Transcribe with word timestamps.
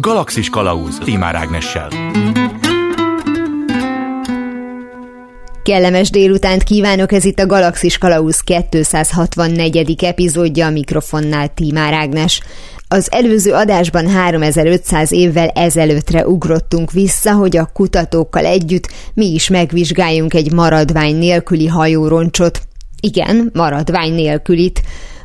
Galaxis 0.00 0.48
Kalauz 0.48 0.98
Timár 0.98 1.34
Ágnessel. 1.34 1.88
Kellemes 5.62 6.10
délutánt 6.10 6.62
kívánok, 6.62 7.12
ez 7.12 7.24
itt 7.24 7.38
a 7.38 7.46
Galaxis 7.46 7.98
Kalauz 7.98 8.40
264. 8.40 10.04
epizódja 10.04 10.66
a 10.66 10.70
mikrofonnál 10.70 11.54
Tímár 11.54 11.92
Ágnes. 11.92 12.40
Az 12.88 13.08
előző 13.12 13.52
adásban 13.52 14.10
3500 14.10 15.12
évvel 15.12 15.48
ezelőttre 15.48 16.26
ugrottunk 16.26 16.92
vissza, 16.92 17.32
hogy 17.32 17.56
a 17.56 17.70
kutatókkal 17.72 18.44
együtt 18.44 18.92
mi 19.14 19.26
is 19.26 19.48
megvizsgáljunk 19.48 20.34
egy 20.34 20.52
maradvány 20.52 21.16
nélküli 21.16 21.66
hajóroncsot. 21.66 22.60
Igen, 23.00 23.50
maradvány 23.52 24.12
nélkülit 24.12 24.82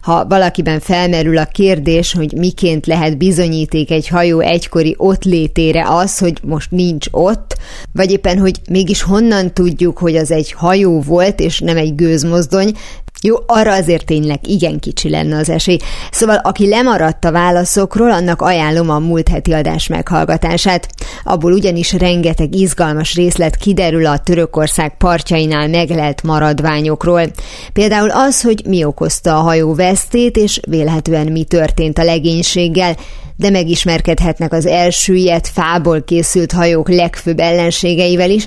ha 0.08 0.26
valakiben 0.28 0.80
felmerül 0.80 1.38
a 1.38 1.46
kérdés, 1.46 2.14
hogy 2.14 2.34
miként 2.34 2.86
lehet 2.86 3.18
bizonyíték 3.18 3.92
egy 3.92 4.08
hajó 4.08 4.40
egykori 4.40 4.96
ott 4.98 5.24
létére 5.24 5.86
az, 5.90 6.18
hogy 6.18 6.40
most 6.44 6.72
nincs 6.72 7.08
ott, 7.12 7.58
vagy 7.94 8.12
éppen, 8.12 8.38
hogy 8.40 8.60
mégis 8.70 9.02
honnan 9.02 9.54
tudjuk, 9.54 9.98
hogy 9.98 10.16
az 10.16 10.32
egy 10.32 10.52
hajó 10.52 11.02
volt, 11.02 11.40
és 11.40 11.60
nem 11.60 11.78
egy 11.78 11.96
gőzmozdony, 11.96 12.74
jó, 13.22 13.36
arra 13.46 13.74
azért 13.74 14.06
tényleg 14.06 14.40
igen 14.48 14.80
kicsi 14.80 15.10
lenne 15.10 15.38
az 15.38 15.50
esély. 15.50 15.78
Szóval, 16.12 16.36
aki 16.36 16.68
lemaradt 16.68 17.26
a 17.26 17.32
válaszokról, 17.32 18.12
annak 18.12 18.42
ajánlom 18.42 18.90
a 18.90 19.00
múlt 19.00 19.28
heti 19.28 19.54
adás 19.54 19.88
meghallgatását. 19.88 20.88
Abból 21.24 21.52
ugyanis 21.52 21.94
rengeteg 21.94 22.56
izgalmas 22.56 23.16
részlet 23.16 23.56
kiderül 23.56 24.06
a 24.06 24.18
Törökország 24.18 24.98
partjainál 24.98 25.68
meglelt 25.68 26.24
maradványokról. 26.24 27.22
Például 27.74 28.10
az, 28.10 28.42
hogy 28.42 28.62
mi 28.66 28.84
okozta 28.84 29.38
a 29.38 29.42
hajó 29.42 29.74
vesztét, 29.74 30.38
és 30.38 30.60
vélhetően 30.70 31.32
mi 31.32 31.44
történt 31.44 31.98
a 31.98 32.04
legénységgel, 32.04 32.96
de 33.36 33.50
megismerkedhetnek 33.50 34.54
az 34.54 34.66
elsüllyedt, 34.66 35.48
fából 35.48 36.04
készült 36.04 36.52
hajók 36.52 36.90
legfőbb 36.90 37.40
ellenségeivel 37.40 38.30
is, 38.30 38.46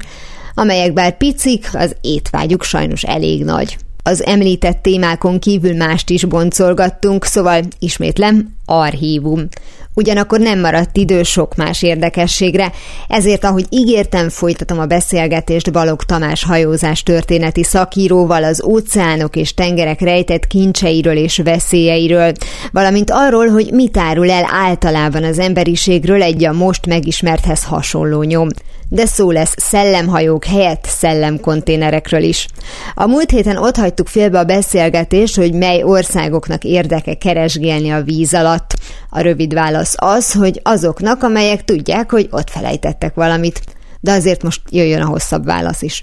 amelyek 0.55 0.93
bár 0.93 1.17
picik, 1.17 1.69
az 1.73 1.97
étvágyuk 2.01 2.62
sajnos 2.62 3.03
elég 3.03 3.45
nagy. 3.45 3.77
Az 4.03 4.25
említett 4.25 4.83
témákon 4.83 5.39
kívül 5.39 5.77
mást 5.77 6.11
is 6.11 6.25
boncolgattunk, 6.25 7.25
szóval 7.25 7.62
ismétlem, 7.79 8.55
archívum. 8.65 9.48
Ugyanakkor 9.95 10.39
nem 10.39 10.61
maradt 10.61 10.97
idő 10.97 11.23
sok 11.23 11.55
más 11.55 11.83
érdekességre, 11.83 12.73
ezért, 13.09 13.45
ahogy 13.45 13.67
ígértem, 13.69 14.29
folytatom 14.29 14.79
a 14.79 14.87
beszélgetést 14.87 15.73
Balog 15.73 16.03
Tamás 16.03 16.45
hajózás 16.45 17.03
történeti 17.03 17.65
szakíróval 17.65 18.45
az 18.45 18.63
óceánok 18.65 19.37
és 19.37 19.55
tengerek 19.55 20.01
rejtett 20.01 20.47
kincseiről 20.47 21.17
és 21.17 21.41
veszélyeiről, 21.45 22.33
valamint 22.73 23.11
arról, 23.11 23.49
hogy 23.49 23.71
mit 23.73 23.97
árul 23.97 24.31
el 24.31 24.49
általában 24.53 25.25
az 25.25 25.39
emberiségről 25.39 26.23
egy 26.23 26.45
a 26.45 26.53
most 26.53 26.87
megismerthez 26.87 27.65
hasonló 27.65 28.23
nyom 28.23 28.49
de 28.93 29.07
szó 29.07 29.31
lesz 29.31 29.55
szellemhajók 29.57 30.45
helyett 30.45 30.85
szellemkonténerekről 30.85 32.23
is. 32.23 32.47
A 32.95 33.07
múlt 33.07 33.31
héten 33.31 33.57
ott 33.57 33.77
hagytuk 33.77 34.09
félbe 34.09 34.39
a 34.39 34.45
beszélgetést, 34.45 35.37
hogy 35.37 35.53
mely 35.53 35.83
országoknak 35.83 36.65
érdeke 36.65 37.15
keresgélni 37.15 37.91
a 37.91 38.03
víz 38.03 38.35
alatt. 38.35 38.75
A 39.11 39.20
rövid 39.20 39.55
válasz 39.55 39.94
az, 39.97 40.33
hogy 40.33 40.61
azoknak, 40.62 41.22
amelyek 41.22 41.64
tudják, 41.64 42.11
hogy 42.11 42.28
ott 42.30 42.50
felejtettek 42.50 43.14
valamit. 43.14 43.61
De 44.00 44.12
azért 44.12 44.42
most 44.42 44.61
jöjjön 44.69 45.03
a 45.03 45.06
hosszabb 45.06 45.44
válasz 45.44 45.83
is. 45.83 46.00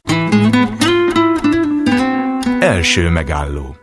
Első 2.60 3.10
megálló 3.10 3.77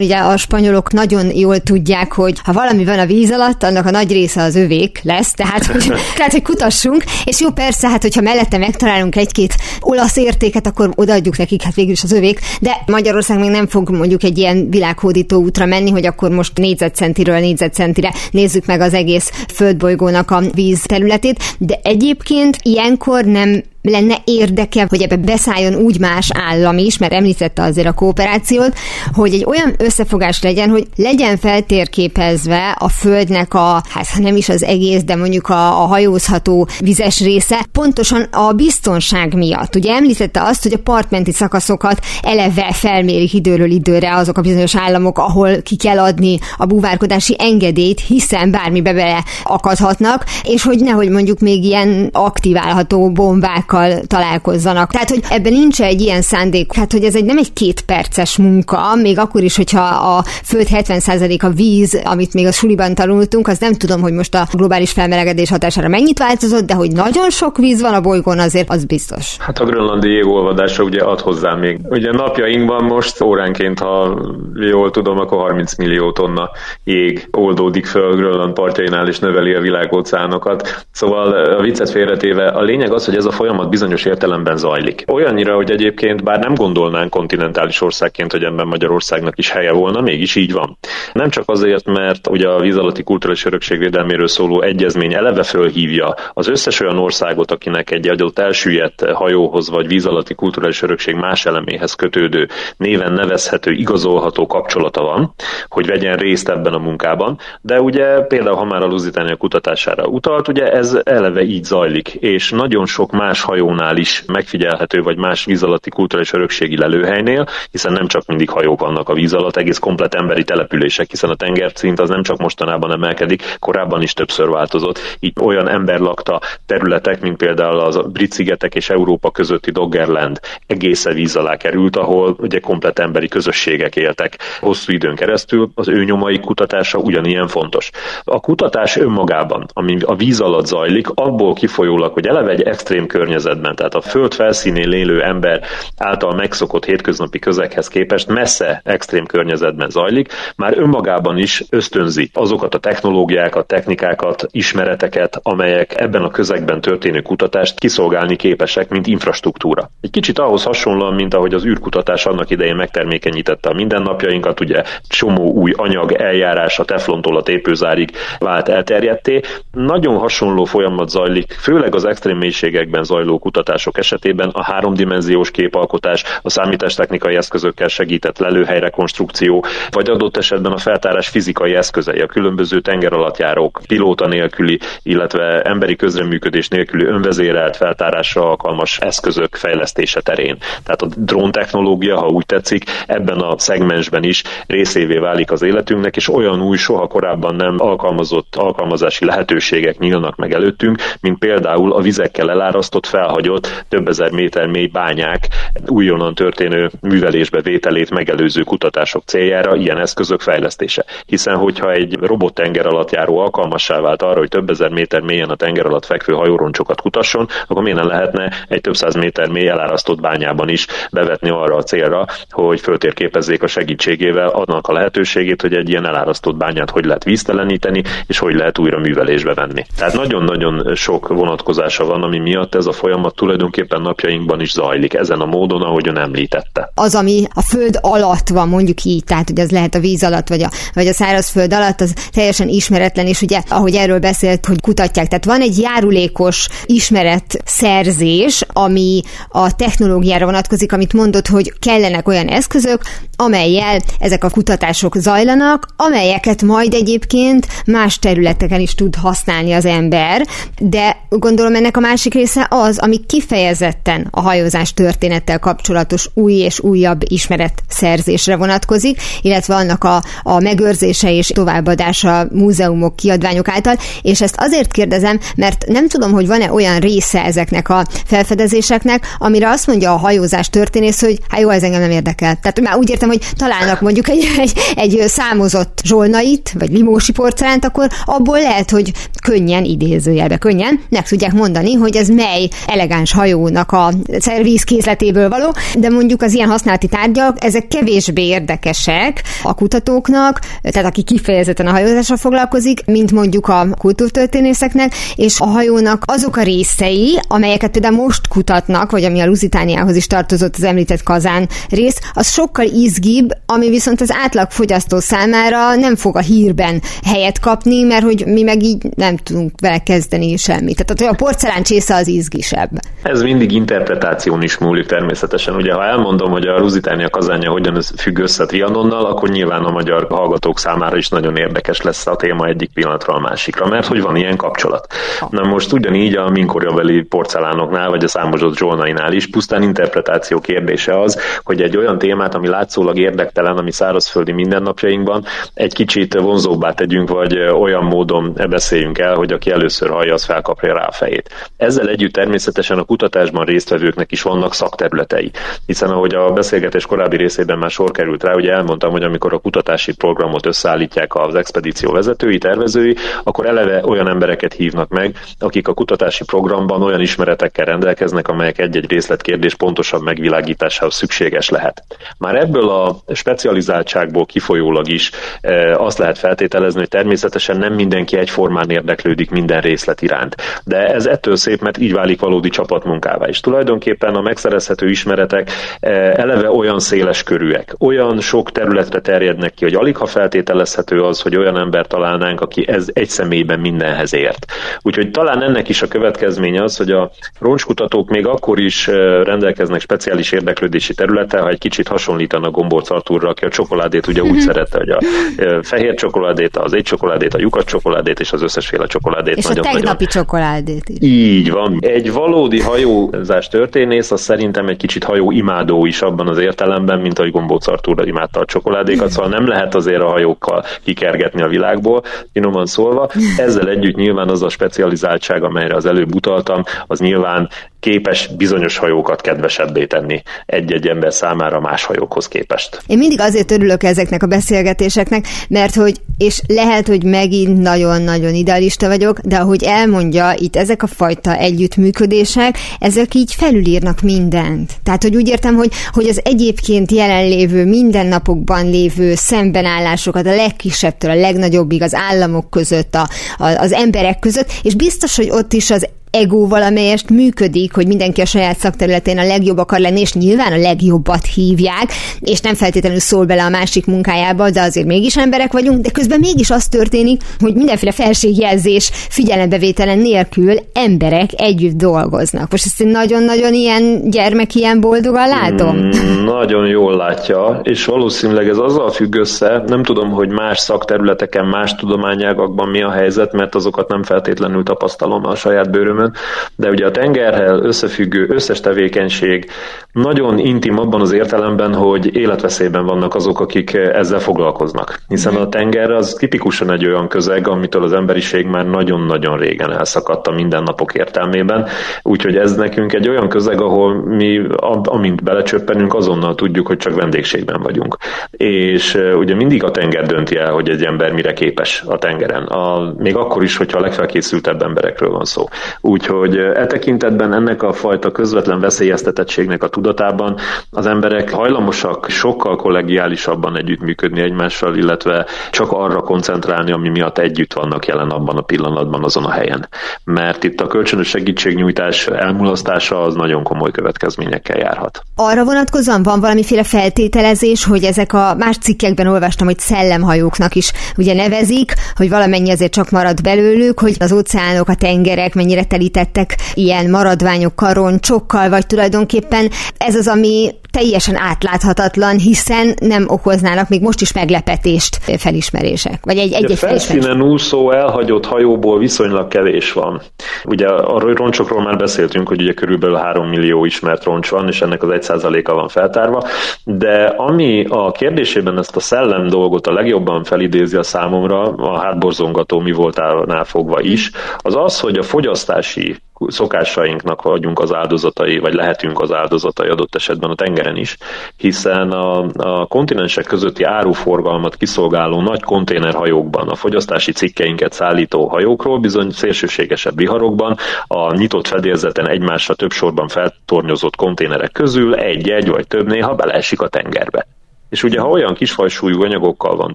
Ugye 0.00 0.16
a 0.16 0.36
spanyolok 0.36 0.92
nagyon 0.92 1.36
jól 1.36 1.58
tudják, 1.58 2.12
hogy 2.12 2.38
ha 2.44 2.52
valami 2.52 2.84
van 2.84 2.98
a 2.98 3.06
víz 3.06 3.30
alatt, 3.30 3.62
annak 3.62 3.86
a 3.86 3.90
nagy 3.90 4.12
része 4.12 4.42
az 4.42 4.54
övék 4.56 5.00
lesz, 5.02 5.32
tehát 5.32 5.66
hogy, 5.66 5.86
tehát, 6.16 6.32
hogy 6.32 6.42
kutassunk, 6.42 7.04
és 7.24 7.40
jó 7.40 7.50
persze, 7.50 7.88
hát 7.88 8.02
hogyha 8.02 8.20
mellette 8.20 8.58
megtalálunk 8.58 9.16
egy-két 9.16 9.54
olasz 9.80 10.16
értéket, 10.16 10.66
akkor 10.66 10.90
odaadjuk 10.94 11.36
nekik, 11.36 11.62
hát 11.62 11.74
végül 11.74 11.92
is 11.92 12.02
az 12.02 12.12
övék, 12.12 12.40
de 12.60 12.76
Magyarország 12.86 13.38
még 13.38 13.50
nem 13.50 13.66
fog 13.66 13.90
mondjuk 13.90 14.22
egy 14.22 14.38
ilyen 14.38 14.70
világhódító 14.70 15.40
útra 15.40 15.66
menni, 15.66 15.90
hogy 15.90 16.06
akkor 16.06 16.30
most 16.30 16.58
négyzetcentiről 16.58 17.38
négyzetcentire 17.38 18.12
nézzük 18.30 18.66
meg 18.66 18.80
az 18.80 18.94
egész 18.94 19.30
földbolygónak 19.54 20.30
a 20.30 20.40
víz 20.54 20.82
területét, 20.82 21.42
de 21.58 21.80
egyébként 21.82 22.56
ilyenkor 22.62 23.24
nem 23.24 23.62
lenne 23.82 24.16
érdeke, 24.24 24.86
hogy 24.88 25.02
ebbe 25.02 25.16
beszálljon 25.16 25.74
úgy 25.74 25.98
más 26.00 26.30
állam 26.32 26.78
is, 26.78 26.98
mert 26.98 27.12
említette 27.12 27.62
azért 27.62 27.86
a 27.86 27.92
kooperációt, 27.92 28.74
hogy 29.12 29.34
egy 29.34 29.44
olyan 29.44 29.74
összefogás 29.78 30.42
legyen, 30.42 30.70
hogy 30.70 30.86
legyen 30.96 31.36
feltérképezve 31.36 32.76
a 32.78 32.88
földnek 32.88 33.54
a, 33.54 33.82
hát 33.88 34.06
nem 34.18 34.36
is 34.36 34.48
az 34.48 34.62
egész, 34.62 35.02
de 35.02 35.16
mondjuk 35.16 35.48
a, 35.48 35.82
a 35.82 35.86
hajózható 35.86 36.68
vizes 36.78 37.20
része, 37.20 37.66
pontosan 37.72 38.22
a 38.22 38.52
biztonság 38.52 39.34
miatt. 39.34 39.76
Ugye 39.76 39.94
említette 39.94 40.42
azt, 40.42 40.62
hogy 40.62 40.72
a 40.72 40.78
partmenti 40.78 41.32
szakaszokat 41.32 42.00
eleve 42.22 42.72
felmérik 42.72 43.32
időről 43.32 43.70
időre 43.70 44.14
azok 44.14 44.38
a 44.38 44.40
bizonyos 44.40 44.76
államok, 44.76 45.18
ahol 45.18 45.62
ki 45.62 45.76
kell 45.76 45.98
adni 45.98 46.38
a 46.56 46.66
búvárkodási 46.66 47.36
engedélyt, 47.38 48.00
hiszen 48.00 48.50
bármibe 48.50 48.92
bele 48.92 49.24
akadhatnak, 49.42 50.24
és 50.42 50.62
hogy 50.62 50.78
nehogy 50.78 51.08
mondjuk 51.08 51.38
még 51.38 51.64
ilyen 51.64 52.08
aktiválható 52.12 53.10
bombákkal 53.12 53.67
másokkal 53.68 54.00
találkozzanak. 54.06 54.90
Tehát, 54.90 55.10
hogy 55.10 55.20
ebben 55.30 55.52
nincs 55.52 55.80
egy 55.80 56.00
ilyen 56.00 56.22
szándék, 56.22 56.74
hát, 56.74 56.92
hogy 56.92 57.04
ez 57.04 57.16
egy 57.16 57.24
nem 57.24 57.38
egy 57.38 57.52
két 57.52 57.80
perces 57.80 58.36
munka, 58.36 58.94
még 59.02 59.18
akkor 59.18 59.42
is, 59.42 59.56
hogyha 59.56 59.80
a 59.80 60.22
föld 60.44 60.66
70% 60.70 61.42
a 61.42 61.48
víz, 61.48 62.00
amit 62.04 62.34
még 62.34 62.46
a 62.46 62.52
suliban 62.52 62.94
tanultunk, 62.94 63.48
az 63.48 63.58
nem 63.58 63.74
tudom, 63.74 64.00
hogy 64.00 64.12
most 64.12 64.34
a 64.34 64.46
globális 64.52 64.90
felmelegedés 64.90 65.50
hatására 65.50 65.88
mennyit 65.88 66.18
változott, 66.18 66.66
de 66.66 66.74
hogy 66.74 66.92
nagyon 66.92 67.30
sok 67.30 67.56
víz 67.56 67.80
van 67.80 67.94
a 67.94 68.00
bolygón, 68.00 68.38
azért 68.38 68.70
az 68.70 68.84
biztos. 68.84 69.36
Hát 69.38 69.58
a 69.58 69.64
grönlandi 69.64 70.08
jégolvadása 70.08 70.82
ugye 70.82 71.02
ad 71.02 71.20
hozzá 71.20 71.54
még. 71.54 71.78
Ugye 71.88 72.12
napjainkban 72.12 72.84
most 72.84 73.20
óránként, 73.20 73.78
ha 73.78 74.18
jól 74.54 74.90
tudom, 74.90 75.18
akkor 75.18 75.38
30 75.38 75.76
millió 75.76 76.12
tonna 76.12 76.50
jég 76.84 77.28
oldódik 77.30 77.86
föl 77.86 78.16
Grönland 78.16 78.52
partjainál 78.52 79.08
és 79.08 79.18
növeli 79.18 79.54
a 79.54 79.60
világóceánokat. 79.60 80.86
Szóval 80.92 81.32
a 81.32 81.60
viccet 81.60 81.90
félretéve 81.90 82.48
a 82.48 82.62
lényeg 82.62 82.92
az, 82.92 83.04
hogy 83.04 83.16
ez 83.16 83.24
a 83.24 83.30
folyamat 83.30 83.57
folyamat 83.58 83.80
bizonyos 83.80 84.04
értelemben 84.04 84.56
zajlik. 84.56 85.04
Olyannyira, 85.06 85.54
hogy 85.54 85.70
egyébként 85.70 86.24
bár 86.24 86.38
nem 86.38 86.54
gondolnánk 86.54 87.10
kontinentális 87.10 87.80
országként, 87.80 88.32
hogy 88.32 88.42
ebben 88.44 88.66
Magyarországnak 88.66 89.38
is 89.38 89.50
helye 89.50 89.72
volna, 89.72 90.00
mégis 90.00 90.34
így 90.34 90.52
van. 90.52 90.78
Nem 91.12 91.30
csak 91.30 91.44
azért, 91.46 91.84
mert 91.84 92.28
ugye 92.28 92.48
a 92.48 92.60
víz 92.60 92.76
alatti 92.76 93.02
kulturális 93.02 93.44
örökség 93.44 93.78
védelméről 93.78 94.28
szóló 94.28 94.62
egyezmény 94.62 95.14
eleve 95.14 95.42
fölhívja 95.42 96.14
az 96.32 96.48
összes 96.48 96.80
olyan 96.80 96.98
országot, 96.98 97.50
akinek 97.50 97.90
egy 97.90 98.08
adott 98.08 98.38
elsüllyedt 98.38 99.10
hajóhoz 99.10 99.70
vagy 99.70 99.86
víz 99.86 100.06
alatti 100.06 100.34
kulturális 100.34 100.82
örökség 100.82 101.14
más 101.14 101.46
eleméhez 101.46 101.94
kötődő, 101.94 102.48
néven 102.76 103.12
nevezhető, 103.12 103.72
igazolható 103.72 104.46
kapcsolata 104.46 105.02
van, 105.02 105.34
hogy 105.68 105.86
vegyen 105.86 106.16
részt 106.16 106.48
ebben 106.48 106.72
a 106.72 106.78
munkában. 106.78 107.38
De 107.60 107.80
ugye 107.80 108.20
például, 108.20 108.56
ha 108.56 108.64
már 108.64 108.82
a 108.82 108.86
Lusitánia 108.86 109.36
kutatására 109.36 110.06
utalt, 110.06 110.48
ugye 110.48 110.72
ez 110.72 110.98
eleve 111.02 111.42
így 111.42 111.64
zajlik, 111.64 112.08
és 112.08 112.50
nagyon 112.50 112.86
sok 112.86 113.12
más 113.12 113.46
hajónál 113.48 113.96
is 113.96 114.24
megfigyelhető, 114.26 115.02
vagy 115.02 115.16
más 115.16 115.44
víz 115.44 115.62
alatti 115.62 115.90
kulturális 115.90 116.32
örökségi 116.32 116.76
lelőhelynél, 116.76 117.46
hiszen 117.70 117.92
nem 117.92 118.06
csak 118.06 118.26
mindig 118.26 118.50
hajók 118.50 118.80
vannak 118.80 119.08
a 119.08 119.14
víz 119.14 119.32
alatt, 119.32 119.56
egész 119.56 119.78
komplet 119.78 120.14
emberi 120.14 120.44
települések, 120.44 121.10
hiszen 121.10 121.30
a 121.30 121.34
tengerszint 121.34 122.00
az 122.00 122.08
nem 122.08 122.22
csak 122.22 122.36
mostanában 122.38 122.92
emelkedik, 122.92 123.56
korábban 123.58 124.02
is 124.02 124.12
többször 124.12 124.48
változott. 124.48 124.98
Így 125.20 125.32
olyan 125.40 125.68
emberlakta 125.68 126.40
területek, 126.66 127.20
mint 127.20 127.36
például 127.36 127.78
az 127.78 128.00
Brit-szigetek 128.12 128.74
és 128.74 128.90
Európa 128.90 129.30
közötti 129.30 129.70
Doggerland 129.70 130.40
egészen 130.66 131.14
víz 131.14 131.36
alá 131.36 131.56
került, 131.56 131.96
ahol 131.96 132.36
ugye 132.38 132.60
komplet 132.60 132.98
emberi 132.98 133.28
közösségek 133.28 133.96
éltek 133.96 134.38
hosszú 134.60 134.92
időn 134.92 135.14
keresztül. 135.14 135.70
Az 135.74 135.88
ő 135.88 136.04
nyomai 136.04 136.38
kutatása 136.38 136.98
ugyanilyen 136.98 137.48
fontos. 137.48 137.90
A 138.24 138.40
kutatás 138.40 138.96
önmagában, 138.96 139.66
ami 139.72 139.96
a 140.00 140.14
víz 140.14 140.40
alatt 140.40 140.66
zajlik, 140.66 141.06
abból 141.14 141.54
kifolyólag, 141.54 142.12
hogy 142.12 142.26
eleve 142.26 142.50
egy 142.50 142.62
extrém 142.62 143.06
környezet 143.06 143.36
környezetben, 143.38 143.76
tehát 143.76 143.94
a 143.94 144.00
föld 144.00 144.34
felszínén 144.34 144.88
lélő 144.88 145.22
ember 145.22 145.60
által 145.96 146.34
megszokott 146.34 146.84
hétköznapi 146.84 147.38
közeghez 147.38 147.88
képest 147.88 148.28
messze 148.28 148.80
extrém 148.84 149.26
környezetben 149.26 149.90
zajlik, 149.90 150.32
már 150.56 150.78
önmagában 150.78 151.38
is 151.38 151.64
ösztönzi 151.70 152.30
azokat 152.32 152.74
a 152.74 152.78
technológiákat, 152.78 153.66
technikákat, 153.66 154.46
ismereteket, 154.50 155.40
amelyek 155.42 156.00
ebben 156.00 156.22
a 156.22 156.30
közegben 156.30 156.80
történő 156.80 157.20
kutatást 157.20 157.78
kiszolgálni 157.78 158.36
képesek, 158.36 158.88
mint 158.88 159.06
infrastruktúra. 159.06 159.90
Egy 160.00 160.10
kicsit 160.10 160.38
ahhoz 160.38 160.64
hasonlóan, 160.64 161.14
mint 161.14 161.34
ahogy 161.34 161.54
az 161.54 161.64
űrkutatás 161.64 162.26
annak 162.26 162.50
idején 162.50 162.76
megtermékenyítette 162.76 163.68
a 163.68 163.74
mindennapjainkat, 163.74 164.60
ugye 164.60 164.82
csomó 165.08 165.52
új 165.52 165.72
anyag, 165.76 166.12
eljárás 166.12 166.78
a 166.78 166.84
teflontól 166.84 167.36
a 167.36 167.42
tépőzárig 167.42 168.10
vált 168.38 168.68
elterjedté. 168.68 169.40
Nagyon 169.72 170.18
hasonló 170.18 170.64
folyamat 170.64 171.08
zajlik, 171.08 171.52
főleg 171.52 171.94
az 171.94 172.04
extrém 172.04 172.38
mélységekben 172.38 173.04
zajló 173.04 173.27
zajló 173.28 173.38
kutatások 173.38 173.98
esetében 173.98 174.48
a 174.48 174.62
háromdimenziós 174.62 175.50
képalkotás, 175.50 176.24
a 176.42 176.50
számítástechnikai 176.50 177.36
eszközökkel 177.36 177.88
segített 177.88 178.38
lelőhelyrekonstrukció, 178.38 179.64
vagy 179.90 180.10
adott 180.10 180.36
esetben 180.36 180.72
a 180.72 180.78
feltárás 180.78 181.28
fizikai 181.28 181.74
eszközei, 181.74 182.20
a 182.20 182.26
különböző 182.26 182.80
tengeralattjárók, 182.80 183.80
pilóta 183.86 184.26
nélküli, 184.26 184.78
illetve 185.02 185.62
emberi 185.62 185.96
közreműködés 185.96 186.68
nélküli 186.68 187.04
önvezérelt 187.04 187.76
feltárásra 187.76 188.48
alkalmas 188.48 188.98
eszközök 188.98 189.56
fejlesztése 189.56 190.20
terén. 190.20 190.56
Tehát 190.84 191.02
a 191.02 191.08
drón 191.16 191.52
technológia, 191.52 192.18
ha 192.18 192.26
úgy 192.26 192.46
tetszik, 192.46 192.84
ebben 193.06 193.38
a 193.38 193.58
szegmensben 193.58 194.22
is 194.22 194.42
részévé 194.66 195.18
válik 195.18 195.50
az 195.50 195.62
életünknek, 195.62 196.16
és 196.16 196.28
olyan 196.28 196.62
új, 196.62 196.76
soha 196.76 197.06
korábban 197.06 197.54
nem 197.54 197.74
alkalmazott 197.78 198.56
alkalmazási 198.56 199.24
lehetőségek 199.24 199.98
nyílnak 199.98 200.36
meg 200.36 200.52
előttünk, 200.52 200.98
mint 201.20 201.38
például 201.38 201.92
a 201.92 202.00
vizekkel 202.00 202.50
elárasztott, 202.50 203.06
felhagyott, 203.18 203.84
több 203.88 204.08
ezer 204.08 204.30
méter 204.30 204.66
mély 204.66 204.86
bányák 204.86 205.48
újonnan 205.86 206.34
történő 206.34 206.90
művelésbe 207.00 207.60
vételét 207.60 208.10
megelőző 208.10 208.62
kutatások 208.62 209.22
céljára 209.26 209.76
ilyen 209.76 209.98
eszközök 209.98 210.40
fejlesztése. 210.40 211.04
Hiszen, 211.26 211.56
hogyha 211.56 211.92
egy 211.92 212.18
robot 212.20 212.54
tenger 212.54 212.86
alatt 212.86 213.10
járó 213.10 213.38
alkalmassá 213.38 214.00
vált 214.00 214.22
arra, 214.22 214.38
hogy 214.38 214.48
több 214.48 214.70
ezer 214.70 214.90
méter 214.90 215.20
mélyen 215.20 215.48
a 215.48 215.54
tenger 215.54 215.86
alatt 215.86 216.04
fekvő 216.04 216.34
hajóroncsokat 216.34 217.00
kutasson, 217.00 217.48
akkor 217.66 217.82
miért 217.82 218.04
lehetne 218.04 218.52
egy 218.68 218.80
több 218.80 218.96
száz 218.96 219.14
méter 219.14 219.48
mély 219.48 219.68
elárasztott 219.68 220.20
bányában 220.20 220.68
is 220.68 220.86
bevetni 221.12 221.50
arra 221.50 221.76
a 221.76 221.82
célra, 221.82 222.24
hogy 222.50 222.80
föltérképezzék 222.80 223.62
a 223.62 223.66
segítségével 223.66 224.48
annak 224.48 224.86
a 224.86 224.92
lehetőségét, 224.92 225.62
hogy 225.62 225.74
egy 225.74 225.88
ilyen 225.88 226.06
elárasztott 226.06 226.56
bányát 226.56 226.90
hogy 226.90 227.04
lehet 227.04 227.24
vízteleníteni, 227.24 228.02
és 228.26 228.38
hogy 228.38 228.54
lehet 228.54 228.78
újra 228.78 228.98
művelésbe 228.98 229.54
venni. 229.54 229.84
Tehát 229.96 230.14
nagyon-nagyon 230.14 230.94
sok 230.94 231.28
vonatkozása 231.28 232.04
van, 232.04 232.22
ami 232.22 232.38
miatt 232.38 232.74
ez 232.74 232.86
a 232.86 232.92
folyamat 232.92 233.07
tulajdonképpen 233.34 234.02
napjainkban 234.02 234.60
is 234.60 234.72
zajlik, 234.72 235.14
ezen 235.14 235.40
a 235.40 235.46
módon, 235.46 235.82
ahogy 235.82 236.08
ön 236.08 236.16
említette. 236.16 236.90
Az, 236.94 237.14
ami 237.14 237.46
a 237.54 237.62
föld 237.62 237.98
alatt 238.00 238.48
van, 238.48 238.68
mondjuk 238.68 239.04
így, 239.04 239.24
tehát 239.24 239.48
hogy 239.48 239.60
az 239.60 239.70
lehet 239.70 239.94
a 239.94 240.00
víz 240.00 240.24
alatt, 240.24 240.48
vagy 240.48 240.62
a, 240.62 240.70
vagy 240.94 241.06
a 241.06 241.12
szárazföld 241.12 241.72
alatt, 241.72 242.00
az 242.00 242.14
teljesen 242.32 242.68
ismeretlen, 242.68 243.26
és 243.26 243.42
ugye, 243.42 243.60
ahogy 243.68 243.94
erről 243.94 244.18
beszélt, 244.18 244.66
hogy 244.66 244.80
kutatják, 244.80 245.28
tehát 245.28 245.44
van 245.44 245.60
egy 245.60 245.78
járulékos 245.78 246.68
ismeretszerzés, 246.86 248.64
ami 248.72 249.20
a 249.48 249.76
technológiára 249.76 250.44
vonatkozik, 250.44 250.92
amit 250.92 251.12
mondott, 251.12 251.46
hogy 251.46 251.72
kellenek 251.78 252.28
olyan 252.28 252.48
eszközök, 252.48 253.02
amelyel 253.36 254.00
ezek 254.18 254.44
a 254.44 254.50
kutatások 254.50 255.16
zajlanak, 255.16 255.86
amelyeket 255.96 256.62
majd 256.62 256.94
egyébként 256.94 257.66
más 257.86 258.18
területeken 258.18 258.80
is 258.80 258.94
tud 258.94 259.14
használni 259.14 259.72
az 259.72 259.84
ember, 259.84 260.46
de 260.78 261.16
gondolom 261.28 261.74
ennek 261.74 261.96
a 261.96 262.00
másik 262.00 262.34
része 262.34 262.66
az, 262.70 262.97
ami 262.98 263.26
kifejezetten 263.26 264.28
a 264.30 264.40
hajózás 264.40 264.92
történettel 264.94 265.58
kapcsolatos 265.58 266.28
új 266.34 266.52
és 266.52 266.80
újabb 266.80 267.22
ismeretszerzésre 267.28 268.56
vonatkozik, 268.56 269.20
illetve 269.42 269.74
annak 269.74 270.04
a, 270.04 270.22
a 270.42 270.60
megőrzése 270.60 271.32
és 271.32 271.46
továbbadása 271.46 272.46
múzeumok, 272.52 273.16
kiadványok 273.16 273.68
által, 273.68 273.96
és 274.22 274.40
ezt 274.40 274.54
azért 274.58 274.92
kérdezem, 274.92 275.40
mert 275.56 275.86
nem 275.86 276.08
tudom, 276.08 276.32
hogy 276.32 276.46
van-e 276.46 276.72
olyan 276.72 276.98
része 276.98 277.44
ezeknek 277.44 277.88
a 277.88 278.06
felfedezéseknek, 278.26 279.26
amire 279.38 279.70
azt 279.70 279.86
mondja 279.86 280.12
a 280.12 280.16
hajózás 280.16 280.70
történész, 280.70 281.20
hogy 281.20 281.38
hát 281.48 281.60
jó, 281.60 281.68
ez 281.68 281.82
engem 281.82 282.00
nem 282.00 282.10
érdekel. 282.10 282.58
Tehát 282.62 282.80
már 282.80 282.96
úgy 282.96 283.10
értem, 283.10 283.28
hogy 283.28 283.42
találnak 283.56 284.00
mondjuk 284.00 284.28
egy, 284.28 284.46
egy, 284.58 284.72
egy 284.96 285.28
számozott 285.28 286.00
zsolnait, 286.04 286.74
vagy 286.78 286.90
limósi 286.92 287.32
porcelánt, 287.32 287.84
akkor 287.84 288.08
abból 288.24 288.60
lehet, 288.60 288.90
hogy 288.90 289.12
könnyen, 289.42 289.84
idézőjelbe 289.84 290.56
könnyen, 290.56 291.00
meg 291.08 291.28
tudják 291.28 291.52
mondani, 291.52 291.94
hogy 291.94 292.16
ez 292.16 292.28
mely 292.28 292.68
elegáns 292.86 293.32
hajónak 293.32 293.92
a 293.92 294.10
szervízkészletéből 294.38 295.48
való, 295.48 295.74
de 295.98 296.08
mondjuk 296.08 296.42
az 296.42 296.54
ilyen 296.54 296.68
használati 296.68 297.06
tárgyak, 297.06 297.64
ezek 297.64 297.88
kevésbé 297.88 298.46
érdekesek 298.46 299.42
a 299.62 299.74
kutatóknak, 299.74 300.60
tehát 300.82 301.08
aki 301.08 301.22
kifejezetten 301.22 301.86
a 301.86 301.90
hajózással 301.90 302.36
foglalkozik, 302.36 303.06
mint 303.06 303.32
mondjuk 303.32 303.68
a 303.68 303.86
kultúrtörténészeknek, 303.98 305.14
és 305.34 305.60
a 305.60 305.66
hajónak 305.66 306.22
azok 306.26 306.56
a 306.56 306.62
részei, 306.62 307.40
amelyeket 307.48 307.90
például 307.90 308.16
most 308.16 308.48
kutatnak, 308.48 309.10
vagy 309.10 309.24
ami 309.24 309.40
a 309.40 309.46
Lusitániához 309.46 310.16
is 310.16 310.26
tartozott 310.26 310.76
az 310.76 310.82
említett 310.82 311.22
kazán 311.22 311.68
rész, 311.88 312.20
az 312.32 312.50
sokkal 312.50 312.86
izgibb, 312.86 313.50
ami 313.66 313.88
viszont 313.88 314.20
az 314.20 314.32
átlag 314.32 314.70
fogyasztó 314.70 315.18
számára 315.18 315.94
nem 315.94 316.16
fog 316.16 316.36
a 316.36 316.40
hírben 316.40 317.02
helyet 317.24 317.58
kapni, 317.58 318.02
mert 318.02 318.22
hogy 318.22 318.46
mi 318.46 318.62
meg 318.62 318.82
így 318.82 319.06
nem 319.16 319.36
tudunk 319.36 319.80
vele 319.80 319.98
kezdeni 319.98 320.56
semmit. 320.56 321.04
Tehát 321.04 321.32
a 321.32 321.36
porcelán 321.36 321.82
csésze 321.82 322.14
az 322.14 322.28
izgisebb. 322.68 322.90
Ez 323.22 323.42
mindig 323.42 323.72
interpretáción 323.72 324.62
is 324.62 324.78
múlik 324.78 325.06
természetesen. 325.06 325.74
Ugye, 325.74 325.92
ha 325.92 326.04
elmondom, 326.04 326.50
hogy 326.50 326.66
a 326.66 326.78
Lusitánia 326.78 327.28
kazánja 327.28 327.70
hogyan 327.70 328.00
függ 328.16 328.38
össze 328.38 328.62
a 328.62 328.66
Trianonnal, 328.66 329.24
akkor 329.24 329.48
nyilván 329.48 329.84
a 329.84 329.90
magyar 329.90 330.26
hallgatók 330.30 330.78
számára 330.78 331.16
is 331.16 331.28
nagyon 331.28 331.56
érdekes 331.56 332.02
lesz 332.02 332.26
a 332.26 332.36
téma 332.36 332.66
egyik 332.66 332.90
pillanatra 332.92 333.34
a 333.34 333.40
másikra, 333.40 333.86
mert 333.86 334.06
hogy 334.06 334.20
van 334.20 334.36
ilyen 334.36 334.56
kapcsolat. 334.56 335.06
Na 335.50 335.62
most 335.62 335.92
ugyanígy 335.92 336.34
a 336.34 336.48
minkorjabeli 336.48 337.22
porcelánoknál, 337.22 338.10
vagy 338.10 338.24
a 338.24 338.28
számozott 338.28 338.76
zsolnainál 338.76 339.32
is 339.32 339.50
pusztán 339.50 339.82
interpretáció 339.82 340.60
kérdése 340.60 341.20
az, 341.20 341.40
hogy 341.62 341.82
egy 341.82 341.96
olyan 341.96 342.18
témát, 342.18 342.54
ami 342.54 342.68
látszólag 342.68 343.18
érdektelen, 343.18 343.76
ami 343.76 343.92
szárazföldi 343.92 344.52
mindennapjainkban, 344.52 345.44
egy 345.74 345.94
kicsit 345.94 346.34
vonzóbbá 346.34 346.92
tegyünk, 346.92 347.28
vagy 347.28 347.58
olyan 347.58 348.04
módon 348.04 348.56
beszéljünk 348.68 349.18
el, 349.18 349.34
hogy 349.34 349.52
aki 349.52 349.70
először 349.70 350.10
hallja, 350.10 350.34
az 350.34 350.44
felkapja 350.44 350.94
rá 350.94 351.06
a 351.06 351.12
fejét. 351.12 351.50
Ezzel 351.76 352.08
együtt 352.08 352.32
természetesen 352.32 352.57
a 352.98 353.04
kutatásban 353.04 353.64
résztvevőknek 353.64 354.32
is 354.32 354.42
vannak 354.42 354.74
szakterületei, 354.74 355.50
hiszen 355.86 356.10
ahogy 356.10 356.34
a 356.34 356.52
beszélgetés 356.52 357.06
korábbi 357.06 357.36
részében 357.36 357.78
már 357.78 357.90
sor 357.90 358.10
került 358.10 358.42
rá, 358.42 358.54
ugye 358.54 358.72
elmondtam, 358.72 359.10
hogy 359.10 359.22
amikor 359.22 359.52
a 359.52 359.58
kutatási 359.58 360.14
programot 360.14 360.66
összeállítják 360.66 361.34
az 361.34 361.54
expedíció 361.54 362.12
vezetői, 362.12 362.58
tervezői, 362.58 363.16
akkor 363.44 363.66
eleve 363.66 364.04
olyan 364.04 364.28
embereket 364.28 364.72
hívnak 364.72 365.08
meg, 365.08 365.36
akik 365.58 365.88
a 365.88 365.94
kutatási 365.94 366.44
programban 366.44 367.02
olyan 367.02 367.20
ismeretekkel 367.20 367.84
rendelkeznek, 367.84 368.48
amelyek 368.48 368.78
egy-egy 368.78 369.10
részletkérdés 369.10 369.74
pontosabb 369.74 370.22
megvilágításához 370.22 371.14
szükséges 371.14 371.68
lehet. 371.68 372.04
Már 372.38 372.56
ebből 372.56 372.88
a 372.88 373.16
specializáltságból 373.34 374.46
kifolyólag 374.46 375.08
is 375.08 375.30
e, 375.60 375.96
azt 375.96 376.18
lehet 376.18 376.38
feltételezni, 376.38 376.98
hogy 376.98 377.08
természetesen 377.08 377.76
nem 377.78 377.94
mindenki 377.94 378.36
egyformán 378.36 378.90
érdeklődik 378.90 379.50
minden 379.50 379.80
részlet 379.80 380.22
iránt. 380.22 380.54
De 380.84 381.06
ez 381.14 381.26
ettől 381.26 381.56
szép, 381.56 381.80
mert 381.80 381.98
így 381.98 382.12
válik 382.12 382.42
valódi 382.48 382.68
csapatmunkává. 382.68 383.46
És 383.46 383.60
tulajdonképpen 383.60 384.34
a 384.34 384.40
megszerezhető 384.40 385.08
ismeretek 385.08 385.70
e, 386.00 386.10
eleve 386.10 386.70
olyan 386.70 386.98
széles 386.98 387.42
körűek, 387.42 387.94
olyan 387.98 388.40
sok 388.40 388.72
területre 388.72 389.20
terjednek 389.20 389.74
ki, 389.74 389.84
hogy 389.84 389.94
alig 389.94 390.16
ha 390.16 390.26
feltételezhető 390.26 391.22
az, 391.22 391.40
hogy 391.40 391.56
olyan 391.56 391.78
ember 391.78 392.06
találnánk, 392.06 392.60
aki 392.60 392.88
ez 392.88 393.06
egy 393.12 393.28
személyben 393.28 393.80
mindenhez 393.80 394.34
ért. 394.34 394.72
Úgyhogy 395.02 395.30
talán 395.30 395.62
ennek 395.62 395.88
is 395.88 396.02
a 396.02 396.08
következménye 396.08 396.82
az, 396.82 396.96
hogy 396.96 397.10
a 397.10 397.30
roncskutatók 397.60 398.28
még 398.30 398.46
akkor 398.46 398.80
is 398.80 399.08
e, 399.08 399.42
rendelkeznek 399.42 400.00
speciális 400.00 400.52
érdeklődési 400.52 401.14
területtel, 401.14 401.62
ha 401.62 401.68
egy 401.68 401.78
kicsit 401.78 402.08
hasonlítanak 402.08 402.72
Gombolc 402.72 403.10
Artúrra, 403.10 403.48
aki 403.48 403.64
a 403.64 403.68
csokoládét 403.68 404.26
ugye 404.26 404.42
úgy 404.42 404.58
szerette, 404.58 404.98
hogy 404.98 405.10
a 405.10 405.20
e, 405.56 405.82
fehér 405.82 406.14
csokoládét, 406.14 406.76
az 406.76 406.92
egy 406.92 407.02
csokoládét, 407.02 407.54
a 407.54 407.58
lyukas 407.58 407.84
csokoládét 407.84 408.40
és 408.40 408.52
az 408.52 408.62
összesféle 408.62 409.06
csokoládét. 409.06 409.56
És 409.56 409.64
nagyon, 409.64 409.84
a 409.84 409.92
tegnapi 409.92 410.24
nagyon... 410.24 410.28
csokoládét 410.28 411.08
is. 411.08 411.16
Így 411.20 411.70
van. 411.70 411.98
Egy 412.00 412.32
valódi 412.38 412.80
hajózás 412.80 413.68
történész, 413.68 414.30
az 414.30 414.40
szerintem 414.40 414.88
egy 414.88 414.96
kicsit 414.96 415.24
hajó 415.24 415.50
imádó 415.50 416.06
is 416.06 416.22
abban 416.22 416.48
az 416.48 416.58
értelemben, 416.58 417.20
mint 417.20 417.38
ahogy 417.38 417.50
Gombóc 417.50 417.86
Artúr 417.86 418.26
imádta 418.26 418.60
a 418.60 418.64
csokoládékat, 418.64 419.30
szóval 419.30 419.50
nem 419.50 419.66
lehet 419.66 419.94
azért 419.94 420.22
a 420.22 420.28
hajókkal 420.28 420.84
kikergetni 421.04 421.62
a 421.62 421.68
világból, 421.68 422.22
finoman 422.52 422.86
szólva. 422.86 423.30
Ezzel 423.56 423.88
együtt 423.88 424.16
nyilván 424.16 424.48
az 424.48 424.62
a 424.62 424.68
specializáltság, 424.68 425.62
amelyre 425.62 425.94
az 425.94 426.06
előbb 426.06 426.34
utaltam, 426.34 426.82
az 427.06 427.20
nyilván 427.20 427.68
képes 428.00 428.50
bizonyos 428.56 428.96
hajókat 428.96 429.40
kedvesebbé 429.40 430.06
tenni 430.06 430.42
egy-egy 430.66 431.06
ember 431.06 431.32
számára 431.32 431.80
más 431.80 432.04
hajókhoz 432.04 432.48
képest. 432.48 433.02
Én 433.06 433.18
mindig 433.18 433.40
azért 433.40 433.70
örülök 433.70 434.02
ezeknek 434.02 434.42
a 434.42 434.46
beszélgetéseknek, 434.46 435.46
mert 435.68 435.94
hogy, 435.94 436.16
és 436.38 436.60
lehet, 436.66 437.06
hogy 437.06 437.24
megint 437.24 437.80
nagyon-nagyon 437.80 438.54
idealista 438.54 439.06
vagyok, 439.06 439.38
de 439.38 439.56
ahogy 439.56 439.82
elmondja, 439.82 440.52
itt 440.56 440.76
ezek 440.76 441.02
a 441.02 441.06
fajta 441.06 441.56
együttműködések, 441.56 442.78
ezek 442.98 443.34
így 443.34 443.54
felülírnak 443.54 444.20
mindent. 444.20 444.92
Tehát, 445.02 445.22
hogy 445.22 445.36
úgy 445.36 445.48
értem, 445.48 445.74
hogy, 445.74 445.90
hogy 446.12 446.28
az 446.28 446.40
egyébként 446.44 447.12
jelenlévő, 447.12 447.84
mindennapokban 447.84 448.90
lévő 448.90 449.34
szembenállásokat 449.34 450.46
a 450.46 450.54
legkisebbtől 450.54 451.30
a 451.30 451.34
legnagyobbig 451.34 452.02
az 452.02 452.14
államok 452.14 452.70
között, 452.70 453.14
a, 453.14 453.28
a, 453.58 453.66
az 453.66 453.92
emberek 453.92 454.38
között, 454.38 454.72
és 454.82 454.94
biztos, 454.94 455.36
hogy 455.36 455.50
ott 455.50 455.72
is 455.72 455.90
az 455.90 456.08
ego 456.30 456.66
valamelyest 456.66 457.30
működik, 457.30 457.94
hogy 457.94 458.06
mindenki 458.06 458.40
a 458.40 458.44
saját 458.44 458.78
szakterületén 458.78 459.38
a 459.38 459.46
legjobb 459.46 459.78
akar 459.78 459.98
lenni, 459.98 460.20
és 460.20 460.32
nyilván 460.32 460.72
a 460.72 460.76
legjobbat 460.76 461.46
hívják, 461.54 462.12
és 462.40 462.60
nem 462.60 462.74
feltétlenül 462.74 463.18
szól 463.18 463.44
bele 463.44 463.64
a 463.64 463.68
másik 463.68 464.06
munkájába, 464.06 464.70
de 464.70 464.80
azért 464.80 465.06
mégis 465.06 465.36
emberek 465.36 465.72
vagyunk, 465.72 466.00
de 466.00 466.10
közben 466.10 466.40
mégis 466.40 466.70
az 466.70 466.88
történik, 466.88 467.42
hogy 467.58 467.74
mindenféle 467.74 468.12
felségjelzés 468.12 469.10
figyelembevételen 469.12 470.18
nélkül 470.18 470.74
emberek 470.92 471.50
együtt 471.56 471.96
dolgoznak. 471.96 472.70
Most 472.70 472.84
ezt 472.84 473.04
nagyon-nagyon 473.04 473.74
ilyen 473.74 474.30
gyermek 474.30 474.74
ilyen 474.74 475.00
boldogan 475.00 475.48
látom? 475.48 475.96
Mm, 475.96 476.44
nagyon 476.44 476.86
jól 476.86 477.16
látja, 477.16 477.80
és 477.82 478.04
valószínűleg 478.04 478.68
ez 478.68 478.78
azzal 478.78 479.10
függ 479.10 479.34
össze, 479.34 479.82
nem 479.86 480.02
tudom, 480.02 480.30
hogy 480.30 480.48
más 480.48 480.78
szakterületeken, 480.78 481.66
más 481.66 481.94
tudományágakban 481.94 482.88
mi 482.88 483.02
a 483.02 483.10
helyzet, 483.10 483.52
mert 483.52 483.74
azokat 483.74 484.08
nem 484.08 484.22
feltétlenül 484.22 484.82
tapasztalom 484.82 485.44
a 485.44 485.54
saját 485.54 485.90
bőrömön, 486.18 486.34
de 486.76 486.88
ugye 486.88 487.06
a 487.06 487.10
tengerrel 487.10 487.78
összefüggő 487.82 488.46
összes 488.48 488.80
tevékenység 488.80 489.70
nagyon 490.12 490.58
intim 490.58 490.98
abban 490.98 491.20
az 491.20 491.32
értelemben, 491.32 491.94
hogy 491.94 492.36
életveszélyben 492.36 493.06
vannak 493.06 493.34
azok, 493.34 493.60
akik 493.60 493.94
ezzel 493.94 494.38
foglalkoznak. 494.38 495.18
Hiszen 495.28 495.54
a 495.54 495.68
tenger 495.68 496.10
az 496.10 496.36
tipikusan 496.38 496.90
egy 496.90 497.06
olyan 497.06 497.28
közeg, 497.28 497.68
amitől 497.68 498.02
az 498.02 498.12
emberiség 498.12 498.66
már 498.66 498.86
nagyon-nagyon 498.86 499.58
régen 499.58 499.92
elszakadt 499.92 500.46
a 500.46 500.52
mindennapok 500.52 501.14
értelmében, 501.14 501.86
úgyhogy 502.22 502.56
ez 502.56 502.74
nekünk 502.76 503.12
egy 503.12 503.28
olyan 503.28 503.48
közeg, 503.48 503.80
ahol 503.80 504.14
mi 504.14 504.66
amint 505.02 505.42
belecsöppenünk, 505.42 506.14
azonnal 506.14 506.54
tudjuk, 506.54 506.86
hogy 506.86 506.96
csak 506.96 507.14
vendégségben 507.14 507.80
vagyunk. 507.82 508.16
És 508.50 509.18
ugye 509.34 509.54
mindig 509.54 509.84
a 509.84 509.90
tenger 509.90 510.26
dönti 510.26 510.56
el, 510.56 510.72
hogy 510.72 510.88
egy 510.88 511.04
ember 511.04 511.32
mire 511.32 511.52
képes 511.52 512.02
a 512.06 512.18
tengeren. 512.18 512.62
A, 512.62 513.14
még 513.16 513.36
akkor 513.36 513.62
is, 513.62 513.76
hogyha 513.76 513.98
a 513.98 514.00
legfelkészültebb 514.00 514.82
emberekről 514.82 515.30
van 515.30 515.44
szó. 515.44 515.64
Úgyhogy 516.08 516.56
e 516.56 516.86
tekintetben 516.86 517.52
ennek 517.52 517.82
a 517.82 517.92
fajta 517.92 518.30
közvetlen 518.30 518.80
veszélyeztetettségnek 518.80 519.82
a 519.82 519.88
tudatában 519.88 520.56
az 520.90 521.06
emberek 521.06 521.50
hajlamosak 521.50 522.28
sokkal 522.28 522.76
kollegiálisabban 522.76 523.76
együttműködni 523.76 524.40
egymással, 524.40 524.96
illetve 524.96 525.46
csak 525.70 525.92
arra 525.92 526.20
koncentrálni, 526.20 526.92
ami 526.92 527.08
miatt 527.08 527.38
együtt 527.38 527.72
vannak 527.72 528.06
jelen 528.06 528.28
abban 528.28 528.56
a 528.56 528.60
pillanatban 528.60 529.24
azon 529.24 529.44
a 529.44 529.50
helyen. 529.50 529.88
Mert 530.24 530.64
itt 530.64 530.80
a 530.80 530.86
kölcsönös 530.86 531.28
segítségnyújtás 531.28 532.26
elmulasztása 532.26 533.22
az 533.22 533.34
nagyon 533.34 533.62
komoly 533.62 533.90
következményekkel 533.90 534.78
járhat. 534.78 535.22
Arra 535.34 535.64
vonatkozóan 535.64 536.22
van 536.22 536.40
valamiféle 536.40 536.84
feltételezés, 536.84 537.84
hogy 537.84 538.04
ezek 538.04 538.32
a 538.32 538.54
más 538.58 538.78
cikkekben 538.78 539.26
olvastam, 539.26 539.66
hogy 539.66 539.78
szellemhajóknak 539.78 540.74
is 540.74 540.92
ugye 541.16 541.34
nevezik, 541.34 541.92
hogy 542.14 542.28
valamennyi 542.28 542.70
azért 542.70 542.92
csak 542.92 543.10
marad 543.10 543.42
belőlük, 543.42 544.00
hogy 544.00 544.16
az 544.18 544.32
óceánok, 544.32 544.88
a 544.88 544.94
tengerek 544.94 545.54
mennyire 545.54 545.84
telítettek 545.98 546.56
ilyen 546.74 547.10
maradványokkal, 547.10 547.92
roncsokkal, 547.92 548.68
vagy 548.68 548.86
tulajdonképpen 548.86 549.70
ez 549.98 550.14
az, 550.14 550.28
ami 550.28 550.74
teljesen 550.90 551.36
átláthatatlan, 551.36 552.38
hiszen 552.38 552.94
nem 553.00 553.24
okoznának 553.28 553.88
még 553.88 554.02
most 554.02 554.20
is 554.20 554.32
meglepetést 554.32 555.18
felismerések. 555.38 556.24
Vagy 556.24 556.38
egy 556.38 556.52
egyes 556.52 556.78
felszínen 556.78 557.42
úszó 557.42 557.90
elhagyott 557.90 558.46
hajóból 558.46 558.98
viszonylag 558.98 559.48
kevés 559.48 559.92
van. 559.92 560.20
Ugye 560.64 560.86
a 560.88 561.18
roncsokról 561.18 561.82
már 561.82 561.96
beszéltünk, 561.96 562.48
hogy 562.48 562.60
ugye 562.60 562.72
körülbelül 562.72 563.16
3 563.16 563.48
millió 563.48 563.84
ismert 563.84 564.24
roncs 564.24 564.48
van, 564.50 564.68
és 564.68 564.80
ennek 564.80 565.02
az 565.02 565.08
1%-a 565.12 565.74
van 565.74 565.88
feltárva, 565.88 566.44
de 566.84 567.24
ami 567.36 567.84
a 567.88 568.12
kérdésében 568.12 568.78
ezt 568.78 568.96
a 568.96 569.00
szellem 569.00 569.48
dolgot 569.48 569.86
a 569.86 569.92
legjobban 569.92 570.44
felidézi 570.44 570.96
a 570.96 571.02
számomra, 571.02 571.62
a 571.62 571.98
hátborzongató 571.98 572.80
mi 572.80 572.92
voltánál 572.92 573.64
fogva 573.64 574.00
is, 574.00 574.30
az 574.58 574.76
az, 574.76 575.00
hogy 575.00 575.18
a 575.18 575.22
fogyasztási 575.22 576.16
szokásainknak 576.46 577.42
vagyunk 577.42 577.78
az 577.78 577.94
áldozatai, 577.94 578.58
vagy 578.58 578.74
lehetünk 578.74 579.20
az 579.20 579.32
áldozatai 579.32 579.88
adott 579.88 580.14
esetben 580.14 580.50
a 580.50 580.54
tengeren 580.54 580.96
is, 580.96 581.16
hiszen 581.56 582.10
a, 582.10 582.46
a 582.56 582.86
kontinensek 582.86 583.44
közötti 583.44 583.84
áruforgalmat 583.84 584.76
kiszolgáló 584.76 585.40
nagy 585.40 585.62
konténerhajókban, 585.62 586.68
a 586.68 586.74
fogyasztási 586.74 587.32
cikkeinket 587.32 587.92
szállító 587.92 588.48
hajókról 588.48 588.98
bizony 588.98 589.30
szélsőségesebb 589.30 590.16
viharokban 590.16 590.76
a 591.06 591.34
nyitott 591.34 591.66
fedélzeten 591.66 592.28
egymásra 592.28 592.74
több 592.74 592.92
sorban 592.92 593.28
feltornyozott 593.28 594.16
konténerek 594.16 594.72
közül 594.72 595.14
egy-egy 595.14 595.68
vagy 595.68 595.86
több 595.86 596.06
néha 596.06 596.34
beleesik 596.34 596.80
a 596.80 596.88
tengerbe. 596.88 597.46
És 597.88 598.02
ugye, 598.02 598.20
ha 598.20 598.28
olyan 598.28 598.54
kisfajsúlyú 598.54 599.22
anyagokkal 599.22 599.76
van 599.76 599.94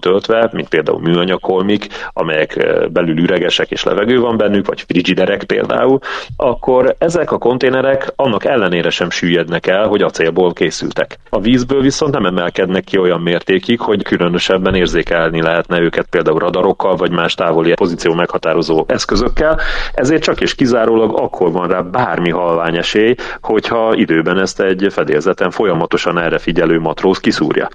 töltve, 0.00 0.48
mint 0.52 0.68
például 0.68 1.00
műanyagholmik, 1.00 1.86
amelyek 2.12 2.56
eh, 2.56 2.86
belül 2.86 3.18
üregesek 3.18 3.70
és 3.70 3.82
levegő 3.82 4.20
van 4.20 4.36
bennük, 4.36 4.66
vagy 4.66 4.80
frigiderek 4.80 5.44
például, 5.44 5.98
akkor 6.36 6.94
ezek 6.98 7.32
a 7.32 7.38
konténerek 7.38 8.12
annak 8.16 8.44
ellenére 8.44 8.90
sem 8.90 9.10
süllyednek 9.10 9.66
el, 9.66 9.86
hogy 9.86 10.02
acélból 10.02 10.52
készültek. 10.52 11.18
A 11.30 11.40
vízből 11.40 11.80
viszont 11.80 12.12
nem 12.12 12.26
emelkednek 12.26 12.84
ki 12.84 12.98
olyan 12.98 13.20
mértékig, 13.20 13.80
hogy 13.80 14.02
különösebben 14.02 14.74
érzékelni 14.74 15.42
lehetne 15.42 15.80
őket 15.80 16.06
például 16.10 16.38
radarokkal, 16.38 16.96
vagy 16.96 17.10
más 17.10 17.34
távoli 17.34 17.74
pozíció 17.74 18.14
meghatározó 18.14 18.84
eszközökkel, 18.88 19.58
ezért 19.92 20.22
csak 20.22 20.40
és 20.40 20.54
kizárólag 20.54 21.18
akkor 21.18 21.52
van 21.52 21.68
rá 21.68 21.80
bármi 21.80 22.30
halvány 22.30 22.76
esély, 22.76 23.14
hogyha 23.40 23.94
időben 23.94 24.38
ezt 24.38 24.60
egy 24.60 24.86
fedélzeten 24.90 25.50
folyamatosan 25.50 26.18
erre 26.18 26.38
figyelő 26.38 26.80
matróz 26.80 27.18
kiszúrja 27.18 27.68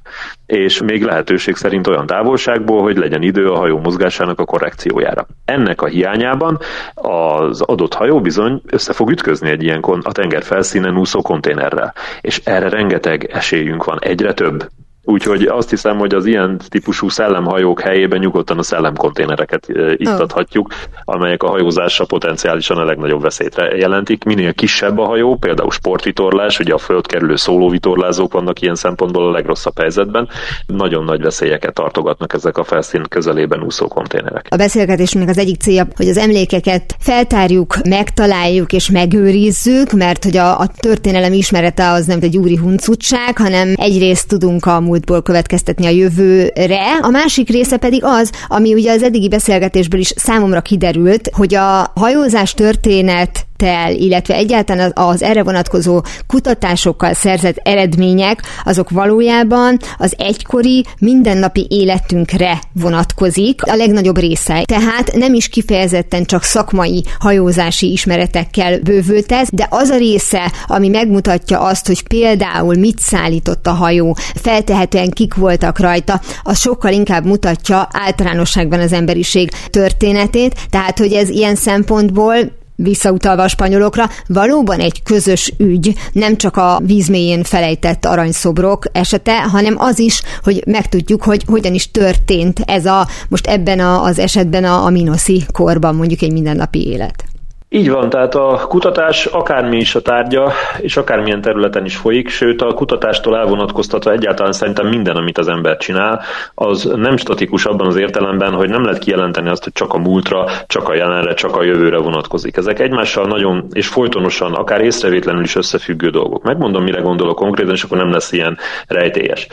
és 0.46 0.82
még 0.82 1.04
lehetőség 1.04 1.56
szerint 1.56 1.88
olyan 1.88 2.06
távolságból, 2.06 2.82
hogy 2.82 2.98
legyen 2.98 3.22
idő 3.22 3.50
a 3.50 3.58
hajó 3.58 3.80
mozgásának 3.80 4.39
a 4.39 4.46
korrekciójára. 4.46 5.25
Ennek 5.46 5.82
a 5.82 5.88
hiányában 5.88 6.58
az 6.94 7.62
adott 7.62 7.94
hajó 7.94 8.22
bizony 8.22 8.62
össze 8.66 8.94
fog 8.94 9.12
ütközni 9.12 9.50
egy 9.50 9.63
ilyen 9.63 9.82
a 9.82 10.12
tenger 10.12 10.44
felszínen 10.44 10.98
úszó 10.98 11.22
konténerrel, 11.22 11.94
és 12.22 12.42
erre 12.44 12.70
rengeteg 12.70 13.24
esélyünk 13.24 13.84
van, 13.84 14.00
egyre 14.01 14.34
több. 14.34 14.68
Úgyhogy 15.03 15.44
azt 15.44 15.70
hiszem, 15.70 15.98
hogy 15.98 16.13
az 16.13 16.25
ilyen 16.25 16.62
típusú 16.70 17.10
szellemhajók 17.10 17.82
helyében 17.82 18.20
nyugodtan 18.20 18.58
a 18.58 18.63
szellemkonténereket 18.63 19.68
ittathatjuk, 19.96 20.74
amelyek 21.03 21.44
a 21.44 21.50
hajózásra 21.50 22.06
potenciálisan 22.06 22.77
a 22.77 22.84
legnagyobb 22.84 23.22
veszélyt 23.22 23.56
jelentik. 23.75 24.24
Minél 24.24 24.53
kisebb 24.53 24.98
a 24.98 25.06
hajó, 25.06 25.36
például 25.36 25.72
sportvitorlás, 25.72 26.60
ugye 26.60 26.74
a 26.74 26.77
föld 26.77 27.08
kerülő 27.08 27.36
szólóvitorlázók 27.36 28.34
vannak 28.34 28.62
ilyen 28.62 28.75
szempontból 28.75 29.27
a 29.27 29.32
legrosszabb 29.32 29.79
helyzetben, 29.79 30.29
nagyon 30.65 31.03
nagy 31.03 31.22
veszélyeket 31.22 31.74
tartogatnak 31.74 32.34
ezek 32.34 32.58
a 32.58 32.63
felszín 32.63 33.03
közelében 33.10 33.63
úszó 33.63 33.88
konténerek. 33.88 34.48
A 34.50 34.56
beszélgetésünknek 34.56 35.29
az 35.29 35.38
egyik 35.41 35.62
célja, 35.62 35.88
hogy 35.96 36.08
az 36.08 36.18
emlékeket 36.18 36.96
feltárjuk, 37.00 37.75
megtaláljuk 37.89 38.74
és 38.74 38.89
megőrizzük, 38.89 39.91
mert 39.91 40.24
hogy 40.24 40.38
a, 40.38 40.60
a 40.60 40.68
történelem 40.79 41.34
ismerete 41.34 41.89
az 41.89 42.06
nem 42.06 42.20
egy 42.22 42.38
úri 42.38 42.56
huncutság, 42.56 43.38
hanem 43.38 43.74
egyrészt 43.75 44.27
tudunk 44.27 44.65
a 44.65 44.79
múltból 44.89 45.22
következtetni 45.22 45.86
a 45.86 45.89
jövőre. 45.89 46.98
A 47.01 47.10
másik 47.10 47.50
része 47.50 47.77
pedig 47.77 48.01
az, 48.03 48.31
ami 48.48 48.74
ugye 48.74 48.91
az 48.91 49.03
eddigi 49.03 49.29
beszélgetésből 49.29 50.00
is 50.00 50.13
számomra 50.15 50.62
kiderült, 50.62 51.29
hogy 51.34 51.55
a 51.55 51.91
hajózás 51.96 52.53
történet 52.53 53.49
tel, 53.60 53.94
illetve 53.94 54.34
egyáltalán 54.34 54.92
az 54.96 55.24
erre 55.24 55.44
vonatkozó 55.44 56.01
kutatásokkal 56.28 57.13
szerzett 57.13 57.58
eredmények, 57.63 58.42
azok 58.63 58.89
valójában 58.89 59.78
az 59.98 60.13
egykori 60.18 60.86
mindennapi 61.00 61.68
életünkre 61.70 62.60
vonatkozik 62.74 63.63
a 63.63 63.75
legnagyobb 63.75 64.18
része. 64.18 64.63
Tehát 64.66 65.13
nem 65.16 65.34
is 65.34 65.48
kifejezetten 65.50 66.25
csak 66.25 66.44
szakmai 66.44 67.04
hajózási 67.20 67.92
ismeretekkel 67.92 68.80
bővült 68.80 69.32
ez, 69.32 69.48
de 69.51 69.68
az 69.70 69.89
a 69.89 69.98
része, 69.98 70.51
ami 70.68 70.88
megmutatja 70.88 71.60
azt, 71.60 71.88
hogy 71.88 72.08
például 72.08 72.75
mit 72.75 73.00
szállított 73.00 73.68
a 73.68 73.72
hajó, 73.72 74.18
feltehetően 74.36 75.10
kik 75.10 75.34
voltak 75.34 75.80
rajta, 75.80 76.22
az 76.44 76.60
sokkal 76.60 76.92
inkább 76.92 77.25
mutatja 77.25 77.88
általánosságban 77.92 78.80
az 78.80 78.94
emberiség 78.94 79.51
történetét, 79.70 80.56
tehát 80.70 80.98
hogy 80.98 81.13
ez 81.13 81.30
ilyen 81.30 81.56
szempontból 81.56 82.58
visszautalva 82.81 83.43
a 83.43 83.48
spanyolokra, 83.48 84.09
valóban 84.27 84.79
egy 84.79 85.03
közös 85.03 85.53
ügy, 85.57 85.93
nem 86.12 86.38
csak 86.38 86.57
a 86.57 86.81
vízmélyén 86.83 87.43
felejtett 87.43 88.05
aranyszobrok 88.05 88.86
esete, 88.91 89.41
hanem 89.41 89.75
az 89.77 90.00
is, 90.00 90.21
hogy 90.43 90.63
megtudjuk, 90.65 91.24
hogy 91.24 91.43
hogyan 91.48 91.74
is 91.74 91.91
történt 91.91 92.59
ez 92.59 92.86
a, 92.86 93.07
most 93.29 93.48
ebben 93.48 93.79
a, 93.79 94.03
az 94.03 94.19
esetben 94.19 94.63
a, 94.63 94.86
a 94.86 94.89
minoszi 94.89 95.43
korban 95.51 95.95
mondjuk 95.95 96.21
egy 96.21 96.31
mindennapi 96.31 96.88
élet. 96.88 97.28
Így 97.72 97.90
van, 97.90 98.10
tehát 98.10 98.36
a 98.36 98.66
kutatás 98.68 99.26
akármi 99.26 99.78
is 99.78 99.96
a 99.96 100.02
tárgya, 100.02 100.52
és 100.80 100.98
akármilyen 100.98 101.42
területen 101.42 101.86
is 101.86 101.96
folyik, 101.96 102.30
sőt 102.30 102.62
a 102.62 102.74
kutatástól 102.74 103.38
elvonatkoztatva 103.38 104.12
egyáltalán 104.12 104.52
szerintem 104.52 104.88
minden, 104.88 105.16
amit 105.16 105.38
az 105.38 105.48
ember 105.48 105.78
csinál, 105.78 106.22
az 106.56 106.92
nem 106.96 107.18
statikus 107.18 107.66
abban 107.66 107.88
az 107.88 107.96
értelemben, 107.96 108.54
hogy 108.54 108.70
nem 108.70 108.84
lehet 108.84 109.00
kijelenteni 109.00 109.50
azt, 109.50 109.64
hogy 109.64 109.74
csak 109.74 109.94
a 109.94 109.98
múltra, 109.98 110.46
csak 110.68 110.90
a 110.90 110.96
jelenre, 110.96 111.34
csak 111.34 111.56
a 111.56 111.64
jövőre 111.64 111.98
vonatkozik. 111.98 112.58
Ezek 112.58 112.80
egymással 112.80 113.28
nagyon 113.28 113.66
és 113.72 113.88
folytonosan, 113.88 114.54
akár 114.54 114.82
észrevétlenül 114.82 115.44
is 115.44 115.56
összefüggő 115.56 116.10
dolgok. 116.10 116.44
Megmondom, 116.44 116.84
mire 116.84 117.02
gondolok 117.02 117.36
konkrétan, 117.36 117.74
és 117.74 117.84
akkor 117.84 117.98
nem 117.98 118.12
lesz 118.12 118.32
ilyen 118.32 118.58
rejtélyes. 118.88 119.48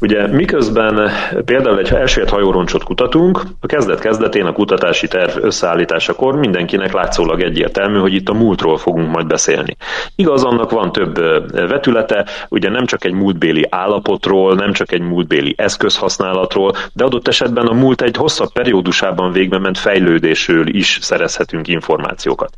Ugye 0.00 0.26
miközben 0.26 1.10
például 1.44 1.78
egy 1.78 1.92
elsőt 1.92 2.30
hajóroncsot 2.30 2.84
kutatunk, 2.84 3.42
a 3.60 3.66
kezdet 3.66 4.00
kezdetén 4.00 4.46
a 4.46 4.52
kutatási 4.52 5.08
terv 5.08 5.44
összeállításakor 5.44 6.36
mindenkinek 6.36 6.92
látszólag 6.92 7.40
egy 7.40 7.57
egyértelmű, 7.58 7.98
hogy 7.98 8.14
itt 8.14 8.28
a 8.28 8.32
múltról 8.32 8.78
fogunk 8.78 9.10
majd 9.10 9.26
beszélni. 9.26 9.76
Igaz, 10.16 10.44
annak 10.44 10.70
van 10.70 10.92
több 10.92 11.14
vetülete, 11.68 12.26
ugye 12.48 12.70
nem 12.70 12.86
csak 12.86 13.04
egy 13.04 13.12
múltbéli 13.12 13.66
állapotról, 13.70 14.54
nem 14.54 14.72
csak 14.72 14.92
egy 14.92 15.00
múltbéli 15.00 15.54
eszközhasználatról, 15.56 16.72
de 16.92 17.04
adott 17.04 17.28
esetben 17.28 17.66
a 17.66 17.72
múlt 17.72 18.02
egy 18.02 18.16
hosszabb 18.16 18.52
periódusában 18.52 19.32
végbe 19.32 19.58
ment 19.58 19.78
fejlődésről 19.78 20.68
is 20.68 20.98
szerezhetünk 21.00 21.68
információkat. 21.68 22.50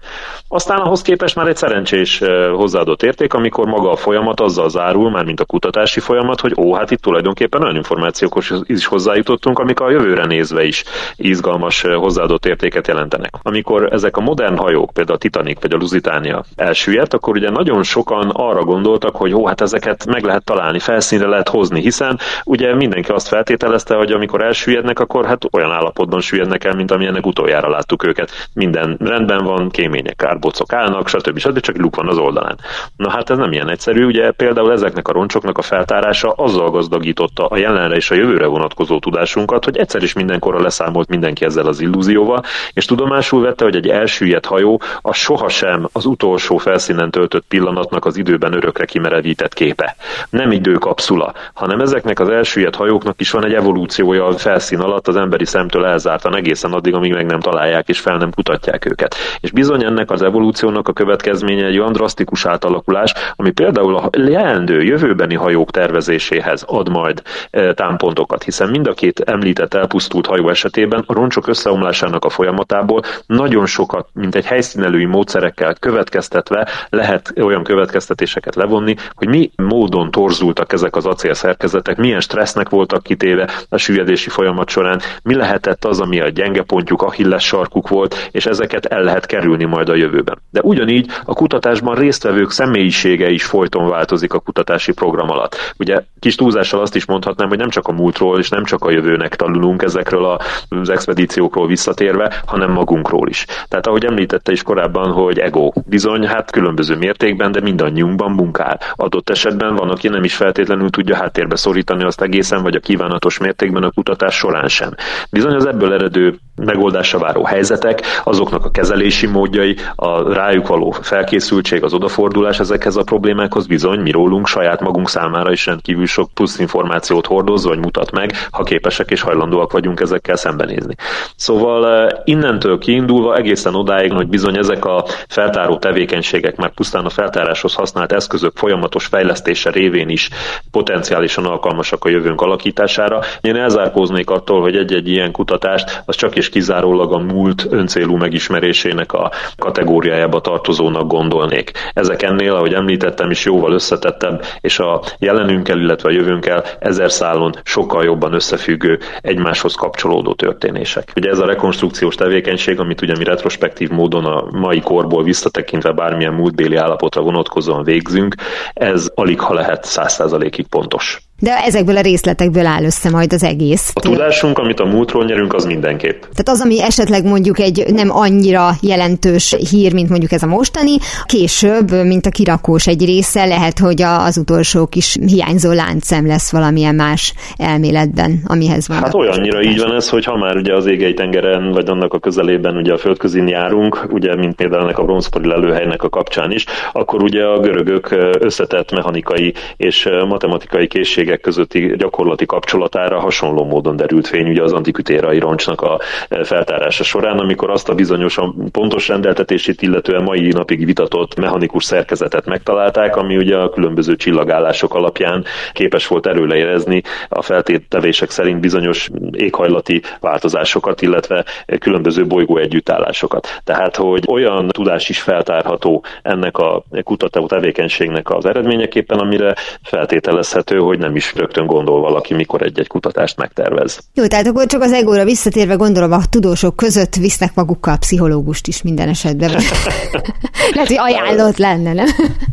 Aztán 0.49 0.79
ahhoz 0.79 1.03
képest 1.03 1.37
már 1.37 1.47
egy 1.47 1.57
szerencsés 1.57 2.23
hozzáadott 2.55 3.03
érték, 3.03 3.35
amikor 3.35 3.67
maga 3.67 3.91
a 3.91 3.97
folyamat 3.97 4.41
azzal 4.41 4.69
zárul, 4.69 5.11
már 5.11 5.25
mint 5.25 5.41
a 5.41 5.45
kutatási 5.45 6.01
folyamat, 6.01 6.41
hogy 6.41 6.53
ó, 6.57 6.75
hát 6.75 6.91
itt 6.91 7.03
tulajdonképpen 7.03 7.63
olyan 7.63 7.77
információkhoz 7.77 8.63
is 8.63 8.87
hozzájutottunk, 8.87 9.59
amik 9.59 9.81
a 9.81 9.91
jövőre 9.91 10.27
nézve 10.27 10.65
is 10.65 10.85
izgalmas 11.17 11.83
hozzáadott 11.83 12.47
értéket 12.47 12.87
jelentenek. 12.87 13.35
Amikor 13.43 13.93
ezek 13.93 14.17
a 14.17 14.21
modern 14.21 14.57
hajók, 14.57 14.90
például 14.93 15.17
a 15.17 15.21
Titanic 15.21 15.61
vagy 15.61 15.73
a 15.73 15.77
Lusitania 15.77 16.45
elsüllyedt, 16.57 17.15
akkor 17.15 17.37
ugye 17.37 17.51
nagyon 17.51 17.83
sokan 17.83 18.31
arra 18.33 18.65
gondoltak, 18.65 19.17
hogy 19.17 19.35
ó, 19.35 19.47
hát 19.47 19.61
ezeket 19.61 20.07
meg 20.07 20.25
lehet 20.25 20.45
találni, 20.45 20.79
felszínre 20.79 21.27
lehet 21.27 21.49
hozni, 21.49 21.81
hiszen 21.81 22.19
ugye 22.45 22.75
mindenki 22.75 23.11
azt 23.11 23.29
feltételezte, 23.29 23.95
hogy 23.95 24.13
amikor 24.13 24.43
elsüllyednek, 24.43 24.99
akkor 24.99 25.25
hát 25.27 25.45
olyan 25.51 25.71
állapotban 25.71 26.21
süllyednek 26.21 26.65
el, 26.65 26.75
mint 26.75 26.91
amilyenek 26.91 27.27
utoljára 27.27 27.69
láttuk 27.69 28.05
őket. 28.05 28.31
Minden 28.55 28.97
rendben 29.01 29.45
van, 29.45 29.71
kémények, 29.71 30.17
kárbocok 30.17 30.73
állnak, 30.73 31.09
stb. 31.09 31.39
stb. 31.39 31.61
csak 31.61 31.77
luk 31.77 31.97
van 31.97 32.09
az 32.09 32.19
oldalán. 32.19 32.59
Na 32.97 33.11
hát 33.11 33.31
ez 33.31 33.37
nem 33.37 33.53
ilyen 33.53 33.69
egyszerű, 33.69 34.05
ugye 34.05 34.31
például 34.31 34.73
ezeknek 34.73 35.09
a 35.09 35.13
roncsoknak 35.13 35.59
a 35.59 35.63
feltárása 35.63 36.31
azzal 36.31 36.71
gazdagította 36.71 37.47
a 37.47 37.57
jelenre 37.57 37.97
és 37.97 38.11
a 38.11 38.15
jövőre 38.15 38.47
vonatkozó 38.47 38.99
tudásunkat, 38.99 39.65
hogy 39.65 39.77
egyszer 39.77 40.03
is 40.03 40.13
mindenkorra 40.13 40.63
leszámolt 40.63 41.09
mindenki 41.09 41.45
ezzel 41.45 41.67
az 41.67 41.81
illúzióval, 41.81 42.43
és 42.73 42.85
tudomásul 42.85 43.43
vette, 43.43 43.65
hogy 43.65 43.77
egy 43.77 43.89
elsüllyedt 43.89 44.47
hajó 44.47 44.80
a 45.01 45.13
sohasem 45.13 45.89
az 45.93 46.05
utolsó 46.05 46.57
felszínen 46.57 47.11
töltött 47.11 47.45
pillanatnak 47.49 48.05
az 48.05 48.17
időben 48.17 48.53
örökre 48.53 48.85
kimerevített 48.85 49.55
képe. 49.55 49.97
Nem 50.31 50.53
időkapszula, 50.53 51.33
hanem 51.53 51.81
ezeknek 51.81 52.21
az 52.21 52.29
elsüllyedt 52.29 52.77
hajóknak 52.77 53.21
is 53.21 53.31
van 53.31 53.45
egy 53.45 53.55
evolúciója 53.55 54.27
a 54.27 54.39
felszín 54.39 54.79
alatt 54.79 55.09
az 55.09 55.17
emberi 55.17 55.45
szemtől 55.45 55.87
elzártan 55.87 56.37
egészen 56.37 56.73
addig, 56.73 56.95
amíg 56.95 57.13
meg 57.13 57.27
nem 57.27 57.41
találják 57.41 57.89
és 57.89 58.01
fel 58.01 58.17
nem 58.17 58.33
kutatják 58.33 58.85
őket. 58.85 59.15
És 59.41 59.51
bizony 59.51 59.85
ennek 59.85 60.11
az 60.11 60.23
evolúciónak 60.23 60.89
a 60.89 60.93
következménye 60.93 61.67
egy 61.67 61.79
olyan 61.79 61.93
drasztikus 61.93 62.47
átalakulás, 62.47 63.13
ami 63.37 63.51
például 63.51 63.97
a 63.97 64.09
leendő 64.13 64.83
jövőbeni 64.83 65.35
hajók 65.35 65.71
tervezéséhez 65.71 66.65
ad 66.67 66.89
majd 66.89 67.23
e, 67.51 67.75
támpontokat, 67.75 68.43
hiszen 68.43 68.69
mind 68.69 68.87
a 68.87 68.93
két 68.93 69.21
említett 69.21 69.75
elpusztult 69.75 70.27
hajó 70.27 70.49
esetében 70.49 71.05
a 71.07 71.13
roncsok 71.13 71.47
összeomlásának 71.47 72.25
a 72.25 72.29
folyamatából 72.29 73.03
nagyon 73.27 73.67
sokat, 73.67 74.09
mint 74.13 74.35
egy 74.35 74.47
helyszínelői 74.71 75.05
módszerekkel 75.05 75.75
következtetve 75.75 76.69
lehet 76.89 77.33
olyan 77.37 77.65
következtetéseket 77.65 78.55
levonni, 78.55 78.97
hogy 79.15 79.29
mi 79.29 79.51
módon 79.57 80.11
torzultak 80.11 80.73
ezek 80.73 80.97
az 80.97 81.07
acélszerkezetek, 81.07 81.97
milyen 81.97 82.21
stressznek 82.21 82.69
voltak 82.69 83.03
kitéve 83.03 83.49
a 83.69 83.77
süllyedési 83.77 84.29
folyamat 84.29 84.69
során, 84.69 85.01
mi 85.23 85.35
lehetett 85.35 85.85
az, 85.85 86.01
ami 86.01 86.21
a 86.21 86.29
gyenge 86.29 86.63
pontjuk, 86.63 87.03
Achilles 87.03 87.45
sarkuk 87.45 87.89
volt, 87.89 88.29
és 88.31 88.47
ezeket 88.47 88.87
el 88.87 89.03
lehet 89.03 89.27
kerülni 89.27 89.65
majd 89.65 89.89
a 89.89 89.95
jövőben. 89.95 90.39
De 90.51 90.61
ugyanígy 90.63 91.11
a 91.25 91.35
kutatásban 91.35 91.95
résztvevők 91.95 92.51
személyisége 92.51 93.31
is 93.31 93.45
folyton 93.45 93.89
változik 93.89 94.33
a 94.33 94.39
kutatási 94.41 94.93
program 94.93 95.31
alatt. 95.31 95.75
Ugye 95.79 96.03
kis 96.19 96.35
túlzással 96.35 96.81
azt 96.81 96.95
is 96.95 97.05
mondhatnám, 97.05 97.49
hogy 97.49 97.59
nem 97.59 97.69
csak 97.69 97.89
a 97.89 97.93
múltról 97.93 98.39
és 98.39 98.49
nem 98.49 98.65
csak 98.65 98.85
a 98.85 98.91
jövőnek 98.91 99.37
tanulunk 99.37 99.83
ezekről 99.83 100.39
az 100.69 100.89
expedíciókról 100.89 101.67
visszatérve, 101.67 102.43
hanem 102.47 102.71
magunkról 102.71 103.29
is. 103.29 103.47
Tehát 103.69 103.87
ahogy 103.87 104.05
említette 104.05 104.53
is 104.53 104.60
korábban, 104.63 105.13
hogy 105.13 105.39
ego 105.39 105.71
bizony, 105.87 106.27
hát 106.27 106.51
különböző 106.51 106.97
mértékben, 106.97 107.53
de 107.53 107.61
mindannyiunkban 107.61 108.33
munkál. 108.33 108.81
Adott 108.95 109.31
esetben 109.31 109.75
van, 109.75 109.91
aki 109.91 110.09
nem 110.09 110.25
is 110.25 110.37
feltétlenül 110.37 110.91
tudja 110.91 111.17
háttérbe 111.17 111.57
szorítani 111.57 112.05
azt 112.05 112.23
egészen, 112.23 112.63
vagy 112.63 112.75
a 112.75 112.81
kívánatos 112.81 113.39
mértékben 113.39 113.83
a 113.83 113.91
kutatás 113.91 114.35
során 114.35 114.69
sem. 114.69 114.95
Bizony 115.31 115.55
az 115.55 115.67
ebből 115.67 115.93
eredő 115.93 116.39
megoldásra 116.65 117.19
váró 117.19 117.45
helyzetek, 117.45 118.03
azoknak 118.25 118.65
a 118.65 118.71
kezelési 118.71 119.27
módjai, 119.27 119.77
a 119.95 120.33
rájuk 120.33 120.67
való 120.67 120.91
felkészültség, 120.91 121.85
az 121.85 121.93
odafordulás 121.93 122.59
ezekhez 122.61 122.97
a 122.97 123.03
problémákhoz 123.03 123.67
bizony 123.67 124.01
mi 124.01 124.11
rólunk 124.11 124.47
saját 124.47 124.81
magunk 124.81 125.09
számára 125.09 125.53
is 125.53 125.67
rendkívül 125.67 126.07
sok 126.07 126.31
plusz 126.35 126.59
információt 126.59 127.27
hordoz, 127.27 127.65
vagy 127.65 127.79
mutat 127.79 128.11
meg, 128.11 128.33
ha 128.51 128.63
képesek 128.63 129.11
és 129.11 129.21
hajlandóak 129.21 129.73
vagyunk 129.73 130.01
ezekkel 130.01 130.37
szembenézni. 130.37 130.95
Szóval 131.37 131.87
eh, 131.87 132.09
innentől 132.25 132.79
kiindulva 132.79 133.37
egészen 133.37 133.75
odáig, 133.75 134.13
hogy 134.13 134.29
bizony 134.29 134.57
ezek 134.57 134.85
a 134.85 135.05
feltáró 135.29 135.79
tevékenységek 135.79 136.57
már 136.57 136.71
pusztán 136.71 137.05
a 137.05 137.11
feltáráshoz 137.11 137.75
használt 137.75 138.13
eszközök 138.13 138.57
folyamatos 138.57 139.07
fejlesztése 139.07 139.71
révén 139.71 140.09
is 140.09 140.29
potenciálisan 140.71 141.45
alkalmasak 141.45 142.05
a 142.05 142.09
jövőnk 142.09 142.41
alakítására. 142.41 143.21
Én 143.41 143.57
elzárkóznék 143.57 144.31
attól, 144.31 144.61
hogy 144.61 144.77
egy-egy 144.77 145.09
ilyen 145.09 145.33
kutatást 145.33 146.03
az 146.05 146.17
csak 146.17 146.37
és 146.37 146.50
kizárólag 146.51 147.13
a 147.13 147.19
múlt 147.19 147.67
öncélú 147.71 148.17
megismerésének 148.17 149.13
a 149.13 149.31
kategóriájába 149.59 150.41
tartozónak 150.41 151.07
gondolnék. 151.07 151.71
Ezek 151.93 152.23
ennél, 152.23 152.55
ahogy 152.55 152.73
említettem 152.73 153.31
is, 153.31 153.45
jóval 153.45 153.73
összetettebb, 153.73 154.45
és 154.61 154.79
a 154.79 155.01
jelenünkkel, 155.19 155.79
illetve 155.79 156.09
a 156.09 156.13
jövőnkkel 156.13 156.65
ezer 156.79 157.11
szálon 157.11 157.53
sokkal 157.63 158.05
jobban 158.05 158.33
összefüggő, 158.33 158.99
egymáshoz 159.21 159.75
kapcsolódó 159.75 160.33
történések. 160.35 161.13
Ugye 161.17 161.31
ez 161.31 161.39
a 161.39 161.47
rekonstrukciós 161.47 162.15
tevékenység, 162.15 162.81
amit 162.81 163.03
ugye 163.03 163.17
mi 163.19 163.25
retrospektív 163.25 163.89
módon 163.91 164.25
a 164.25 164.45
mai 164.51 164.81
korból 164.81 165.23
visszatekintve 165.23 165.93
bármilyen 165.93 166.33
múltbéli 166.33 166.77
állapotra 166.77 167.23
vonatkozóan 167.23 167.85
végzünk, 167.85 168.35
ez 168.73 169.11
alig 169.15 169.41
ha 169.41 169.55
lehet 169.55 169.85
száz 169.85 170.13
százalékig 170.13 170.67
pontos. 170.67 171.30
De 171.43 171.57
ezekből 171.65 171.97
a 171.97 172.01
részletekből 172.01 172.67
áll 172.67 172.85
össze 172.85 173.11
majd 173.11 173.33
az 173.33 173.43
egész. 173.43 173.91
A 173.95 174.01
tudásunk, 174.01 174.59
amit 174.59 174.81
a 174.81 174.85
múltról 174.85 175.25
nyerünk, 175.25 175.55
az 175.55 175.65
mindenképp. 175.65 176.21
Tehát 176.21 176.49
az, 176.49 176.61
ami 176.61 176.83
esetleg 176.83 177.25
mondjuk 177.25 177.59
egy 177.59 177.85
nem 177.93 178.11
annyira 178.11 178.71
jelentős 178.81 179.57
hír, 179.71 179.95
mint 179.95 180.09
mondjuk 180.09 180.33
ez 180.33 180.43
a 180.43 180.47
mostani, 180.47 180.97
később, 181.27 181.91
mint 182.05 182.27
a 182.27 182.31
kirakós 182.31 182.87
egy 182.87 183.05
része, 183.05 183.45
lehet, 183.45 183.79
hogy 183.79 184.03
az 184.03 184.39
utolsó 184.39 184.87
kis 184.87 185.17
hiányzó 185.27 185.73
láncem 185.73 186.27
lesz 186.27 186.53
valamilyen 186.53 186.95
más 186.95 187.35
elméletben, 187.57 188.41
amihez 188.47 188.89
van. 188.89 188.97
Hát 188.99 189.15
olyannyira 189.15 189.63
így 189.63 189.81
van 189.81 189.95
ez, 189.95 190.09
hogy 190.09 190.25
ha 190.25 190.37
már 190.37 190.57
ugye 190.57 190.75
az 190.75 190.87
égei 190.87 191.15
tengeren, 191.15 191.73
vagy 191.73 191.89
annak 191.89 192.15
a 192.15 192.19
közelében 192.19 192.77
ugye 192.77 192.93
a 192.93 192.99
földközin 192.99 193.49
járunk, 193.49 194.07
ugye 194.11 194.37
mint 194.37 194.55
például 194.55 194.83
ennek 194.83 194.99
a 194.99 195.05
bronzkori 195.05 195.49
lelőhelynek 195.49 196.03
a 196.03 196.09
kapcsán 196.09 196.53
is, 196.53 196.65
akkor 196.93 197.23
ugye 197.23 197.45
a 197.45 197.61
görögök 197.61 198.17
összetett 198.39 198.91
mechanikai 198.93 199.55
és 199.77 200.09
matematikai 200.29 200.87
készségek 200.87 201.30
közösségek 201.39 201.41
közötti 201.41 201.97
gyakorlati 201.97 202.47
kapcsolatára 202.47 203.21
hasonló 203.21 203.65
módon 203.65 203.97
derült 203.97 204.27
fény 204.27 204.49
ugye 204.49 204.63
az 204.63 204.73
antikütérai 204.73 205.39
roncsnak 205.39 205.81
a 205.81 206.01
e, 206.29 206.45
feltárása 206.45 207.05
során, 207.05 207.39
amikor 207.39 207.71
azt 207.71 207.89
a 207.89 207.95
bizonyosan 207.95 208.69
pontos 208.73 209.09
rendeltetését 209.09 209.83
illetően 209.83 210.23
mai 210.23 210.49
napig 210.49 210.85
vitatott 210.85 211.35
mechanikus 211.37 211.85
szerkezetet 211.85 212.47
megtalálták, 212.47 213.17
ami 213.17 213.37
ugye 213.37 213.57
a 213.57 213.71
különböző 213.71 214.17
csillagállások 214.17 214.95
alapján 214.95 215.45
képes 215.73 216.07
volt 216.07 216.27
erőlejezni 216.27 217.03
a 217.29 217.43
feltételések 217.43 218.31
szerint 218.31 218.61
bizonyos 218.61 219.11
éghajlati 219.33 220.03
változásokat, 220.21 221.03
illetve 221.03 221.45
különböző 221.79 222.27
bolygó 222.27 222.57
együttállásokat. 222.57 223.61
Tehát, 223.65 223.97
hogy 223.97 224.25
olyan 224.29 224.69
tudás 224.69 225.09
is 225.09 225.21
feltárható 225.21 226.05
ennek 226.23 226.59
a 226.59 226.85
kutató 227.03 227.47
tevékenységnek 227.47 228.31
az 228.31 228.47
eredményeképpen, 228.47 229.19
amire 229.19 229.55
feltételezhető, 229.83 230.79
hogy 230.79 230.99
nem 230.99 231.17
is 231.21 231.35
rögtön 231.35 231.67
gondol 231.67 232.01
valaki, 232.01 232.35
mikor 232.35 232.63
egy-egy 232.63 232.87
kutatást 232.87 233.37
megtervez. 233.37 234.01
Jó, 234.15 234.27
tehát 234.27 234.47
akkor 234.47 234.67
csak 234.67 234.83
az 234.83 234.93
egóra 234.93 235.25
visszatérve 235.25 235.75
gondolom 235.75 236.13
a 236.13 236.21
tudósok 236.31 236.77
között 236.77 237.15
visznek 237.15 237.55
magukkal 237.55 237.97
pszichológust 237.99 238.67
is 238.67 238.83
minden 238.83 239.09
esetben. 239.09 239.51
Lehet, 240.75 240.89
hogy 240.89 240.99
ajánlott 240.99 241.57
lenne, 241.57 241.93
nem? 241.93 242.07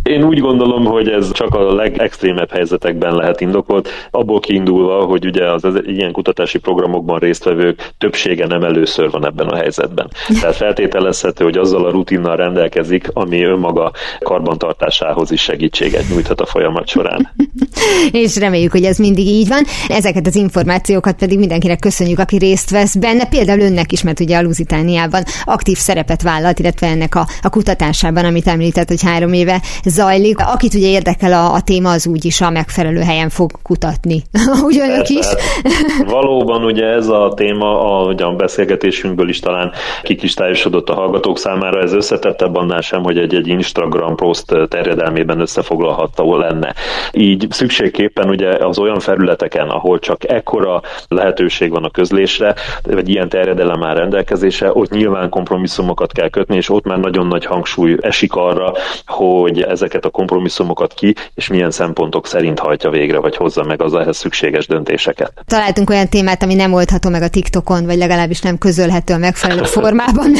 Én 0.03 0.23
úgy 0.23 0.39
gondolom, 0.39 0.85
hogy 0.85 1.09
ez 1.09 1.31
csak 1.31 1.55
a 1.55 1.73
legextrémebb 1.73 2.51
helyzetekben 2.51 3.15
lehet 3.15 3.41
indokolt, 3.41 3.89
abból 4.11 4.39
kiindulva, 4.39 5.05
hogy 5.05 5.25
ugye 5.25 5.51
az, 5.51 5.63
az 5.63 5.81
ilyen 5.85 6.11
kutatási 6.11 6.57
programokban 6.57 7.19
résztvevők 7.19 7.91
többsége 7.97 8.47
nem 8.47 8.63
először 8.63 9.09
van 9.09 9.25
ebben 9.25 9.47
a 9.47 9.55
helyzetben. 9.55 10.09
Tehát 10.41 10.55
feltételezhető, 10.55 11.43
hogy 11.43 11.57
azzal 11.57 11.85
a 11.85 11.91
rutinnal 11.91 12.35
rendelkezik, 12.35 13.09
ami 13.13 13.43
önmaga 13.43 13.91
karbantartásához 14.19 15.31
is 15.31 15.41
segítséget 15.41 16.09
nyújthat 16.09 16.41
a 16.41 16.45
folyamat 16.45 16.87
során. 16.87 17.33
És 18.11 18.37
remélem 18.37 18.56
reméljük, 18.57 18.71
hogy 18.71 18.83
ez 18.83 18.97
mindig 18.97 19.27
így 19.27 19.47
van. 19.47 19.63
Ezeket 19.87 20.27
az 20.27 20.35
információkat 20.35 21.15
pedig 21.15 21.39
mindenkinek 21.39 21.79
köszönjük, 21.79 22.19
aki 22.19 22.37
részt 22.37 22.69
vesz 22.69 22.95
benne, 22.95 23.25
például 23.25 23.59
önnek 23.59 23.91
is, 23.91 24.03
mert 24.03 24.19
ugye 24.19 24.37
a 24.37 24.41
Lusitániában 24.41 25.23
aktív 25.45 25.77
szerepet 25.77 26.21
vállalt, 26.21 26.59
illetve 26.59 26.87
ennek 26.87 27.15
a, 27.15 27.25
a 27.41 27.49
kutatásában, 27.49 28.25
amit 28.25 28.47
említett, 28.47 28.87
hogy 28.87 29.03
három 29.03 29.33
éve 29.33 29.61
zajlik. 29.85 30.39
Akit 30.39 30.73
ugye 30.73 30.87
érdekel 30.87 31.33
a, 31.33 31.53
a 31.53 31.61
téma, 31.61 31.91
az 31.91 32.07
úgyis 32.07 32.41
a 32.41 32.49
megfelelő 32.49 32.99
helyen 32.99 33.29
fog 33.29 33.51
kutatni. 33.63 34.21
Úgy 34.65 34.79
önök 34.79 35.09
is. 35.09 35.25
Hát, 35.25 36.09
valóban 36.09 36.63
ugye 36.63 36.85
ez 36.85 37.07
a 37.07 37.33
téma, 37.35 37.99
a, 38.05 38.15
a 38.17 38.35
beszélgetésünkből 38.35 39.29
is 39.29 39.39
talán 39.39 39.71
kikristályosodott 40.03 40.89
a 40.89 40.93
hallgatók 40.93 41.37
számára, 41.37 41.81
ez 41.81 41.93
összetettebb 41.93 42.55
annál 42.55 42.81
sem, 42.81 43.03
hogy 43.03 43.17
egy-egy 43.17 43.47
Instagram 43.47 44.15
post 44.15 44.45
terjedelmében 44.69 45.39
összefoglalható 45.39 46.37
lenne. 46.37 46.73
Így 47.11 47.47
szükségképpen 47.49 48.29
ugye 48.29 48.46
az 48.51 48.79
olyan 48.79 48.99
felületeken, 48.99 49.67
ahol 49.67 49.99
csak 49.99 50.29
ekkora 50.29 50.81
lehetőség 51.07 51.69
van 51.69 51.83
a 51.83 51.89
közlésre, 51.89 52.55
vagy 52.83 53.09
ilyen 53.09 53.29
terjedelem 53.29 53.79
már 53.79 53.97
rendelkezése, 53.97 54.71
ott 54.73 54.89
nyilván 54.89 55.29
kompromisszumokat 55.29 56.11
kell 56.11 56.29
kötni, 56.29 56.55
és 56.55 56.69
ott 56.69 56.85
már 56.85 56.97
nagyon 56.97 57.27
nagy 57.27 57.45
hangsúly 57.45 57.97
esik 58.01 58.33
arra, 58.33 58.73
hogy 59.05 59.61
ezeket 59.61 60.05
a 60.05 60.09
kompromisszumokat 60.09 60.93
ki, 60.93 61.15
és 61.35 61.47
milyen 61.47 61.71
szempontok 61.71 62.27
szerint 62.27 62.59
hajtja 62.59 62.89
végre, 62.89 63.19
vagy 63.19 63.35
hozza 63.35 63.63
meg 63.63 63.81
az 63.81 63.93
ehhez 63.93 64.17
szükséges 64.17 64.67
döntéseket. 64.67 65.33
Találtunk 65.45 65.89
olyan 65.89 66.09
témát, 66.09 66.43
ami 66.43 66.53
nem 66.53 66.73
oldható 66.73 67.09
meg 67.09 67.21
a 67.21 67.29
TikTokon, 67.29 67.85
vagy 67.85 67.97
legalábbis 67.97 68.41
nem 68.41 68.57
közölhető 68.57 69.13
a 69.13 69.17
megfelelő 69.17 69.63
formában, 69.77 70.31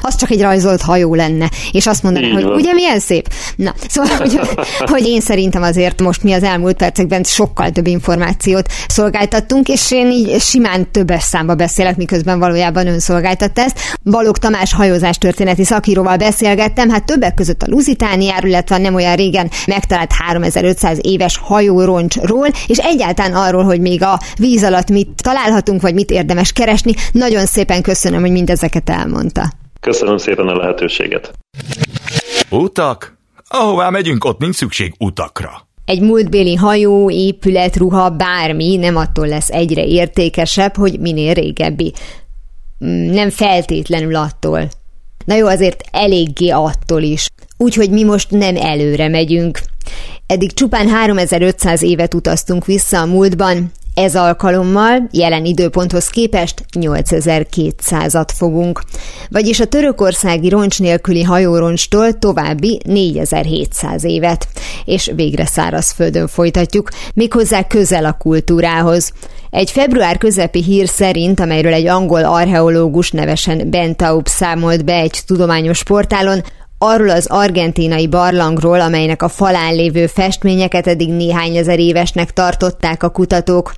az 0.00 0.16
csak 0.16 0.30
egy 0.30 0.42
rajzolt 0.42 0.82
hajó 0.82 1.14
lenne, 1.14 1.50
és 1.72 1.86
azt 1.86 2.02
mondaná, 2.02 2.28
hogy 2.28 2.44
ugye 2.44 2.72
milyen 2.72 2.98
szép. 2.98 3.28
Na, 3.56 3.74
szóval, 3.88 4.16
hogy, 4.16 4.40
hogy 4.78 5.06
én 5.06 5.20
szerintem 5.20 5.62
azért 5.62 6.00
most 6.02 6.22
mi 6.22 6.32
az 6.32 6.42
elmúlt 6.42 6.76
percekben 6.76 7.22
sokkal 7.44 7.70
több 7.70 7.86
információt 7.86 8.68
szolgáltattunk, 8.88 9.68
és 9.68 9.92
én 9.92 10.10
így 10.10 10.40
simán 10.40 10.90
többes 10.90 11.22
számba 11.22 11.54
beszélek, 11.54 11.96
miközben 11.96 12.38
valójában 12.38 12.86
ön 12.86 12.98
szolgáltatta 12.98 13.62
ezt. 13.62 13.78
Balog 14.02 14.38
Tamás 14.38 14.74
hajózás 14.74 15.18
történeti 15.18 15.64
szakíróval 15.64 16.16
beszélgettem, 16.16 16.88
hát 16.88 17.04
többek 17.04 17.34
között 17.34 17.62
a 17.62 17.68
Lusitániáról, 17.68 18.48
illetve 18.48 18.78
nem 18.78 18.94
olyan 18.94 19.16
régen 19.16 19.50
megtalált 19.66 20.12
3500 20.12 20.98
éves 21.00 21.38
hajóroncsról, 21.38 22.48
és 22.66 22.78
egyáltalán 22.78 23.34
arról, 23.34 23.64
hogy 23.64 23.80
még 23.80 24.02
a 24.02 24.20
víz 24.38 24.64
alatt 24.64 24.90
mit 24.90 25.08
találhatunk, 25.22 25.82
vagy 25.82 25.94
mit 25.94 26.10
érdemes 26.10 26.52
keresni. 26.52 26.92
Nagyon 27.12 27.46
szépen 27.46 27.82
köszönöm, 27.82 28.20
hogy 28.20 28.30
mindezeket 28.30 28.90
elmondta. 28.90 29.52
Köszönöm 29.80 30.16
szépen 30.16 30.46
a 30.46 30.56
lehetőséget. 30.56 31.32
Utak? 32.50 33.16
Ahová 33.48 33.90
megyünk, 33.90 34.24
ott 34.24 34.38
nincs 34.38 34.54
szükség 34.54 34.94
utakra. 34.98 35.72
Egy 35.84 36.00
múltbéli 36.00 36.54
hajó, 36.54 37.10
épület, 37.10 37.76
ruha, 37.76 38.10
bármi 38.10 38.76
nem 38.76 38.96
attól 38.96 39.28
lesz 39.28 39.50
egyre 39.50 39.84
értékesebb, 39.84 40.76
hogy 40.76 41.00
minél 41.00 41.34
régebbi. 41.34 41.92
Mm, 42.84 43.10
nem 43.10 43.30
feltétlenül 43.30 44.16
attól. 44.16 44.68
Na 45.24 45.34
jó, 45.34 45.46
azért 45.46 45.84
eléggé 45.90 46.48
attól 46.48 47.02
is. 47.02 47.26
Úgyhogy 47.56 47.90
mi 47.90 48.02
most 48.02 48.30
nem 48.30 48.56
előre 48.56 49.08
megyünk. 49.08 49.60
Eddig 50.26 50.52
csupán 50.52 50.88
3500 50.88 51.82
évet 51.82 52.14
utaztunk 52.14 52.64
vissza 52.64 53.00
a 53.00 53.06
múltban, 53.06 53.72
ez 53.94 54.16
alkalommal 54.16 55.08
jelen 55.10 55.44
időponthoz 55.44 56.08
képest 56.08 56.64
8200-at 56.78 58.28
fogunk, 58.34 58.82
vagyis 59.30 59.60
a 59.60 59.64
törökországi 59.64 60.48
roncs 60.48 60.80
nélküli 60.80 61.22
hajóroncstól 61.22 62.12
további 62.12 62.80
4700 62.84 64.04
évet, 64.04 64.48
és 64.84 65.10
végre 65.14 65.46
szárazföldön 65.46 66.26
folytatjuk, 66.26 66.88
méghozzá 67.14 67.62
közel 67.62 68.04
a 68.04 68.12
kultúrához. 68.12 69.12
Egy 69.50 69.70
február 69.70 70.18
közepi 70.18 70.62
hír 70.62 70.88
szerint, 70.88 71.40
amelyről 71.40 71.72
egy 71.72 71.86
angol 71.86 72.24
archeológus 72.24 73.10
nevesen 73.10 73.70
Ben 73.70 73.96
számolt 74.24 74.84
be 74.84 74.94
egy 74.94 75.20
tudományos 75.26 75.82
portálon, 75.82 76.42
arról 76.78 77.10
az 77.10 77.26
argentinai 77.26 78.08
barlangról, 78.08 78.80
amelynek 78.80 79.22
a 79.22 79.28
falán 79.28 79.74
lévő 79.74 80.06
festményeket 80.06 80.86
eddig 80.86 81.08
néhány 81.08 81.56
ezer 81.56 81.78
évesnek 81.78 82.32
tartották 82.32 83.02
a 83.02 83.08
kutatók, 83.08 83.74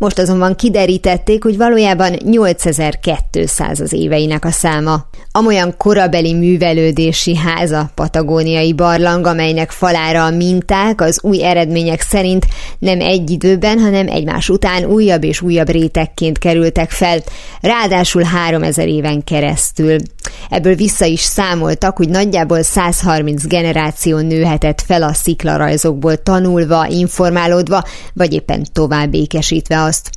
most 0.00 0.18
azonban 0.18 0.56
kiderítették, 0.56 1.42
hogy 1.42 1.56
valójában 1.56 2.16
8200 2.24 3.80
az 3.80 3.92
éveinek 3.92 4.44
a 4.44 4.50
száma. 4.50 5.06
Amolyan 5.32 5.74
korabeli 5.76 6.34
művelődési 6.34 7.36
háza 7.36 7.90
patagóniai 7.94 8.72
barlang, 8.72 9.26
amelynek 9.26 9.70
falára 9.70 10.24
a 10.24 10.30
minták 10.30 11.00
az 11.00 11.18
új 11.22 11.44
eredmények 11.44 12.00
szerint 12.00 12.46
nem 12.78 13.00
egy 13.00 13.30
időben, 13.30 13.78
hanem 13.78 14.08
egymás 14.08 14.48
után 14.48 14.84
újabb 14.84 15.24
és 15.24 15.40
újabb 15.40 15.68
rétegként 15.68 16.38
kerültek 16.38 16.90
fel, 16.90 17.18
ráadásul 17.60 18.22
3000 18.22 18.88
éven 18.88 19.24
keresztül. 19.24 19.96
Ebből 20.48 20.74
vissza 20.74 21.04
is 21.04 21.20
számoltak, 21.20 21.96
hogy 21.96 22.08
nagyjából 22.08 22.62
130 22.62 23.46
generáció 23.46 24.18
nőhetett 24.18 24.80
fel 24.80 25.02
a 25.02 25.12
sziklarajzokból 25.12 26.22
tanulva, 26.22 26.86
informálódva, 26.86 27.84
vagy 28.12 28.32
éppen 28.32 28.66
tovább 28.72 29.14
ékesítve 29.14 29.82
azt. 29.82 30.10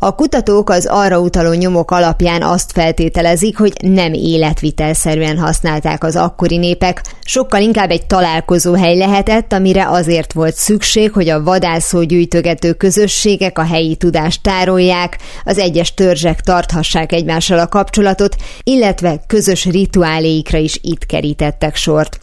A 0.00 0.14
kutatók 0.14 0.70
az 0.70 0.86
arra 0.86 1.20
utaló 1.20 1.52
nyomok 1.52 1.90
alapján 1.90 2.42
azt 2.42 2.72
feltételezik, 2.72 3.58
hogy 3.58 3.72
nem 3.82 4.12
életvitelszerűen 4.12 5.38
használták 5.38 6.04
az 6.04 6.16
akkori 6.16 6.56
népek, 6.56 7.02
sokkal 7.24 7.60
inkább 7.60 7.90
egy 7.90 8.06
találkozó 8.06 8.74
hely 8.74 8.96
lehetett, 8.96 9.52
amire 9.52 9.88
azért 9.88 10.32
volt 10.32 10.54
szükség, 10.54 11.12
hogy 11.12 11.28
a 11.28 11.42
vadászó 11.42 12.02
gyűjtögető 12.02 12.72
közösségek 12.72 13.58
a 13.58 13.64
helyi 13.64 13.96
tudást 13.96 14.42
tárolják, 14.42 15.18
az 15.44 15.58
egyes 15.58 15.94
törzsek 15.94 16.40
tarthassák 16.40 17.12
egymással 17.12 17.58
a 17.58 17.68
kapcsolatot, 17.68 18.36
illetve 18.62 19.20
közös 19.26 19.64
rituáléikra 19.64 20.58
is 20.58 20.78
itt 20.82 21.06
kerítettek 21.06 21.76
sort. 21.76 22.18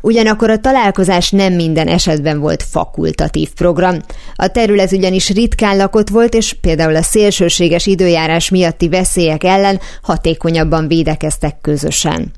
Ugyanakkor 0.00 0.50
a 0.50 0.58
találkozás 0.58 1.30
nem 1.30 1.52
minden 1.52 1.88
esetben 1.88 2.40
volt 2.40 2.62
fakultatív 2.70 3.48
program. 3.54 3.96
A 4.34 4.46
terület 4.46 4.92
ugyanis 4.92 5.28
ritkán 5.28 5.76
lakott 5.76 6.08
volt, 6.08 6.34
és 6.34 6.52
például 6.60 6.96
a 6.96 7.02
szélsőséges 7.20 7.86
időjárás 7.86 8.48
miatti 8.48 8.88
veszélyek 8.88 9.44
ellen 9.44 9.80
hatékonyabban 10.02 10.88
védekeztek 10.88 11.60
közösen. 11.60 12.32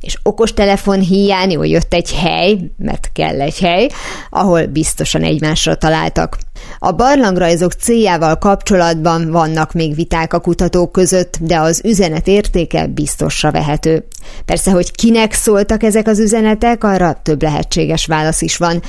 És 0.00 0.18
okostelefon 0.22 1.00
hiány 1.00 1.50
jól 1.50 1.66
jött 1.66 1.94
egy 1.94 2.12
hely, 2.12 2.58
mert 2.76 3.10
kell 3.12 3.40
egy 3.40 3.58
hely, 3.58 3.88
ahol 4.30 4.66
biztosan 4.66 5.22
egymásra 5.22 5.74
találtak. 5.74 6.38
A 6.78 6.92
barlangrajzok 6.92 7.72
céljával 7.72 8.38
kapcsolatban 8.38 9.30
vannak 9.30 9.72
még 9.72 9.94
viták 9.94 10.32
a 10.32 10.40
kutatók 10.40 10.92
között, 10.92 11.36
de 11.40 11.58
az 11.58 11.80
üzenet 11.84 12.28
értéke 12.28 12.86
biztosra 12.86 13.50
vehető. 13.50 14.04
Persze, 14.44 14.70
hogy 14.70 14.92
kinek 14.92 15.32
szóltak 15.32 15.82
ezek 15.82 16.06
az 16.06 16.18
üzenetek, 16.18 16.84
arra 16.84 17.20
több 17.22 17.42
lehetséges 17.42 18.06
válasz 18.06 18.42
is 18.42 18.56
van. 18.56 18.82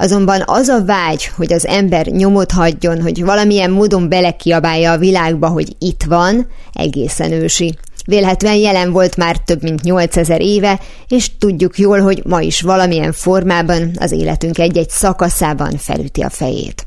Azonban 0.00 0.42
az 0.46 0.68
a 0.68 0.84
vágy, 0.84 1.30
hogy 1.36 1.52
az 1.52 1.66
ember 1.66 2.06
nyomot 2.06 2.52
hagyjon, 2.52 3.02
hogy 3.02 3.24
valamilyen 3.24 3.70
módon 3.70 4.08
belekiabálja 4.08 4.92
a 4.92 4.98
világba, 4.98 5.48
hogy 5.48 5.76
itt 5.78 6.02
van, 6.02 6.46
egészen 6.72 7.32
ősi. 7.32 7.78
Vélhetően 8.06 8.54
jelen 8.54 8.92
volt 8.92 9.16
már 9.16 9.36
több 9.36 9.62
mint 9.62 9.82
8000 9.82 10.40
éve, 10.40 10.80
és 11.08 11.38
tudjuk 11.38 11.78
jól, 11.78 12.00
hogy 12.00 12.22
ma 12.26 12.40
is 12.40 12.60
valamilyen 12.60 13.12
formában 13.12 13.90
az 13.98 14.12
életünk 14.12 14.58
egy-egy 14.58 14.90
szakaszában 14.90 15.76
felüti 15.76 16.22
a 16.22 16.30
fejét. 16.30 16.84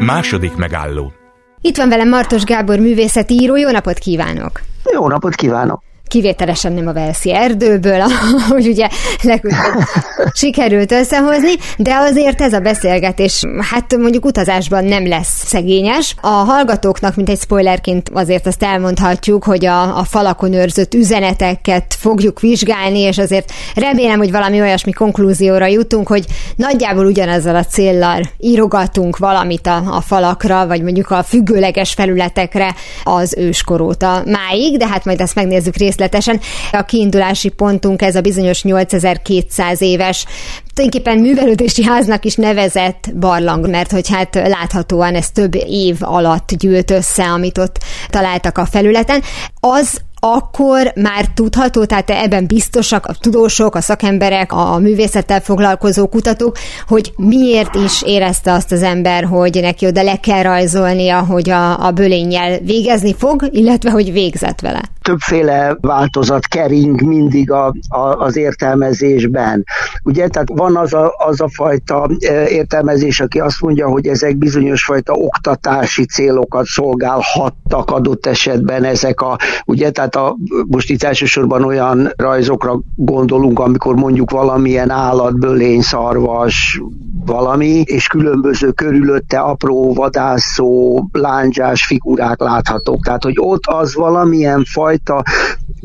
Második 0.00 0.56
megálló. 0.56 1.12
Itt 1.60 1.76
van 1.76 1.88
velem 1.88 2.08
Martos 2.08 2.42
Gábor 2.42 2.78
művészeti 2.78 3.34
író, 3.34 3.56
jó 3.56 3.70
napot 3.70 3.98
kívánok! 3.98 4.60
Jó 4.92 5.08
napot 5.08 5.34
kívánok! 5.34 5.82
Kivételesen 6.08 6.72
nem 6.72 6.86
a 6.86 6.92
Velszi 6.92 7.34
erdőből, 7.34 8.00
ahogy 8.48 8.66
ugye 8.66 8.88
legutóbb 9.22 9.82
sikerült 10.32 10.92
összehozni, 10.92 11.52
de 11.76 11.94
azért 11.94 12.40
ez 12.40 12.52
a 12.52 12.60
beszélgetés, 12.60 13.42
hát 13.70 13.96
mondjuk 13.96 14.24
utazásban 14.24 14.84
nem 14.84 15.08
lesz 15.08 15.44
szegényes. 15.46 16.14
A 16.20 16.28
hallgatóknak, 16.28 17.16
mint 17.16 17.28
egy 17.28 17.40
spoilerként 17.40 18.10
azért 18.12 18.46
azt 18.46 18.62
elmondhatjuk, 18.62 19.44
hogy 19.44 19.66
a, 19.66 19.98
a 19.98 20.04
falakon 20.04 20.52
őrzött 20.52 20.94
üzeneteket 20.94 21.94
fogjuk 21.98 22.40
vizsgálni, 22.40 22.98
és 22.98 23.18
azért 23.18 23.52
remélem, 23.74 24.18
hogy 24.18 24.30
valami 24.30 24.60
olyasmi 24.60 24.92
konklúzióra 24.92 25.66
jutunk, 25.66 26.08
hogy 26.08 26.24
nagyjából 26.56 27.06
ugyanazzal 27.06 27.56
a 27.56 27.64
céllal 27.64 28.22
írogatunk 28.38 29.16
valamit 29.16 29.66
a, 29.66 29.76
a 29.76 30.00
falakra, 30.00 30.66
vagy 30.66 30.82
mondjuk 30.82 31.10
a 31.10 31.22
függőleges 31.22 31.92
felületekre 31.92 32.74
az 33.04 33.34
őskor 33.38 33.80
óta 33.80 34.22
máig, 34.26 34.78
de 34.78 34.86
hát 34.86 35.04
majd 35.04 35.20
ezt 35.20 35.34
megnézzük 35.34 35.76
részletesen 35.76 35.95
részletesen. 35.96 36.40
A 36.72 36.82
kiindulási 36.82 37.48
pontunk 37.48 38.02
ez 38.02 38.16
a 38.16 38.20
bizonyos 38.20 38.62
8200 38.62 39.80
éves 39.80 40.26
tulajdonképpen 40.74 41.18
művelődési 41.18 41.84
háznak 41.84 42.24
is 42.24 42.34
nevezett 42.34 43.10
barlang, 43.14 43.70
mert 43.70 43.90
hogy 43.90 44.08
hát 44.08 44.34
láthatóan 44.34 45.14
ez 45.14 45.30
több 45.30 45.54
év 45.54 45.96
alatt 46.00 46.52
gyűlt 46.58 46.90
össze, 46.90 47.24
amit 47.24 47.58
ott 47.58 47.78
találtak 48.10 48.58
a 48.58 48.66
felületen. 48.66 49.22
Az 49.60 50.00
akkor 50.20 50.92
már 50.94 51.26
tudható, 51.34 51.84
tehát 51.84 52.10
ebben 52.10 52.46
biztosak 52.46 53.06
a 53.06 53.14
tudósok, 53.20 53.74
a 53.74 53.80
szakemberek, 53.80 54.52
a 54.52 54.78
művészettel 54.78 55.40
foglalkozó 55.40 56.06
kutatók, 56.06 56.56
hogy 56.88 57.12
miért 57.16 57.74
is 57.74 58.02
érezte 58.02 58.52
azt 58.52 58.72
az 58.72 58.82
ember, 58.82 59.24
hogy 59.24 59.58
neki 59.60 59.86
oda 59.86 60.02
le 60.02 60.16
kell 60.16 60.42
rajzolnia, 60.42 61.20
hogy 61.20 61.50
a, 61.50 61.86
a 61.86 61.90
bölénnyel 61.90 62.58
végezni 62.58 63.14
fog, 63.14 63.48
illetve 63.52 63.90
hogy 63.90 64.12
végzett 64.12 64.60
vele 64.60 64.82
többféle 65.06 65.76
változat 65.80 66.46
kering 66.46 67.02
mindig 67.02 67.50
a, 67.50 67.72
a, 67.88 67.98
az 67.98 68.36
értelmezésben. 68.36 69.64
Ugye, 70.02 70.28
tehát 70.28 70.48
van 70.52 70.76
az 70.76 70.92
a, 70.94 71.14
az 71.16 71.40
a 71.40 71.48
fajta 71.48 72.08
e, 72.18 72.48
értelmezés, 72.48 73.20
aki 73.20 73.40
azt 73.40 73.60
mondja, 73.60 73.88
hogy 73.88 74.06
ezek 74.06 74.36
bizonyos 74.36 74.84
fajta 74.84 75.12
oktatási 75.12 76.04
célokat 76.04 76.64
szolgálhattak 76.64 77.90
adott 77.90 78.26
esetben 78.26 78.84
ezek 78.84 79.20
a, 79.20 79.38
ugye, 79.66 79.90
tehát 79.90 80.16
a, 80.16 80.36
most 80.66 80.90
itt 80.90 81.02
elsősorban 81.02 81.64
olyan 81.64 82.12
rajzokra 82.16 82.80
gondolunk, 82.94 83.58
amikor 83.58 83.94
mondjuk 83.94 84.30
valamilyen 84.30 84.90
állat, 84.90 85.38
bölény, 85.38 85.80
szarvas, 85.80 86.80
valami, 87.26 87.82
és 87.84 88.06
különböző 88.06 88.70
körülötte 88.70 89.38
apró 89.38 89.94
vadászó, 89.94 91.04
lándzsás 91.12 91.86
figurák 91.86 92.40
láthatók. 92.40 93.04
Tehát, 93.04 93.22
hogy 93.22 93.36
ott 93.36 93.62
az 93.66 93.94
valamilyen 93.94 94.64
fajta 94.64 94.95
fajta 95.04 95.22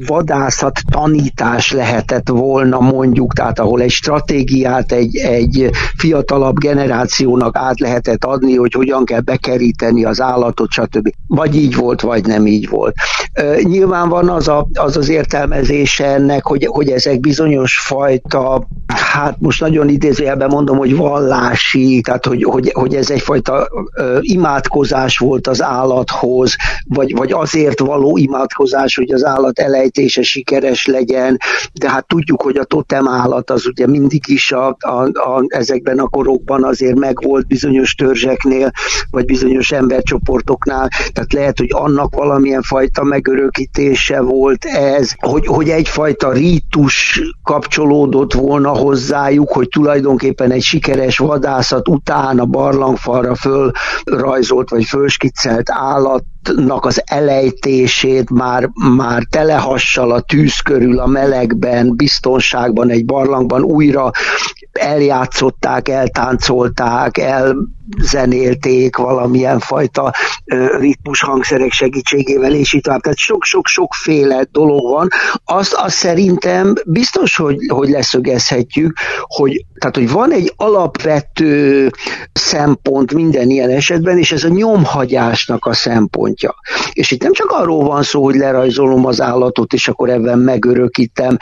vadászat 0.08 0.80
tanítás 0.92 1.72
lehetett 1.72 2.28
volna 2.30 2.80
mondjuk, 2.80 3.34
tehát 3.34 3.60
ahol 3.60 3.82
egy 3.82 3.90
stratégiát 3.90 4.92
egy, 4.92 5.18
egy 5.18 5.70
fiatalabb 5.98 6.60
generációnak 6.60 7.58
át 7.58 7.80
lehetett 7.80 8.26
adni, 8.26 8.56
hogy 8.56 8.74
hogyan 8.74 9.06
kell 9.06 9.20
bekeríteni 9.20 10.04
az 10.06 10.22
állatot, 10.22 10.72
stb. 10.72 11.10
Vagy 11.28 11.56
így 11.56 11.76
volt, 11.76 12.02
vagy 12.02 12.26
nem 12.26 12.48
így 12.48 12.70
volt. 12.70 12.96
Nyilván 13.64 14.10
van 14.10 14.30
az 14.30 14.48
a, 14.48 14.68
az, 14.74 14.98
az 14.98 15.10
értelmezése 15.10 16.06
ennek, 16.06 16.46
hogy, 16.46 16.66
hogy 16.66 16.90
ezek 16.90 17.20
bizonyos 17.20 17.80
fajta, 17.80 18.68
hát 18.88 19.36
most 19.40 19.62
nagyon 19.62 19.90
idézőjelben 19.90 20.50
mondom, 20.50 20.78
hogy 20.78 20.96
vallási, 20.96 22.02
tehát 22.02 22.26
hogy, 22.26 22.44
hogy, 22.44 22.72
hogy 22.74 22.96
ez 22.96 23.10
egyfajta 23.10 23.68
imádkozás 24.20 25.18
volt 25.18 25.48
az 25.48 25.62
állathoz, 25.62 26.56
vagy, 26.86 27.16
vagy 27.16 27.32
azért 27.32 27.80
való 27.80 28.18
imádkozás, 28.18 28.96
hogy 29.02 29.12
az 29.12 29.26
állat 29.26 29.60
elejtése 29.60 30.22
sikeres 30.22 30.86
legyen, 30.86 31.38
de 31.74 31.90
hát 31.90 32.08
tudjuk, 32.08 32.42
hogy 32.42 32.58
a 32.58 32.64
totem 32.64 33.08
állat 33.08 33.50
az 33.50 33.66
ugye 33.68 33.88
mindig 33.88 34.22
is 34.28 34.52
a, 34.52 34.78
a, 34.80 35.04
a, 35.04 35.44
ezekben 35.48 36.00
a 36.00 36.08
korokban 36.08 36.64
azért 36.64 36.96
megvolt 36.96 37.48
bizonyos 37.48 37.96
törzseknél, 37.96 38.72
vagy 39.12 39.26
bizonyos 39.26 39.72
embercsoportoknál, 39.72 40.88
tehát 41.14 41.34
lehet, 41.34 41.58
hogy 41.58 41.70
annak 41.72 42.16
valamilyen 42.16 42.62
fajta 42.62 43.04
megörökítése 43.04 44.22
volt 44.22 44.66
ez, 44.66 45.12
hogy, 45.18 45.46
hogy 45.46 45.70
egyfajta 45.70 46.32
rítus 46.32 47.22
kapcsolódott 47.44 48.34
volna 48.34 48.70
hozzájuk, 48.70 49.52
hogy 49.52 49.68
tulajdonképpen 49.68 50.52
egy 50.52 50.62
sikeres 50.62 51.18
vadászat 51.18 51.88
után 51.88 52.40
a 52.40 52.46
barlangfalra 52.46 53.36
fölrajzolt 53.36 54.70
vagy 54.70 54.84
fölskiccelt 54.84 55.70
állat 55.72 56.24
állatnak 56.44 56.86
az 56.86 57.02
elejtését 57.06 58.30
már, 58.30 58.70
már 58.96 59.24
telehassal 59.30 60.12
a 60.12 60.22
tűz 60.22 60.60
körül 60.60 61.00
a 61.00 61.08
melegben, 61.08 61.96
biztonságban, 61.96 62.90
egy 62.90 63.06
barlangban 63.06 63.62
újra 63.62 64.12
eljátszották, 64.72 65.90
eltáncolták, 65.90 67.18
elzenélték 68.00 68.96
valamilyen 68.96 69.60
fajta 69.60 70.14
ritmus 70.80 71.22
hangszerek 71.22 71.72
segítségével, 71.72 72.54
és 72.54 72.74
így 72.74 72.82
tovább. 72.82 73.02
Tehát 73.02 73.18
sok-sok-sokféle 73.18 74.48
dolog 74.52 74.90
van. 74.92 75.08
Azt, 75.46 75.74
azt 75.74 75.96
szerintem 75.96 76.74
biztos, 76.86 77.36
hogy, 77.36 77.58
hogy 77.68 77.90
leszögezhetjük, 77.90 78.98
hogy, 79.22 79.66
tehát, 79.80 79.96
hogy 79.96 80.12
van 80.12 80.32
egy 80.32 80.54
alapvető 80.56 81.90
szempont 82.34 83.14
minden 83.14 83.50
ilyen 83.50 83.70
esetben, 83.70 84.18
és 84.18 84.32
ez 84.32 84.44
a 84.44 84.50
nyomhagyásnak 84.50 85.66
a 85.66 85.74
szempontja. 85.74 86.56
És 86.92 87.12
itt 87.12 87.24
nem 87.24 87.34
csak 87.34 87.50
arról 87.52 87.84
van 87.84 88.04
szó, 88.04 88.24
hogy 88.24 88.36
lerajzolom 88.36 89.06
az 89.06 89.22
állatot, 89.22 89.74
és 89.74 89.88
akkor 89.88 90.10
ebben 90.10 90.40
megörökítem, 90.40 91.38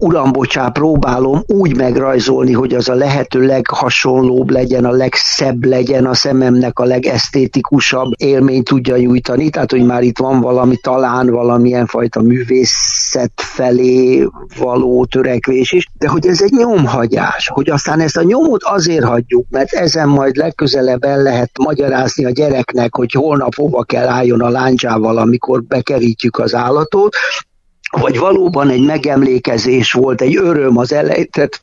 uram, 0.00 0.32
próbálom 0.72 1.42
úgy 1.46 1.76
megrajzolni, 1.76 2.52
hogy 2.52 2.74
az 2.74 2.88
a 2.88 2.94
lehető 2.94 3.40
leghasonlóbb 3.40 4.50
legyen, 4.50 4.84
a 4.84 4.90
legszebb 4.90 5.64
legyen, 5.64 6.06
a 6.06 6.14
szememnek 6.14 6.78
a 6.78 6.84
legesztétikusabb 6.84 8.10
élményt 8.16 8.64
tudja 8.64 8.96
nyújtani, 8.96 9.50
tehát 9.50 9.70
hogy 9.70 9.84
már 9.84 10.02
itt 10.02 10.18
van 10.18 10.40
valami, 10.40 10.76
talán 10.76 11.30
valamilyen 11.30 11.86
fajta 11.86 12.20
művészet 12.20 13.32
felé 13.36 14.28
való 14.58 15.04
törekvés 15.04 15.72
is, 15.72 15.86
de 15.98 16.08
hogy 16.08 16.26
ez 16.26 16.42
egy 16.42 16.52
nyomhagyás, 16.52 17.50
hogy 17.54 17.70
aztán 17.70 18.00
ezt 18.00 18.16
a 18.16 18.22
nyomot 18.22 18.62
azért 18.62 19.04
hagyjuk, 19.04 19.46
mert 19.50 19.72
ezen 19.72 20.08
majd 20.08 20.36
legközelebb 20.36 21.04
el 21.04 21.22
lehet 21.22 21.50
magyarázni 21.58 22.24
a 22.24 22.30
gyereknek, 22.30 22.94
hogy 22.94 23.12
holnap 23.12 23.54
hova 23.54 23.82
kell 23.82 24.08
álljon 24.08 24.40
a 24.40 24.48
láncsával, 24.48 25.18
amikor 25.18 25.62
bekerítjük 25.62 26.38
az 26.38 26.54
állatot, 26.54 27.16
vagy 27.90 28.18
valóban 28.18 28.68
egy 28.68 28.84
megemlékezés 28.84 29.92
volt, 29.92 30.20
egy 30.20 30.36
öröm 30.36 30.78
az 30.78 30.92
elejtett 30.92 31.62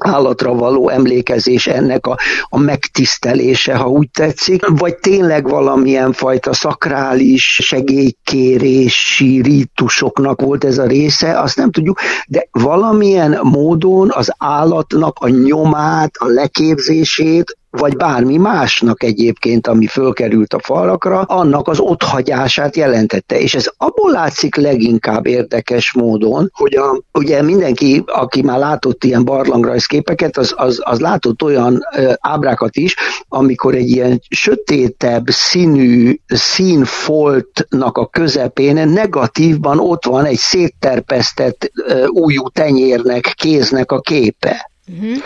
állatra 0.00 0.54
való 0.54 0.88
emlékezés 0.88 1.66
ennek 1.66 2.06
a, 2.06 2.18
a 2.48 2.58
megtisztelése, 2.58 3.74
ha 3.74 3.88
úgy 3.88 4.10
tetszik, 4.10 4.66
vagy 4.66 4.96
tényleg 4.96 5.48
valamilyen 5.48 6.12
fajta 6.12 6.52
szakrális 6.52 7.58
segélykérési 7.62 9.42
rítusoknak 9.42 10.40
volt 10.40 10.64
ez 10.64 10.78
a 10.78 10.86
része, 10.86 11.40
azt 11.40 11.56
nem 11.56 11.70
tudjuk, 11.70 12.00
de 12.26 12.48
valamilyen 12.50 13.38
módon 13.42 14.10
az 14.12 14.32
állatnak 14.38 15.16
a 15.20 15.28
nyomát, 15.28 16.16
a 16.16 16.26
leképzését 16.26 17.56
vagy 17.76 17.96
bármi 17.96 18.36
másnak 18.36 19.02
egyébként, 19.02 19.66
ami 19.66 19.86
fölkerült 19.86 20.52
a 20.52 20.58
falakra, 20.58 21.20
annak 21.20 21.68
az 21.68 21.78
otthagyását 21.78 22.76
jelentette. 22.76 23.38
És 23.38 23.54
ez 23.54 23.66
abból 23.76 24.10
látszik 24.10 24.54
leginkább 24.54 25.26
érdekes 25.26 25.92
módon, 25.92 26.50
hogy 26.52 26.74
a, 26.74 27.02
ugye 27.12 27.42
mindenki, 27.42 28.02
aki 28.06 28.42
már 28.42 28.58
látott 28.58 29.04
ilyen 29.04 29.24
barlangrajzképeket, 29.24 30.36
az, 30.36 30.54
az, 30.56 30.80
az 30.84 31.00
látott 31.00 31.42
olyan 31.42 31.80
ö, 31.96 32.12
ábrákat 32.20 32.76
is, 32.76 32.96
amikor 33.28 33.74
egy 33.74 33.88
ilyen 33.88 34.20
sötétebb 34.28 35.24
színű 35.26 36.16
színfoltnak 36.26 37.98
a 37.98 38.06
közepén 38.06 38.88
negatívban 38.88 39.78
ott 39.78 40.04
van 40.04 40.24
egy 40.24 40.36
szétterpesztett 40.36 41.70
ö, 41.86 42.06
újú 42.06 42.48
tenyérnek, 42.48 43.32
kéznek 43.36 43.92
a 43.92 44.00
képe. 44.00 44.72
Uh-huh. 44.86 45.16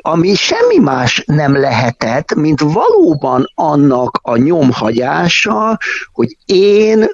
Ami 0.00 0.34
semmi 0.34 0.78
más 0.78 1.22
nem 1.26 1.56
lehetett, 1.56 2.34
mint 2.34 2.60
valóban 2.60 3.50
annak 3.54 4.18
a 4.22 4.36
nyomhagyása, 4.36 5.78
hogy 6.12 6.36
én 6.44 7.06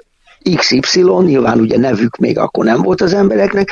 XY, 0.55 1.01
nyilván 1.01 1.59
ugye 1.59 1.77
nevük 1.77 2.17
még 2.17 2.37
akkor 2.37 2.65
nem 2.65 2.81
volt 2.81 3.01
az 3.01 3.13
embereknek, 3.13 3.69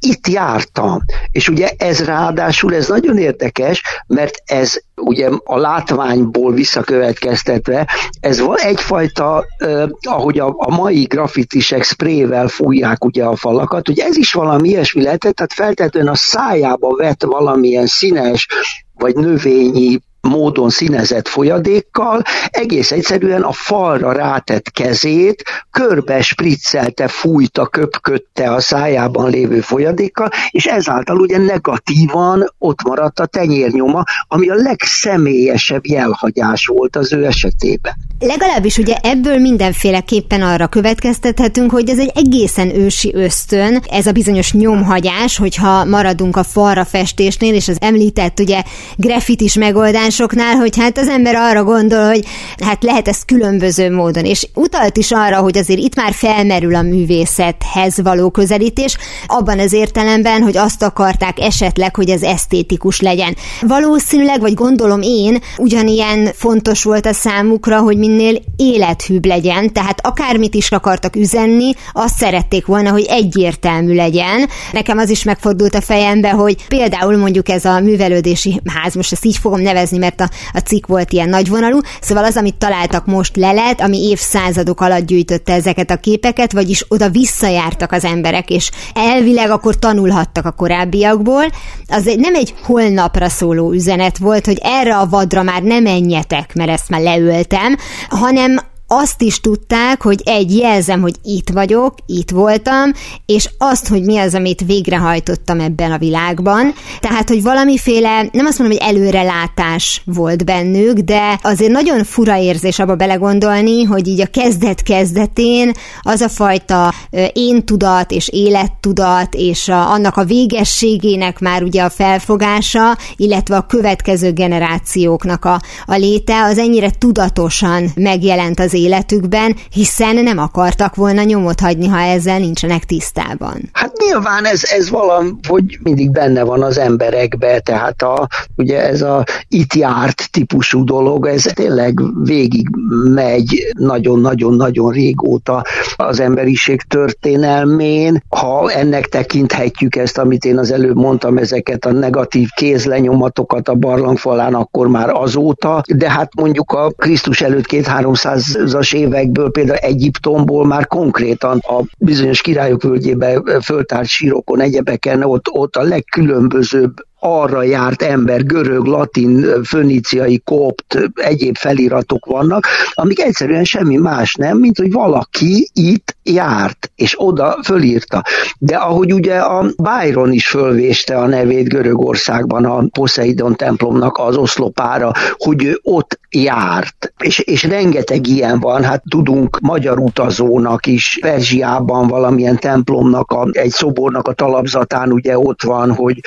itt 0.00 0.28
jártam. 0.28 1.04
És 1.32 1.48
ugye 1.48 1.70
ez 1.76 2.04
ráadásul, 2.04 2.74
ez 2.74 2.88
nagyon 2.88 3.18
érdekes, 3.18 3.82
mert 4.06 4.42
ez 4.44 4.80
ugye 4.94 5.28
a 5.44 5.58
látványból 5.58 6.52
visszakövetkeztetve, 6.52 7.88
ez 8.20 8.40
van 8.40 8.58
egyfajta, 8.58 9.44
eh, 9.58 9.82
ahogy 10.00 10.38
a, 10.38 10.54
a 10.56 10.74
mai 10.74 11.02
grafitisek 11.02 11.82
sprével 11.82 12.48
fújják 12.48 13.04
ugye 13.04 13.24
a 13.24 13.36
falakat, 13.36 13.88
ugye 13.88 14.04
ez 14.04 14.16
is 14.16 14.32
valami 14.32 14.68
ilyesmi 14.68 15.02
lehetett, 15.02 15.34
tehát 15.34 15.52
feltétlenül 15.52 16.10
a 16.10 16.14
szájába 16.14 16.96
vett 16.96 17.22
valamilyen 17.22 17.86
színes 17.86 18.48
vagy 18.94 19.14
növényi 19.14 20.00
módon 20.20 20.70
színezett 20.70 21.28
folyadékkal, 21.28 22.22
egész 22.50 22.90
egyszerűen 22.90 23.42
a 23.42 23.52
falra 23.52 24.12
rátett 24.12 24.70
kezét 24.70 25.42
körbe 25.70 26.22
spriccelte, 26.22 27.08
fújta, 27.08 27.66
köpködte 27.66 28.52
a 28.52 28.60
szájában 28.60 29.30
lévő 29.30 29.60
folyadékkal, 29.60 30.28
és 30.50 30.66
ezáltal 30.66 31.20
ugye 31.20 31.38
negatívan 31.38 32.54
ott 32.58 32.82
maradt 32.82 33.20
a 33.20 33.26
tenyérnyoma, 33.26 34.02
ami 34.28 34.48
a 34.48 34.54
legszemélyesebb 34.54 35.86
jelhagyás 35.86 36.66
volt 36.66 36.96
az 36.96 37.12
ő 37.12 37.26
esetében. 37.26 37.92
Legalábbis 38.18 38.78
ugye 38.78 38.94
ebből 39.02 39.38
mindenféleképpen 39.38 40.42
arra 40.42 40.66
következtethetünk, 40.66 41.70
hogy 41.70 41.88
ez 41.88 41.98
egy 41.98 42.12
egészen 42.14 42.74
ősi 42.74 43.14
ösztön, 43.14 43.82
ez 43.90 44.06
a 44.06 44.12
bizonyos 44.12 44.52
nyomhagyás, 44.52 45.36
hogyha 45.36 45.84
maradunk 45.84 46.36
a 46.36 46.42
falra 46.42 46.84
festésnél, 46.84 47.54
és 47.54 47.68
az 47.68 47.76
említett 47.80 48.40
ugye 48.40 48.62
graffitis 48.96 49.54
megoldás, 49.54 50.09
másoknál, 50.10 50.54
hogy 50.54 50.76
hát 50.76 50.98
az 50.98 51.08
ember 51.08 51.34
arra 51.34 51.64
gondol, 51.64 52.06
hogy 52.06 52.24
hát 52.64 52.82
lehet 52.82 53.08
ezt 53.08 53.24
különböző 53.24 53.90
módon, 53.90 54.24
és 54.24 54.48
utalt 54.54 54.96
is 54.96 55.10
arra, 55.10 55.36
hogy 55.36 55.58
azért 55.58 55.80
itt 55.80 55.94
már 55.94 56.12
felmerül 56.12 56.74
a 56.74 56.82
művészethez 56.82 58.00
való 58.02 58.30
közelítés, 58.30 58.96
abban 59.26 59.58
az 59.58 59.72
értelemben, 59.72 60.42
hogy 60.42 60.56
azt 60.56 60.82
akarták 60.82 61.40
esetleg, 61.40 61.96
hogy 61.96 62.08
ez 62.08 62.22
esztétikus 62.22 63.00
legyen. 63.00 63.36
Valószínűleg, 63.60 64.40
vagy 64.40 64.54
gondolom 64.54 65.00
én, 65.02 65.38
ugyanilyen 65.56 66.30
fontos 66.34 66.82
volt 66.82 67.06
a 67.06 67.12
számukra, 67.12 67.78
hogy 67.78 67.96
minél 67.96 68.38
élethűbb 68.56 69.24
legyen, 69.24 69.72
tehát 69.72 70.06
akármit 70.06 70.54
is 70.54 70.70
akartak 70.70 71.16
üzenni, 71.16 71.72
azt 71.92 72.16
szerették 72.16 72.66
volna, 72.66 72.90
hogy 72.90 73.06
egyértelmű 73.08 73.94
legyen. 73.94 74.48
Nekem 74.72 74.98
az 74.98 75.10
is 75.10 75.22
megfordult 75.22 75.74
a 75.74 75.80
fejembe, 75.80 76.30
hogy 76.30 76.66
például 76.68 77.16
mondjuk 77.16 77.48
ez 77.48 77.64
a 77.64 77.80
művelődési 77.80 78.60
ház, 78.64 78.94
most 78.94 79.12
ezt 79.12 79.24
így 79.24 79.36
fogom 79.36 79.60
nevezni, 79.60 79.98
mert 80.00 80.20
a, 80.20 80.30
a 80.52 80.58
cikk 80.58 80.86
volt 80.86 81.12
ilyen 81.12 81.28
nagyvonalú, 81.28 81.80
szóval 82.00 82.24
az, 82.24 82.36
amit 82.36 82.54
találtak 82.54 83.06
most 83.06 83.36
lelet, 83.36 83.80
ami 83.80 84.08
évszázadok 84.08 84.80
alatt 84.80 85.06
gyűjtötte 85.06 85.52
ezeket 85.52 85.90
a 85.90 85.96
képeket, 85.96 86.52
vagyis 86.52 86.84
oda 86.88 87.08
visszajártak 87.08 87.92
az 87.92 88.04
emberek, 88.04 88.50
és 88.50 88.70
elvileg 88.94 89.50
akkor 89.50 89.78
tanulhattak 89.78 90.46
a 90.46 90.50
korábbiakból. 90.50 91.44
Az 91.88 92.06
egy, 92.06 92.18
nem 92.18 92.34
egy 92.34 92.54
holnapra 92.62 93.28
szóló 93.28 93.72
üzenet 93.72 94.18
volt, 94.18 94.46
hogy 94.46 94.58
erre 94.62 94.96
a 94.96 95.06
vadra 95.06 95.42
már 95.42 95.62
nem 95.62 95.82
menjetek, 95.82 96.54
mert 96.54 96.70
ezt 96.70 96.88
már 96.88 97.00
leöltem, 97.00 97.76
hanem 98.08 98.60
azt 98.92 99.22
is 99.22 99.40
tudták, 99.40 100.02
hogy 100.02 100.20
egy 100.24 100.56
jelzem, 100.56 101.00
hogy 101.00 101.14
itt 101.24 101.50
vagyok, 101.50 101.94
itt 102.06 102.30
voltam, 102.30 102.92
és 103.26 103.50
azt, 103.58 103.88
hogy 103.88 104.02
mi 104.02 104.18
az, 104.18 104.34
amit 104.34 104.64
végrehajtottam 104.66 105.60
ebben 105.60 105.92
a 105.92 105.98
világban. 105.98 106.74
Tehát, 107.00 107.28
hogy 107.28 107.42
valamiféle, 107.42 108.28
nem 108.32 108.46
azt 108.46 108.58
mondom, 108.58 108.78
hogy 108.78 108.88
előrelátás 108.88 110.02
volt 110.04 110.44
bennük, 110.44 110.98
de 110.98 111.38
azért 111.42 111.70
nagyon 111.70 112.04
fura 112.04 112.38
érzés 112.38 112.78
abba 112.78 112.94
belegondolni, 112.94 113.82
hogy 113.82 114.08
így 114.08 114.20
a 114.20 114.26
kezdet-kezdetén 114.26 115.72
az 116.02 116.20
a 116.20 116.28
fajta 116.28 116.94
én 117.32 117.64
tudat 117.64 118.10
és 118.10 118.28
élettudat, 118.28 119.34
és 119.34 119.68
a, 119.68 119.90
annak 119.90 120.16
a 120.16 120.24
végességének 120.24 121.38
már 121.38 121.62
ugye 121.62 121.82
a 121.82 121.90
felfogása, 121.90 122.96
illetve 123.16 123.56
a 123.56 123.66
következő 123.66 124.32
generációknak 124.32 125.44
a, 125.44 125.60
a 125.86 125.94
léte, 125.94 126.42
az 126.42 126.58
ennyire 126.58 126.90
tudatosan 126.98 127.90
megjelent 127.94 128.60
az 128.60 128.78
életükben, 128.82 129.56
hiszen 129.70 130.14
nem 130.14 130.38
akartak 130.38 130.94
volna 130.94 131.22
nyomot 131.22 131.60
hagyni, 131.60 131.86
ha 131.86 131.98
ezzel 131.98 132.38
nincsenek 132.38 132.84
tisztában. 132.84 133.70
Hát 133.72 133.92
nyilván 133.96 134.44
ez, 134.44 134.62
ez 134.64 134.90
valahogy 134.90 135.78
mindig 135.82 136.10
benne 136.10 136.42
van 136.42 136.62
az 136.62 136.78
emberekbe, 136.78 137.60
tehát 137.60 138.02
a, 138.02 138.28
ugye 138.56 138.88
ez 138.88 139.02
a 139.02 139.24
itt 139.48 139.74
járt 139.74 140.30
típusú 140.30 140.84
dolog, 140.84 141.26
ez 141.26 141.42
tényleg 141.42 142.00
végig 142.24 142.68
megy 143.04 143.72
nagyon-nagyon-nagyon 143.78 144.92
régóta 144.92 145.64
az 145.96 146.20
emberiség 146.20 146.82
történelmén. 146.82 148.22
Ha 148.28 148.70
ennek 148.70 149.06
tekinthetjük 149.06 149.96
ezt, 149.96 150.18
amit 150.18 150.44
én 150.44 150.58
az 150.58 150.70
előbb 150.70 150.96
mondtam, 150.96 151.36
ezeket 151.36 151.84
a 151.84 151.92
negatív 151.92 152.48
kézlenyomatokat 152.54 153.68
a 153.68 153.74
barlangfalán, 153.74 154.54
akkor 154.54 154.88
már 154.88 155.10
azóta, 155.10 155.82
de 155.94 156.10
hát 156.10 156.34
mondjuk 156.34 156.72
a 156.72 156.90
Krisztus 156.90 157.40
előtt 157.40 157.66
két-háromszáz 157.66 158.58
20-as 158.70 158.94
évekből, 158.94 159.50
például 159.50 159.78
Egyiptomból 159.78 160.66
már 160.66 160.86
konkrétan 160.86 161.58
a 161.58 161.82
bizonyos 161.98 162.40
királyok 162.40 162.82
völgyébe 162.82 163.42
föltárt 163.62 164.08
sírokon, 164.08 164.60
egyebeken 164.60 165.22
ott, 165.22 165.48
ott 165.50 165.76
a 165.76 165.82
legkülönbözőbb 165.82 166.94
arra 167.20 167.62
járt 167.62 168.02
ember, 168.02 168.44
görög, 168.44 168.84
latin, 168.84 169.62
föníciai, 169.64 170.42
kopt, 170.44 170.98
egyéb 171.14 171.56
feliratok 171.56 172.26
vannak, 172.26 172.66
amik 172.92 173.20
egyszerűen 173.20 173.64
semmi 173.64 173.96
más 173.96 174.34
nem, 174.34 174.58
mint 174.58 174.78
hogy 174.78 174.92
valaki 174.92 175.70
itt 175.72 176.16
járt, 176.22 176.90
és 176.94 177.14
oda 177.16 177.58
fölírta. 177.64 178.22
De 178.58 178.76
ahogy 178.76 179.12
ugye 179.12 179.38
a 179.38 179.66
Byron 179.76 180.32
is 180.32 180.48
fölvéste 180.48 181.16
a 181.16 181.26
nevét 181.26 181.68
Görögországban 181.68 182.64
a 182.64 182.84
Poseidon 182.92 183.56
templomnak 183.56 184.18
az 184.18 184.36
oszlopára, 184.36 185.12
hogy 185.36 185.64
ő 185.64 185.78
ott 185.82 186.18
járt. 186.30 187.12
És, 187.18 187.38
és 187.38 187.62
rengeteg 187.62 188.26
ilyen 188.26 188.60
van, 188.60 188.82
hát 188.82 189.02
tudunk 189.08 189.58
magyar 189.60 189.98
utazónak 189.98 190.86
is, 190.86 191.18
Perzsiában 191.20 192.06
valamilyen 192.06 192.58
templomnak, 192.58 193.30
a, 193.30 193.48
egy 193.52 193.70
szobornak 193.70 194.28
a 194.28 194.32
talapzatán 194.32 195.12
ugye 195.12 195.38
ott 195.38 195.62
van, 195.62 195.94
hogy 195.94 196.20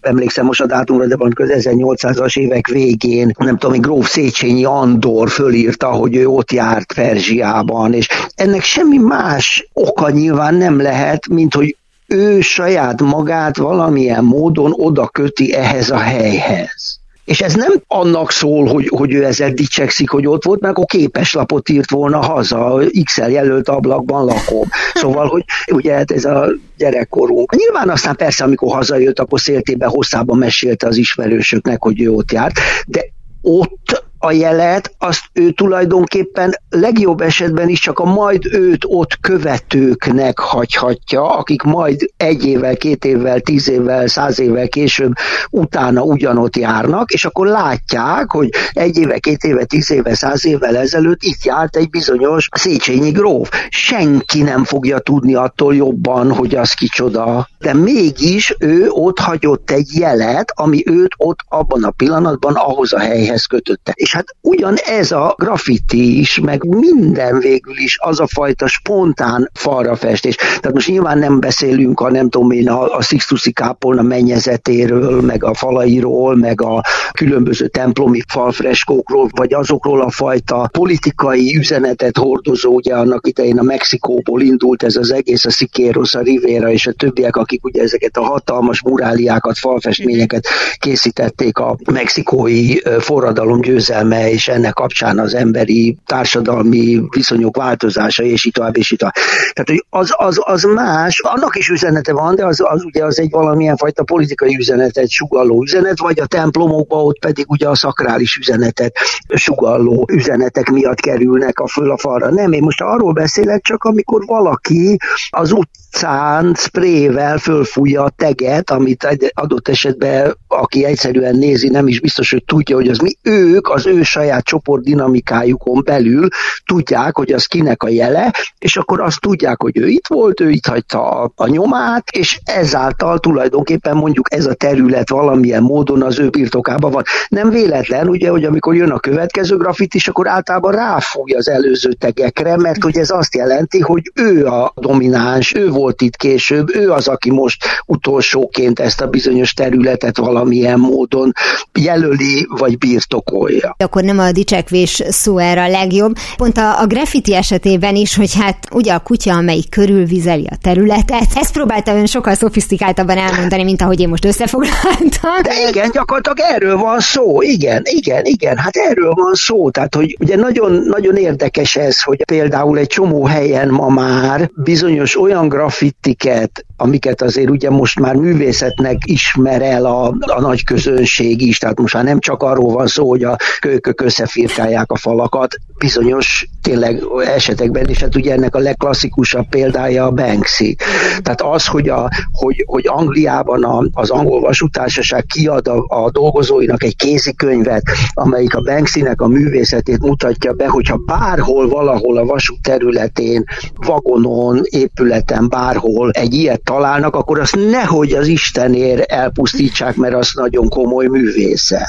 nem 0.00 0.13
emlékszem 0.14 0.44
most 0.44 0.60
a 0.60 0.66
dátumra, 0.66 1.06
de 1.06 1.16
van 1.16 1.30
köz 1.30 1.66
1800-as 1.68 2.38
évek 2.38 2.66
végén, 2.66 3.30
nem 3.38 3.56
tudom, 3.56 3.80
Gróf 3.80 4.08
Széchenyi 4.08 4.64
Andor 4.64 5.30
fölírta, 5.30 5.86
hogy 5.86 6.16
ő 6.16 6.26
ott 6.26 6.52
járt 6.52 6.92
Perzsiában, 6.92 7.92
és 7.92 8.08
ennek 8.34 8.62
semmi 8.62 8.98
más 8.98 9.68
oka 9.72 10.10
nyilván 10.10 10.54
nem 10.54 10.80
lehet, 10.80 11.28
mint 11.28 11.54
hogy 11.54 11.76
ő 12.06 12.40
saját 12.40 13.00
magát 13.00 13.56
valamilyen 13.56 14.24
módon 14.24 14.72
oda 14.76 15.08
köti 15.08 15.54
ehhez 15.54 15.90
a 15.90 15.98
helyhez. 15.98 16.93
És 17.24 17.40
ez 17.40 17.54
nem 17.54 17.72
annak 17.86 18.30
szól, 18.30 18.66
hogy, 18.66 18.88
hogy 18.88 19.12
ő 19.12 19.24
ezzel 19.24 19.50
dicsekszik, 19.50 20.10
hogy 20.10 20.26
ott 20.26 20.44
volt, 20.44 20.60
mert 20.60 20.72
akkor 20.72 20.86
képeslapot 20.86 21.68
írt 21.68 21.90
volna 21.90 22.18
haza, 22.18 22.80
XL 23.04 23.22
jelölt 23.22 23.68
ablakban 23.68 24.24
lakom. 24.24 24.68
Szóval, 24.94 25.26
hogy 25.26 25.44
ugye 25.72 25.94
hát 25.94 26.10
ez 26.10 26.24
a 26.24 26.48
gyerekkorunk. 26.76 27.54
Nyilván 27.54 27.88
aztán 27.88 28.16
persze, 28.16 28.44
amikor 28.44 28.74
hazajött, 28.74 29.18
akkor 29.18 29.40
széltében 29.40 29.88
hosszában 29.88 30.38
mesélte 30.38 30.86
az 30.86 30.96
ismerősöknek, 30.96 31.82
hogy 31.82 32.00
ő 32.02 32.10
ott 32.10 32.32
járt, 32.32 32.58
de 32.86 33.04
ott 33.42 34.04
a 34.24 34.32
jelet, 34.32 34.94
azt 34.98 35.24
ő 35.32 35.50
tulajdonképpen 35.50 36.54
legjobb 36.68 37.20
esetben 37.20 37.68
is 37.68 37.80
csak 37.80 37.98
a 37.98 38.04
majd 38.04 38.46
őt 38.52 38.84
ott 38.86 39.18
követőknek 39.20 40.38
hagyhatja, 40.38 41.36
akik 41.36 41.62
majd 41.62 42.10
egy 42.16 42.46
évvel, 42.46 42.76
két 42.76 43.04
évvel, 43.04 43.40
tíz 43.40 43.68
évvel, 43.68 44.06
száz 44.06 44.38
évvel 44.38 44.68
később 44.68 45.12
utána 45.50 46.02
ugyanott 46.02 46.56
járnak, 46.56 47.10
és 47.10 47.24
akkor 47.24 47.46
látják, 47.46 48.30
hogy 48.30 48.48
egy 48.72 48.98
éve, 48.98 49.18
két 49.18 49.42
éve, 49.42 49.64
tíz 49.64 49.90
éve, 49.90 50.14
száz 50.14 50.46
évvel 50.46 50.76
ezelőtt 50.76 51.22
itt 51.22 51.44
járt 51.44 51.76
egy 51.76 51.90
bizonyos 51.90 52.48
Széchenyi 52.52 53.10
gróf. 53.10 53.48
Senki 53.68 54.42
nem 54.42 54.64
fogja 54.64 54.98
tudni 54.98 55.34
attól 55.34 55.74
jobban, 55.74 56.32
hogy 56.32 56.54
az 56.54 56.72
kicsoda. 56.72 57.48
De 57.58 57.74
mégis 57.74 58.56
ő 58.58 58.88
ott 58.88 59.18
hagyott 59.18 59.70
egy 59.70 59.88
jelet, 59.98 60.52
ami 60.54 60.82
őt 60.86 61.14
ott 61.16 61.38
abban 61.48 61.84
a 61.84 61.90
pillanatban 61.90 62.54
ahhoz 62.54 62.92
a 62.92 62.98
helyhez 62.98 63.44
kötötte. 63.44 63.92
És 63.94 64.13
hát 64.14 64.36
ugyan 64.40 64.74
ez 64.74 65.10
a 65.10 65.34
graffiti 65.38 66.18
is, 66.18 66.38
meg 66.38 66.64
minden 66.64 67.38
végül 67.38 67.76
is 67.76 67.98
az 68.00 68.20
a 68.20 68.26
fajta 68.26 68.66
spontán 68.66 69.50
falra 69.54 69.96
festés. 69.96 70.34
Tehát 70.34 70.72
most 70.72 70.88
nyilván 70.88 71.18
nem 71.18 71.40
beszélünk 71.40 72.00
a 72.00 72.10
nem 72.10 72.28
tudom 72.28 72.50
én 72.50 72.68
a, 72.68 72.96
a 72.96 73.02
Sixtusi 73.02 73.52
kápolna 73.52 74.02
mennyezetéről, 74.02 75.20
meg 75.20 75.44
a 75.44 75.54
falairól, 75.54 76.36
meg 76.36 76.62
a 76.62 76.82
különböző 77.12 77.66
templomi 77.66 78.20
falfreskókról, 78.28 79.28
vagy 79.36 79.54
azokról 79.54 80.00
a 80.00 80.10
fajta 80.10 80.68
politikai 80.72 81.56
üzenetet 81.56 82.16
hordozó, 82.16 82.74
ugye 82.74 82.94
annak 82.94 83.26
idején 83.26 83.58
a 83.58 83.62
Mexikóból 83.62 84.40
indult 84.40 84.82
ez 84.82 84.96
az 84.96 85.12
egész, 85.12 85.44
a 85.44 85.50
Siqueiros, 85.50 86.14
a 86.14 86.20
Rivera 86.20 86.70
és 86.70 86.86
a 86.86 86.92
többiek, 86.92 87.36
akik 87.36 87.64
ugye 87.64 87.82
ezeket 87.82 88.16
a 88.16 88.22
hatalmas 88.22 88.82
muráliákat, 88.82 89.58
falfestményeket 89.58 90.46
készítették 90.78 91.58
a 91.58 91.76
mexikói 91.92 92.74
forradalom 92.98 93.60
győzelme 93.60 94.02
értelme, 94.04 94.30
és 94.30 94.48
ennek 94.48 94.72
kapcsán 94.72 95.18
az 95.18 95.34
emberi 95.34 95.96
társadalmi 96.06 97.02
viszonyok 97.08 97.56
változása, 97.56 98.22
és 98.22 98.44
így 98.44 98.52
tovább, 98.52 98.76
és 98.76 98.90
így 98.90 98.98
tovább. 98.98 99.14
Tehát, 99.52 99.68
hogy 99.68 99.84
az, 99.90 100.10
az, 100.16 100.40
az 100.44 100.62
más, 100.62 101.20
annak 101.20 101.56
is 101.56 101.68
üzenete 101.68 102.12
van, 102.12 102.34
de 102.34 102.46
az, 102.46 102.60
az 102.64 102.84
ugye 102.84 103.04
az 103.04 103.18
egy 103.18 103.30
valamilyen 103.30 103.76
fajta 103.76 104.04
politikai 104.04 104.56
üzenetet 104.56 105.08
sugalló 105.08 105.62
üzenet, 105.62 105.98
vagy 105.98 106.20
a 106.20 106.26
templomokba 106.26 107.02
ott 107.02 107.18
pedig 107.18 107.44
ugye 107.48 107.68
a 107.68 107.74
szakrális 107.74 108.36
üzenetet 108.36 108.96
sugalló 109.34 110.06
üzenetek 110.12 110.70
miatt 110.70 111.00
kerülnek 111.00 111.58
a 111.58 111.68
föl 111.68 111.90
a 111.90 111.98
falra. 111.98 112.30
Nem, 112.30 112.52
én 112.52 112.62
most 112.62 112.80
arról 112.80 113.12
beszélek 113.12 113.62
csak, 113.62 113.84
amikor 113.84 114.24
valaki 114.26 114.96
az 115.30 115.52
utcán 115.94 116.54
sprével 116.56 117.38
fölfújja 117.38 118.02
a 118.02 118.12
teget, 118.16 118.70
amit 118.70 119.08
adott 119.34 119.68
esetben, 119.68 120.36
aki 120.48 120.84
egyszerűen 120.84 121.36
nézi, 121.36 121.68
nem 121.68 121.86
is 121.86 122.00
biztos, 122.00 122.30
hogy 122.30 122.44
tudja, 122.44 122.76
hogy 122.76 122.88
az 122.88 122.98
mi 122.98 123.16
ők, 123.22 123.68
az 123.68 123.86
ő 123.86 124.02
saját 124.02 124.44
csoport 124.44 124.82
dinamikájukon 124.82 125.82
belül 125.84 126.28
tudják, 126.64 127.16
hogy 127.16 127.32
az 127.32 127.44
kinek 127.44 127.82
a 127.82 127.88
jele, 127.88 128.32
és 128.58 128.76
akkor 128.76 129.00
azt 129.00 129.20
tudják, 129.20 129.62
hogy 129.62 129.78
ő 129.78 129.88
itt 129.88 130.06
volt, 130.06 130.40
ő 130.40 130.50
itt 130.50 130.66
hagyta 130.66 131.10
a, 131.10 131.32
a 131.34 131.46
nyomát, 131.46 132.08
és 132.10 132.40
ezáltal 132.44 133.18
tulajdonképpen 133.18 133.96
mondjuk 133.96 134.34
ez 134.34 134.46
a 134.46 134.54
terület 134.54 135.10
valamilyen 135.10 135.62
módon 135.62 136.02
az 136.02 136.18
ő 136.18 136.28
birtokában 136.28 136.90
van. 136.90 137.02
Nem 137.28 137.50
véletlen, 137.50 138.08
ugye, 138.08 138.30
hogy 138.30 138.44
amikor 138.44 138.74
jön 138.74 138.90
a 138.90 138.98
következő 138.98 139.56
grafit 139.56 139.94
is, 139.94 140.08
akkor 140.08 140.28
általában 140.28 140.72
ráfogja 140.72 141.38
az 141.38 141.48
előző 141.48 141.92
tegekre, 141.92 142.56
mert 142.56 142.82
hogy 142.82 142.96
ez 142.96 143.10
azt 143.10 143.34
jelenti, 143.34 143.80
hogy 143.80 144.10
ő 144.14 144.46
a 144.46 144.72
domináns, 144.76 145.54
ő 145.54 145.68
volt 145.68 145.83
itt 146.02 146.16
később, 146.16 146.74
ő 146.74 146.90
az, 146.90 147.08
aki 147.08 147.30
most 147.30 147.64
utolsóként 147.86 148.80
ezt 148.80 149.00
a 149.00 149.06
bizonyos 149.06 149.52
területet 149.52 150.18
valamilyen 150.18 150.78
módon 150.78 151.32
jelöli, 151.72 152.46
vagy 152.48 152.78
birtokolja. 152.78 153.76
Akkor 153.78 154.02
nem 154.02 154.18
a 154.18 154.32
dicsekvés 154.32 155.02
szó 155.08 155.38
erre 155.38 155.62
a 155.62 155.68
legjobb. 155.68 156.16
Pont 156.36 156.58
a, 156.58 156.80
a 156.80 156.86
graffiti 156.86 157.34
esetében 157.34 157.94
is, 157.94 158.16
hogy 158.16 158.34
hát 158.34 158.68
ugye 158.72 158.92
a 158.92 158.98
kutya, 158.98 159.34
amelyik 159.34 159.68
körülvizeli 159.70 160.46
a 160.50 160.56
területet, 160.62 161.26
ezt 161.34 161.52
próbálta 161.52 161.96
ön 161.96 162.06
sokkal 162.06 162.34
szofisztikáltabban 162.34 163.18
elmondani, 163.18 163.64
mint 163.64 163.82
ahogy 163.82 164.00
én 164.00 164.08
most 164.08 164.24
összefoglaltam. 164.24 165.42
De 165.42 165.68
igen, 165.68 165.90
gyakorlatilag 165.90 166.38
erről 166.54 166.76
van 166.76 167.00
szó, 167.00 167.42
igen, 167.42 167.82
igen, 167.84 168.24
igen, 168.24 168.56
hát 168.56 168.76
erről 168.76 169.12
van 169.12 169.34
szó, 169.34 169.70
tehát 169.70 169.94
hogy 169.94 170.16
ugye 170.20 170.36
nagyon, 170.36 170.72
nagyon 170.72 171.16
érdekes 171.16 171.76
ez, 171.76 172.02
hogy 172.02 172.24
például 172.24 172.78
egy 172.78 172.86
csomó 172.86 173.24
helyen 173.24 173.68
ma 173.68 173.88
már 173.88 174.50
bizonyos 174.54 175.20
olyan 175.20 175.48
graffitiket, 175.74 176.64
amiket 176.76 177.22
azért 177.22 177.50
ugye 177.50 177.70
most 177.70 178.00
már 178.00 178.14
művészetnek 178.14 178.96
ismer 179.04 179.62
el 179.62 179.84
a, 179.84 180.06
a 180.20 180.40
nagy 180.40 180.64
közönség 180.64 181.42
is, 181.42 181.58
tehát 181.58 181.80
most 181.80 181.94
már 181.94 182.04
nem 182.04 182.18
csak 182.18 182.42
arról 182.42 182.72
van 182.72 182.86
szó, 182.86 183.08
hogy 183.08 183.24
a 183.24 183.36
kölykök 183.60 184.00
összefirkálják 184.00 184.90
a 184.90 184.96
falakat, 184.96 185.54
bizonyos 185.78 186.48
tényleg 186.62 187.02
esetekben, 187.34 187.86
és 187.86 188.00
hát 188.00 188.16
ugye 188.16 188.32
ennek 188.32 188.54
a 188.54 188.58
legklasszikusabb 188.58 189.48
példája 189.48 190.04
a 190.04 190.10
Banksy. 190.10 190.76
Tehát 191.22 191.42
az, 191.42 191.66
hogy, 191.66 191.88
a, 191.88 192.08
hogy, 192.30 192.64
hogy 192.66 192.84
Angliában 192.86 193.64
a, 193.64 193.84
az 193.92 194.10
angol 194.10 194.40
vasútársaság 194.40 195.24
kiad 195.24 195.68
a, 195.68 195.84
a 195.88 196.10
dolgozóinak 196.10 196.82
egy 196.82 196.96
kézikönyvet, 196.96 197.82
amelyik 198.14 198.54
a 198.54 198.60
Banksynek 198.60 199.20
a 199.20 199.26
művészetét 199.26 199.98
mutatja 199.98 200.52
be, 200.52 200.68
hogyha 200.68 200.96
bárhol, 200.96 201.68
valahol 201.68 202.16
a 202.16 202.24
vasút 202.24 202.62
területén, 202.62 203.44
vagonon, 203.74 204.60
épületen, 204.64 205.48
bárhol 205.64 206.10
egy 206.10 206.34
ilyet 206.34 206.62
találnak, 206.62 207.16
akkor 207.16 207.38
azt 207.40 207.56
nehogy 207.70 208.12
az 208.12 208.26
Istenért 208.26 209.12
elpusztítsák, 209.12 209.96
mert 209.96 210.14
az 210.14 210.30
nagyon 210.34 210.68
komoly 210.68 211.06
művészet. 211.06 211.88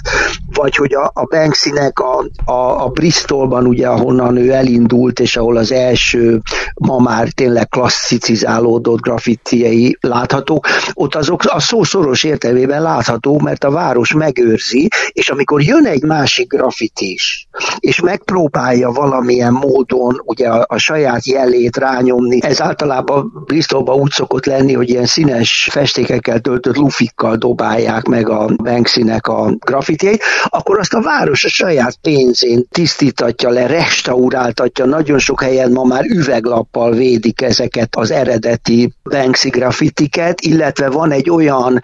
Vagy 0.54 0.76
hogy 0.76 0.94
a, 0.94 1.12
a 1.14 1.26
Banksynek 1.26 2.00
a, 2.00 2.26
a, 2.46 2.84
a 2.84 2.88
Bristolban, 2.88 3.68
ugye, 3.68 3.88
ahonnan 3.88 4.38
ő 4.38 4.52
elindult, 4.52 5.20
és 5.20 5.36
ahol 5.36 5.58
az 5.58 5.72
első 5.72 6.42
ma 6.76 7.00
már 7.00 7.28
tényleg 7.28 7.68
klasszicizálódott 7.68 9.02
graffitiei 9.02 9.98
láthatók, 10.00 10.68
ott 10.94 11.16
azok 11.16 11.44
a 11.46 11.60
szó 11.60 11.84
szoros 11.84 12.24
értelmében 12.24 12.82
látható, 12.82 13.40
mert 13.44 13.64
a 13.64 13.72
város 13.72 14.14
megőrzi, 14.14 14.90
és 15.12 15.30
amikor 15.30 15.62
jön 15.62 15.86
egy 15.86 16.04
másik 16.04 16.48
graffitis, 16.48 17.48
és 17.80 18.00
megpróbálja 18.00 18.90
valamilyen 18.90 19.54
módon 19.54 20.22
ugye 20.26 20.48
a, 20.48 20.66
a 20.68 20.78
saját 20.78 21.26
jelét 21.26 21.78
rányomni, 21.78 22.40
ez 22.42 22.62
általában 22.62 23.46
Bristolban 23.56 24.00
úgy 24.00 24.12
szokott 24.12 24.46
lenni, 24.46 24.74
hogy 24.74 24.90
ilyen 24.90 25.06
színes 25.06 25.68
festékekkel 25.72 26.40
töltött 26.40 26.76
lufikkal 26.76 27.36
dobálják 27.36 28.06
meg 28.06 28.30
a 28.30 28.50
Banksynek 28.64 29.28
a 29.28 29.56
graffitjait, 29.60 30.24
akkor 30.46 30.80
azt 30.80 30.94
a 30.94 31.02
város 31.02 31.44
a 31.44 31.50
saját 31.50 31.98
pénzén 32.02 32.66
tisztítatja 32.72 33.50
le, 33.50 33.68
restauráltatja, 33.68 34.86
nagyon 34.86 35.20
sok 35.20 35.42
helyen 35.42 35.72
ma 35.72 35.84
már 35.84 36.06
üveglappal 36.06 36.92
védik 36.92 37.42
ezeket 37.42 37.96
az 37.96 38.12
eredeti 38.12 38.94
Banksy 39.04 39.50
graffitiket, 39.50 40.42
illetve 40.42 40.90
van 40.90 41.12
egy 41.12 41.30
olyan 41.30 41.80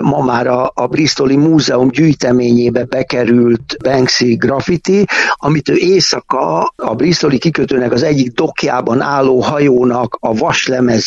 ma 0.00 0.24
már 0.24 0.46
a, 0.46 0.70
a 0.74 0.86
Bristoli 0.86 1.36
Múzeum 1.36 1.90
gyűjteményébe 1.90 2.84
bekerült 2.84 3.76
Banksy 3.82 4.34
graffiti, 4.34 5.04
amit 5.34 5.68
ő 5.68 5.74
éjszaka 5.74 6.72
a 6.76 6.94
Bristoli 6.94 7.38
kikötőnek 7.38 7.92
az 7.92 8.02
egyik 8.02 8.32
dokjában 8.32 9.00
álló 9.00 9.40
hajónak 9.40 10.16
a 10.20 10.34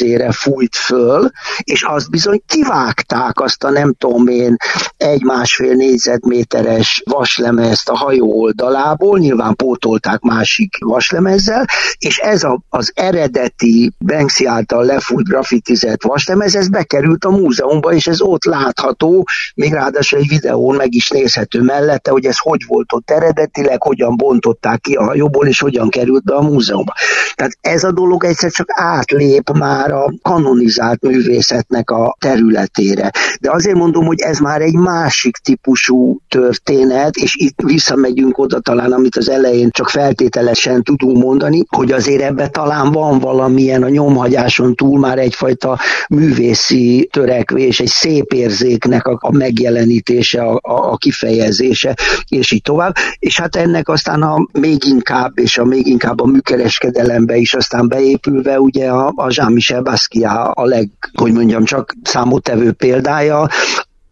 vaslemezére 0.07 0.31
fújt 0.31 0.75
föl, 0.75 1.29
és 1.63 1.83
azt 1.83 2.09
bizony 2.09 2.41
kivágták 2.47 3.39
azt 3.39 3.63
a 3.63 3.69
nem 3.69 3.93
tudom 3.93 4.27
én 4.27 4.55
egy-másfél 4.97 5.73
négyzetméteres 5.73 7.01
vaslemezt 7.05 7.89
a 7.89 7.97
hajó 7.97 8.41
oldalából, 8.41 9.19
nyilván 9.19 9.55
pótolták 9.55 10.19
másik 10.19 10.77
vaslemezzel, 10.79 11.65
és 11.97 12.17
ez 12.17 12.43
a, 12.43 12.59
az 12.69 12.91
eredeti 12.95 13.91
Banksy 13.99 14.45
által 14.45 14.85
lefújt 14.85 15.27
graffitizett 15.27 16.03
vaslemez, 16.03 16.55
ez 16.55 16.69
bekerült 16.69 17.25
a 17.25 17.29
múzeumba, 17.29 17.93
és 17.93 18.07
ez 18.07 18.21
ott 18.21 18.43
látható, 18.43 19.27
még 19.55 19.73
ráadásul 19.73 20.19
egy 20.19 20.27
videón 20.27 20.75
meg 20.75 20.93
is 20.93 21.09
nézhető 21.09 21.61
mellette, 21.61 22.11
hogy 22.11 22.25
ez 22.25 22.37
hogy 22.37 22.61
volt 22.67 22.93
ott 22.93 23.11
eredetileg, 23.11 23.81
hogyan 23.83 24.17
bontották 24.17 24.79
ki 24.81 24.93
a 24.93 25.03
hajóból, 25.03 25.47
és 25.47 25.59
hogyan 25.59 25.89
került 25.89 26.23
be 26.23 26.35
a 26.35 26.41
múzeumba. 26.41 26.93
Tehát 27.35 27.57
ez 27.61 27.83
a 27.83 27.91
dolog 27.91 28.23
egyszer 28.23 28.51
csak 28.51 28.67
átlép 28.73 29.49
már 29.51 29.91
a 30.03 30.13
kanonizált 30.21 31.01
művészetnek 31.01 31.89
a 31.89 32.15
területére. 32.19 33.11
De 33.41 33.51
azért 33.51 33.77
mondom, 33.77 34.05
hogy 34.05 34.19
ez 34.19 34.39
már 34.39 34.61
egy 34.61 34.73
másik 34.73 35.37
típusú 35.37 36.19
történet, 36.27 37.15
és 37.15 37.35
itt 37.35 37.61
visszamegyünk 37.63 38.37
oda 38.37 38.59
talán, 38.59 38.91
amit 38.91 39.15
az 39.15 39.29
elején 39.29 39.69
csak 39.69 39.89
feltételesen 39.89 40.83
tudunk 40.83 41.23
mondani, 41.23 41.63
hogy 41.67 41.91
azért 41.91 42.21
ebbe 42.21 42.47
talán 42.47 42.91
van 42.91 43.19
valamilyen 43.19 43.83
a 43.83 43.89
nyomhagyáson 43.89 44.75
túl 44.75 44.99
már 44.99 45.17
egyfajta 45.17 45.79
művészi 46.09 47.09
törekvés, 47.11 47.79
egy 47.79 47.87
szép 47.87 48.33
érzéknek 48.33 49.07
a, 49.07 49.17
a 49.21 49.31
megjelenítése, 49.31 50.41
a, 50.41 50.59
a, 50.61 50.97
kifejezése, 50.97 51.95
és 52.27 52.51
így 52.51 52.61
tovább. 52.61 52.95
És 53.19 53.39
hát 53.39 53.55
ennek 53.55 53.89
aztán 53.89 54.21
a 54.21 54.47
még 54.51 54.85
inkább, 54.85 55.39
és 55.39 55.57
a 55.57 55.65
még 55.65 55.87
inkább 55.87 56.19
a 56.21 56.25
műkereskedelembe 56.25 57.35
is 57.35 57.53
aztán 57.53 57.87
beépülve, 57.87 58.59
ugye 58.59 58.89
a, 58.89 59.13
a 59.15 59.27
Jean-Michel 59.29 59.81
Basquiat 59.89 60.51
a 60.53 60.65
leg, 60.65 60.89
hogy 61.13 61.31
mondjam, 61.33 61.63
csak 61.63 61.93
számottevő 62.03 62.71
példája, 62.71 63.47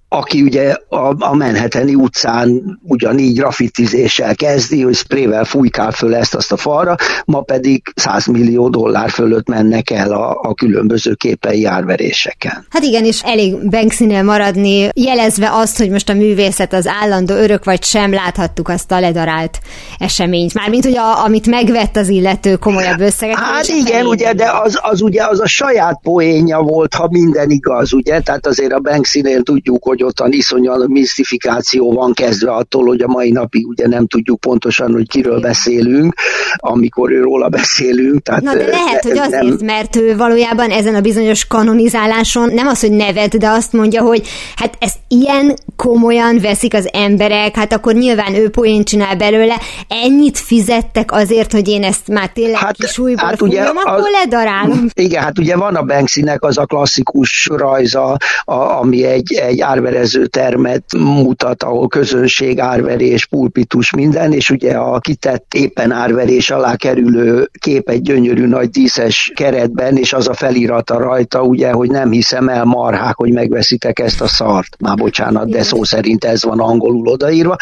aki 0.09 0.41
ugye 0.41 0.75
a, 0.89 1.15
a 1.19 1.35
Manhattani 1.35 1.95
utcán 1.95 2.79
ugyanígy 2.83 3.37
graffitizéssel 3.37 4.35
kezdi, 4.35 4.81
hogy 4.81 4.95
sprével 4.95 5.43
fújkál 5.43 5.91
föl 5.91 6.15
ezt 6.15 6.35
azt 6.35 6.51
a 6.51 6.57
falra, 6.57 6.95
ma 7.25 7.41
pedig 7.41 7.81
100 7.95 8.25
millió 8.25 8.69
dollár 8.69 9.09
fölött 9.09 9.47
mennek 9.47 9.89
el 9.89 10.11
a, 10.11 10.39
a 10.41 10.53
különböző 10.53 11.13
képei 11.13 11.65
árveréseken. 11.65 12.65
Hát 12.69 12.83
igen, 12.83 13.05
és 13.05 13.21
elég 13.23 13.69
banksy 13.69 14.21
maradni, 14.21 14.89
jelezve 14.93 15.49
azt, 15.51 15.77
hogy 15.77 15.89
most 15.89 16.09
a 16.09 16.13
művészet 16.13 16.73
az 16.73 16.87
állandó 17.01 17.33
örök 17.33 17.63
vagy 17.63 17.83
sem, 17.83 18.13
láthattuk 18.13 18.69
azt 18.69 18.91
a 18.91 18.99
ledarált 18.99 19.59
eseményt. 19.97 20.53
Mármint, 20.53 20.83
hogy 20.83 20.97
a, 20.97 21.23
amit 21.23 21.47
megvett 21.47 21.95
az 21.95 22.09
illető 22.09 22.55
komolyabb 22.55 22.99
összeget. 22.99 23.35
Hát 23.35 23.67
igen, 23.67 24.05
ugye, 24.05 24.33
de 24.33 24.51
az, 24.63 24.79
az 24.81 25.01
ugye 25.01 25.23
az 25.23 25.39
a 25.39 25.47
saját 25.47 25.99
poénja 26.03 26.61
volt, 26.61 26.93
ha 26.93 27.07
minden 27.11 27.49
igaz, 27.49 27.93
ugye? 27.93 28.19
Tehát 28.19 28.47
azért 28.47 28.71
a 28.71 28.79
Banksy-nél 28.79 29.41
tudjuk, 29.41 29.83
hogy 29.83 30.01
ottan 30.05 30.31
iszonyal 30.31 30.87
misztifikáció 30.87 31.93
van 31.93 32.13
kezdve 32.13 32.51
attól, 32.51 32.85
hogy 32.85 33.01
a 33.01 33.07
mai 33.07 33.31
napig 33.31 33.67
ugye 33.67 33.87
nem 33.87 34.07
tudjuk 34.07 34.39
pontosan, 34.39 34.91
hogy 34.91 35.07
kiről 35.07 35.39
beszélünk, 35.39 36.13
amikor 36.55 37.11
ő 37.11 37.21
róla 37.21 37.49
beszélünk. 37.49 38.21
Tehát 38.21 38.41
Na 38.41 38.55
de 38.55 38.65
lehet, 38.67 39.03
hogy 39.03 39.17
azért, 39.17 39.43
nem... 39.43 39.57
mert 39.61 39.95
ő 39.95 40.17
valójában 40.17 40.69
ezen 40.69 40.95
a 40.95 41.01
bizonyos 41.01 41.47
kanonizáláson 41.47 42.53
nem 42.53 42.67
az, 42.67 42.79
hogy 42.79 42.91
nevet, 42.91 43.37
de 43.37 43.49
azt 43.49 43.73
mondja, 43.73 44.01
hogy 44.01 44.27
hát 44.55 44.77
ezt 44.79 44.97
ilyen 45.07 45.55
komolyan 45.75 46.39
veszik 46.39 46.73
az 46.73 46.89
emberek, 46.93 47.55
hát 47.55 47.73
akkor 47.73 47.93
nyilván 47.93 48.35
ő 48.35 48.49
poén 48.49 48.83
csinál 48.83 49.15
belőle, 49.15 49.55
ennyit 49.87 50.37
fizettek 50.37 51.11
azért, 51.11 51.51
hogy 51.51 51.67
én 51.67 51.83
ezt 51.83 52.07
már 52.07 52.29
tényleg 52.29 52.59
hát, 52.59 52.75
kis 52.75 52.97
újból 52.97 53.25
hát 53.25 53.41
ugye 53.41 53.61
fújom, 53.61 53.77
akkor 53.77 54.09
ledarálom. 54.23 54.87
Igen, 54.93 55.23
hát 55.23 55.39
ugye 55.39 55.55
van 55.55 55.75
a 55.75 55.83
Banksynek 55.83 56.43
az 56.43 56.57
a 56.57 56.65
klasszikus 56.65 57.49
rajza, 57.55 58.17
a, 58.43 58.53
ami 58.53 59.03
egy, 59.03 59.33
egy 59.33 59.61
árverező 59.85 60.25
termet 60.25 60.83
mutat, 60.97 61.63
ahol 61.63 61.87
közönség, 61.87 62.59
árverés, 62.59 63.25
pulpitus, 63.25 63.93
minden, 63.93 64.33
és 64.33 64.49
ugye 64.49 64.73
a 64.73 64.99
kitett 64.99 65.53
éppen 65.53 65.91
árverés 65.91 66.49
alá 66.49 66.75
kerülő 66.75 67.49
kép 67.59 67.89
egy 67.89 68.01
gyönyörű 68.01 68.45
nagy 68.45 68.69
díszes 68.69 69.31
keretben, 69.35 69.97
és 69.97 70.13
az 70.13 70.27
a 70.27 70.33
felirata 70.33 70.97
rajta, 70.97 71.41
ugye, 71.41 71.71
hogy 71.71 71.89
nem 71.89 72.11
hiszem 72.11 72.49
el 72.49 72.63
marhák, 72.63 73.15
hogy 73.15 73.31
megveszitek 73.31 73.99
ezt 73.99 74.21
a 74.21 74.27
szart. 74.27 74.75
Már 74.79 74.95
bocsánat, 74.95 75.49
de 75.49 75.63
szó 75.63 75.83
szerint 75.83 76.23
ez 76.23 76.43
van 76.43 76.59
angolul 76.59 77.07
odaírva, 77.07 77.55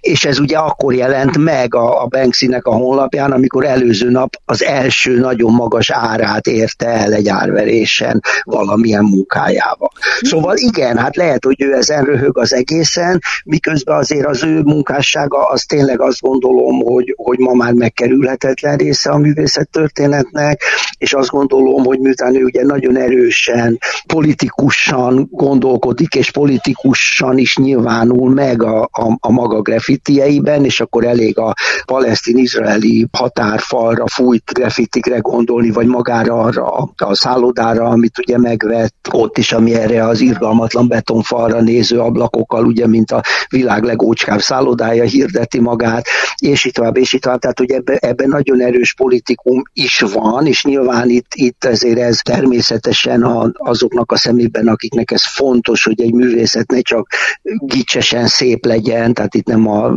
és 0.00 0.24
ez 0.24 0.38
ugye 0.38 0.56
akkor 0.56 0.94
jelent 0.94 1.38
meg 1.38 1.74
a, 1.74 2.02
a 2.02 2.06
Banksynek 2.06 2.66
a 2.66 2.72
honlapján, 2.72 3.32
amikor 3.32 3.64
előző 3.64 4.10
nap 4.10 4.36
az 4.44 4.64
első 4.64 5.18
nagyon 5.18 5.52
magas 5.52 5.90
árát 5.90 6.46
érte 6.46 6.86
el 6.86 7.12
egy 7.12 7.28
árverésen 7.28 8.20
valamilyen 8.42 9.04
munkájával. 9.04 9.90
Szóval 10.20 10.56
igen, 10.56 10.96
hát 10.96 11.16
lehet, 11.16 11.44
hogy 11.44 11.62
ő 11.62 11.69
ő 11.70 11.76
ezen 11.76 12.04
röhög 12.04 12.38
az 12.38 12.54
egészen, 12.54 13.20
miközben 13.44 13.96
azért 13.96 14.26
az 14.26 14.44
ő 14.44 14.60
munkássága 14.60 15.48
az 15.48 15.62
tényleg 15.62 16.00
azt 16.00 16.20
gondolom, 16.20 16.80
hogy, 16.80 17.14
hogy 17.16 17.38
ma 17.38 17.52
már 17.52 17.72
megkerülhetetlen 17.72 18.76
része 18.76 19.10
a 19.10 19.18
művészet 19.18 19.68
történetnek, 19.70 20.62
és 21.00 21.12
azt 21.12 21.28
gondolom, 21.28 21.84
hogy 21.84 21.98
miután 21.98 22.34
ő 22.34 22.44
ugye 22.44 22.64
nagyon 22.64 22.96
erősen, 22.96 23.78
politikusan 24.06 25.28
gondolkodik, 25.30 26.14
és 26.14 26.30
politikusan 26.30 27.38
is 27.38 27.56
nyilvánul 27.56 28.30
meg 28.30 28.62
a, 28.62 28.82
a, 28.82 29.16
a 29.20 29.30
maga 29.30 29.60
graffitieiben, 29.60 30.64
és 30.64 30.80
akkor 30.80 31.04
elég 31.04 31.38
a 31.38 31.54
palesztin-izraeli 31.84 33.06
határfalra 33.12 34.04
fújt 34.06 34.52
graffitikre 34.52 35.18
gondolni, 35.18 35.70
vagy 35.70 35.86
magára 35.86 36.40
arra 36.40 36.90
a 36.96 37.14
szállodára, 37.14 37.84
amit 37.84 38.18
ugye 38.18 38.38
megvett, 38.38 39.08
ott 39.12 39.38
is, 39.38 39.52
ami 39.52 39.74
erre 39.74 40.06
az 40.06 40.20
irgalmatlan 40.20 40.88
betonfalra 40.88 41.60
néző 41.60 41.98
ablakokkal, 41.98 42.64
ugye, 42.64 42.86
mint 42.86 43.10
a 43.10 43.22
világ 43.48 43.82
legócskább 43.82 44.40
szállodája 44.40 45.04
hirdeti 45.04 45.60
magát, 45.60 46.06
és 46.38 46.64
itt 46.64 46.74
tovább, 46.74 46.96
és 46.96 47.12
itt 47.12 47.22
tovább. 47.22 47.40
Tehát, 47.40 47.58
hogy 47.58 47.70
ebben 47.70 47.96
ebbe 48.00 48.26
nagyon 48.26 48.60
erős 48.60 48.94
politikum 48.94 49.62
is 49.72 49.98
van, 50.00 50.46
és 50.46 50.64
nyilván 50.64 50.89
itt, 51.04 51.34
itt 51.34 51.64
ezért 51.64 51.98
ez 51.98 52.18
természetesen 52.18 53.22
a, 53.22 53.50
azoknak 53.52 54.12
a 54.12 54.16
szemében, 54.16 54.68
akiknek 54.68 55.10
ez 55.10 55.22
fontos, 55.26 55.84
hogy 55.84 56.00
egy 56.00 56.12
művészet 56.12 56.70
ne 56.70 56.80
csak 56.80 57.08
gicsesen 57.58 58.26
szép 58.26 58.64
legyen, 58.66 59.14
tehát 59.14 59.34
itt 59.34 59.46
nem 59.46 59.68
a 59.68 59.92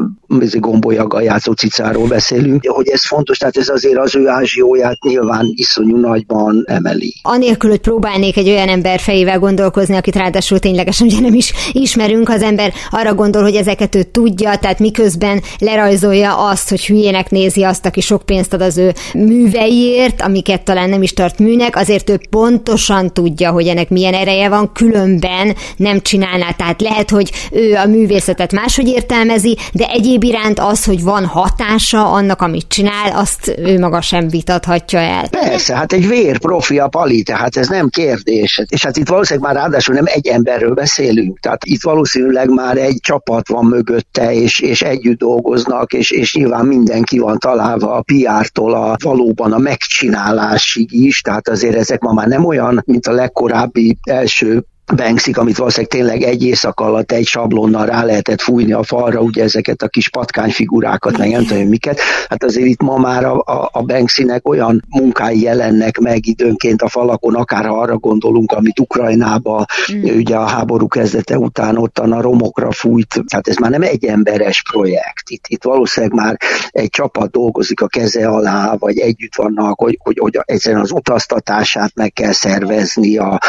gombolyaga 0.60 1.22
játszó 1.22 1.52
cicáról 1.52 2.08
beszélünk, 2.08 2.68
hogy 2.68 2.88
ez 2.88 3.06
fontos, 3.06 3.38
tehát 3.38 3.58
ez 3.58 3.70
azért 3.70 3.98
az 3.98 4.16
ő 4.16 4.28
ázsióját 4.28 5.04
nyilván 5.04 5.46
iszonyú 5.56 5.98
nagyban 5.98 6.64
emeli. 6.68 7.14
Anélkül, 7.22 7.70
hogy 7.70 7.80
próbálnék 7.80 8.38
egy 8.38 8.50
olyan 8.50 8.68
ember 8.68 9.00
fejével 9.00 9.40
gondolkozni, 9.40 9.96
akit 9.96 10.16
ráadásul 10.16 10.60
ténylegesen 10.60 11.08
ugye 11.08 11.20
nem 11.20 11.34
is 11.34 11.54
ismerünk, 11.72 12.30
az 12.30 12.42
ember 12.42 12.74
arra 12.90 13.14
gondol, 13.14 13.42
hogy 13.42 13.56
ezeket 13.56 13.96
ő 13.96 14.04
tudja, 14.04 14.56
tehát 14.56 14.80
miközben 14.80 15.42
lerajzolja 15.58 16.48
azt, 16.48 16.70
hogy 16.70 16.86
hülyének 16.86 17.30
nézi 17.30 17.64
azt, 17.64 17.86
aki 17.86 18.02
sok 18.02 18.26
pénzt 18.26 18.54
ad 18.54 18.62
az 18.62 18.78
ő 18.78 18.94
műveiért, 19.14 20.22
amiket 20.22 20.64
talán 20.64 20.83
nem 20.90 21.04
is 21.04 21.14
tart 21.14 21.40
műnek, 21.40 21.76
azért 21.76 22.10
ő 22.10 22.20
pontosan 22.30 23.14
tudja, 23.14 23.52
hogy 23.52 23.68
ennek 23.68 23.90
milyen 23.90 24.14
ereje 24.14 24.50
van, 24.50 24.72
különben 24.72 25.56
nem 25.78 26.02
csinálná. 26.02 26.52
Tehát 26.52 26.82
lehet, 26.82 27.10
hogy 27.10 27.32
ő 27.52 27.74
a 27.76 27.86
művészetet 27.86 28.52
máshogy 28.52 28.88
értelmezi, 28.88 29.58
de 29.74 29.86
egyéb 29.88 30.24
iránt 30.24 30.60
az, 30.60 30.86
hogy 30.86 31.04
van 31.04 31.26
hatása 31.26 32.12
annak, 32.12 32.42
amit 32.42 32.68
csinál, 32.68 33.12
azt 33.14 33.54
ő 33.58 33.80
maga 33.80 34.02
sem 34.02 34.28
vitathatja 34.28 35.00
el. 35.00 35.30
Persze, 35.30 35.76
hát 35.76 35.94
egy 35.94 36.08
vér 36.08 36.40
profi 36.40 36.80
a 36.80 36.88
pali, 36.88 37.24
tehát 37.24 37.58
ez 37.58 37.68
nem 37.68 37.90
kérdés. 37.90 38.62
És 38.68 38.84
hát 38.84 38.98
itt 38.98 39.08
valószínűleg 39.08 39.52
már 39.52 39.62
ráadásul 39.62 39.96
nem 39.96 40.06
egy 40.08 40.28
emberről 40.28 40.74
beszélünk, 40.74 41.40
tehát 41.40 41.66
itt 41.66 41.82
valószínűleg 41.82 42.50
már 42.50 42.78
egy 42.78 42.98
csapat 43.00 43.48
van 43.48 43.66
mögötte, 43.66 44.34
és, 44.34 44.60
és 44.60 44.82
együtt 44.82 45.18
dolgoznak, 45.18 45.94
és, 45.94 46.12
és 46.12 46.36
nyilván 46.36 46.66
mindenki 46.66 47.20
van 47.20 47.38
találva 47.38 47.94
a 47.94 48.04
PR-tól 48.06 48.74
a 48.74 48.96
valóban 49.04 49.52
a 49.52 49.58
megcsinálásig 49.58 50.73
is, 50.76 51.22
tehát 51.22 51.50
azért 51.50 51.76
ezek 51.76 52.02
ma 52.02 52.14
már 52.14 52.28
nem 52.28 52.46
olyan, 52.46 52.82
mint 52.86 53.08
a 53.08 53.12
legkorábbi 53.12 53.98
első 54.04 54.66
banksy 54.96 55.32
amit 55.32 55.58
valószínűleg 55.58 55.92
tényleg 55.92 56.22
egy 56.22 56.44
éjszak 56.44 56.80
alatt 56.80 57.12
egy 57.12 57.26
sablonnal 57.26 57.86
rá 57.86 58.04
lehetett 58.04 58.42
fújni 58.42 58.72
a 58.72 58.84
falra, 58.84 59.20
ugye 59.20 59.44
ezeket 59.44 59.82
a 59.82 59.88
kis 59.88 60.10
patkányfigurákat, 60.10 61.18
meg 61.18 61.30
nem 61.30 61.46
tudom 61.46 61.68
miket. 61.68 62.00
Hát 62.30 62.44
azért 62.44 62.68
itt 62.68 62.82
ma 62.82 62.98
már 62.98 63.26
a, 63.26 63.44
a, 63.46 63.70
a 63.72 63.82
Banksynek 63.82 64.48
olyan 64.48 64.84
munkái 64.90 65.42
jelennek 65.42 65.98
meg 65.98 66.28
időnként 66.28 66.82
a 66.82 66.90
falakon, 66.90 67.36
akár 67.36 67.66
ha 67.66 67.80
arra 67.80 67.98
gondolunk, 67.98 68.52
amit 68.52 68.80
Ukrajnába, 68.80 69.66
mm. 69.94 70.04
ugye 70.04 70.36
a 70.36 70.48
háború 70.48 70.88
kezdete 70.88 71.38
után 71.38 71.78
ottan 71.78 72.12
a 72.12 72.22
romokra 72.22 72.72
fújt, 72.72 73.24
tehát 73.28 73.48
ez 73.48 73.56
már 73.56 73.72
nem 73.72 73.82
egy 73.82 74.06
emberes 74.06 74.64
projekt. 74.72 75.30
Itt, 75.30 75.44
itt 75.48 75.64
valószínűleg 75.64 76.16
már 76.16 76.38
egy 76.70 76.90
csapat 76.90 77.32
dolgozik 77.32 77.82
a 77.82 77.88
keze 77.88 78.28
alá, 78.28 78.76
vagy 78.80 79.00
együtt 79.00 79.36
vannak, 79.36 79.80
hogy, 79.80 79.98
hogy, 80.04 80.18
hogy 80.20 80.40
egyszerűen 80.46 80.82
az 80.82 80.92
utaztatását 80.92 81.92
meg 81.96 82.14
kell 82.14 82.32
szervezni, 82.32 83.18
a, 83.18 83.40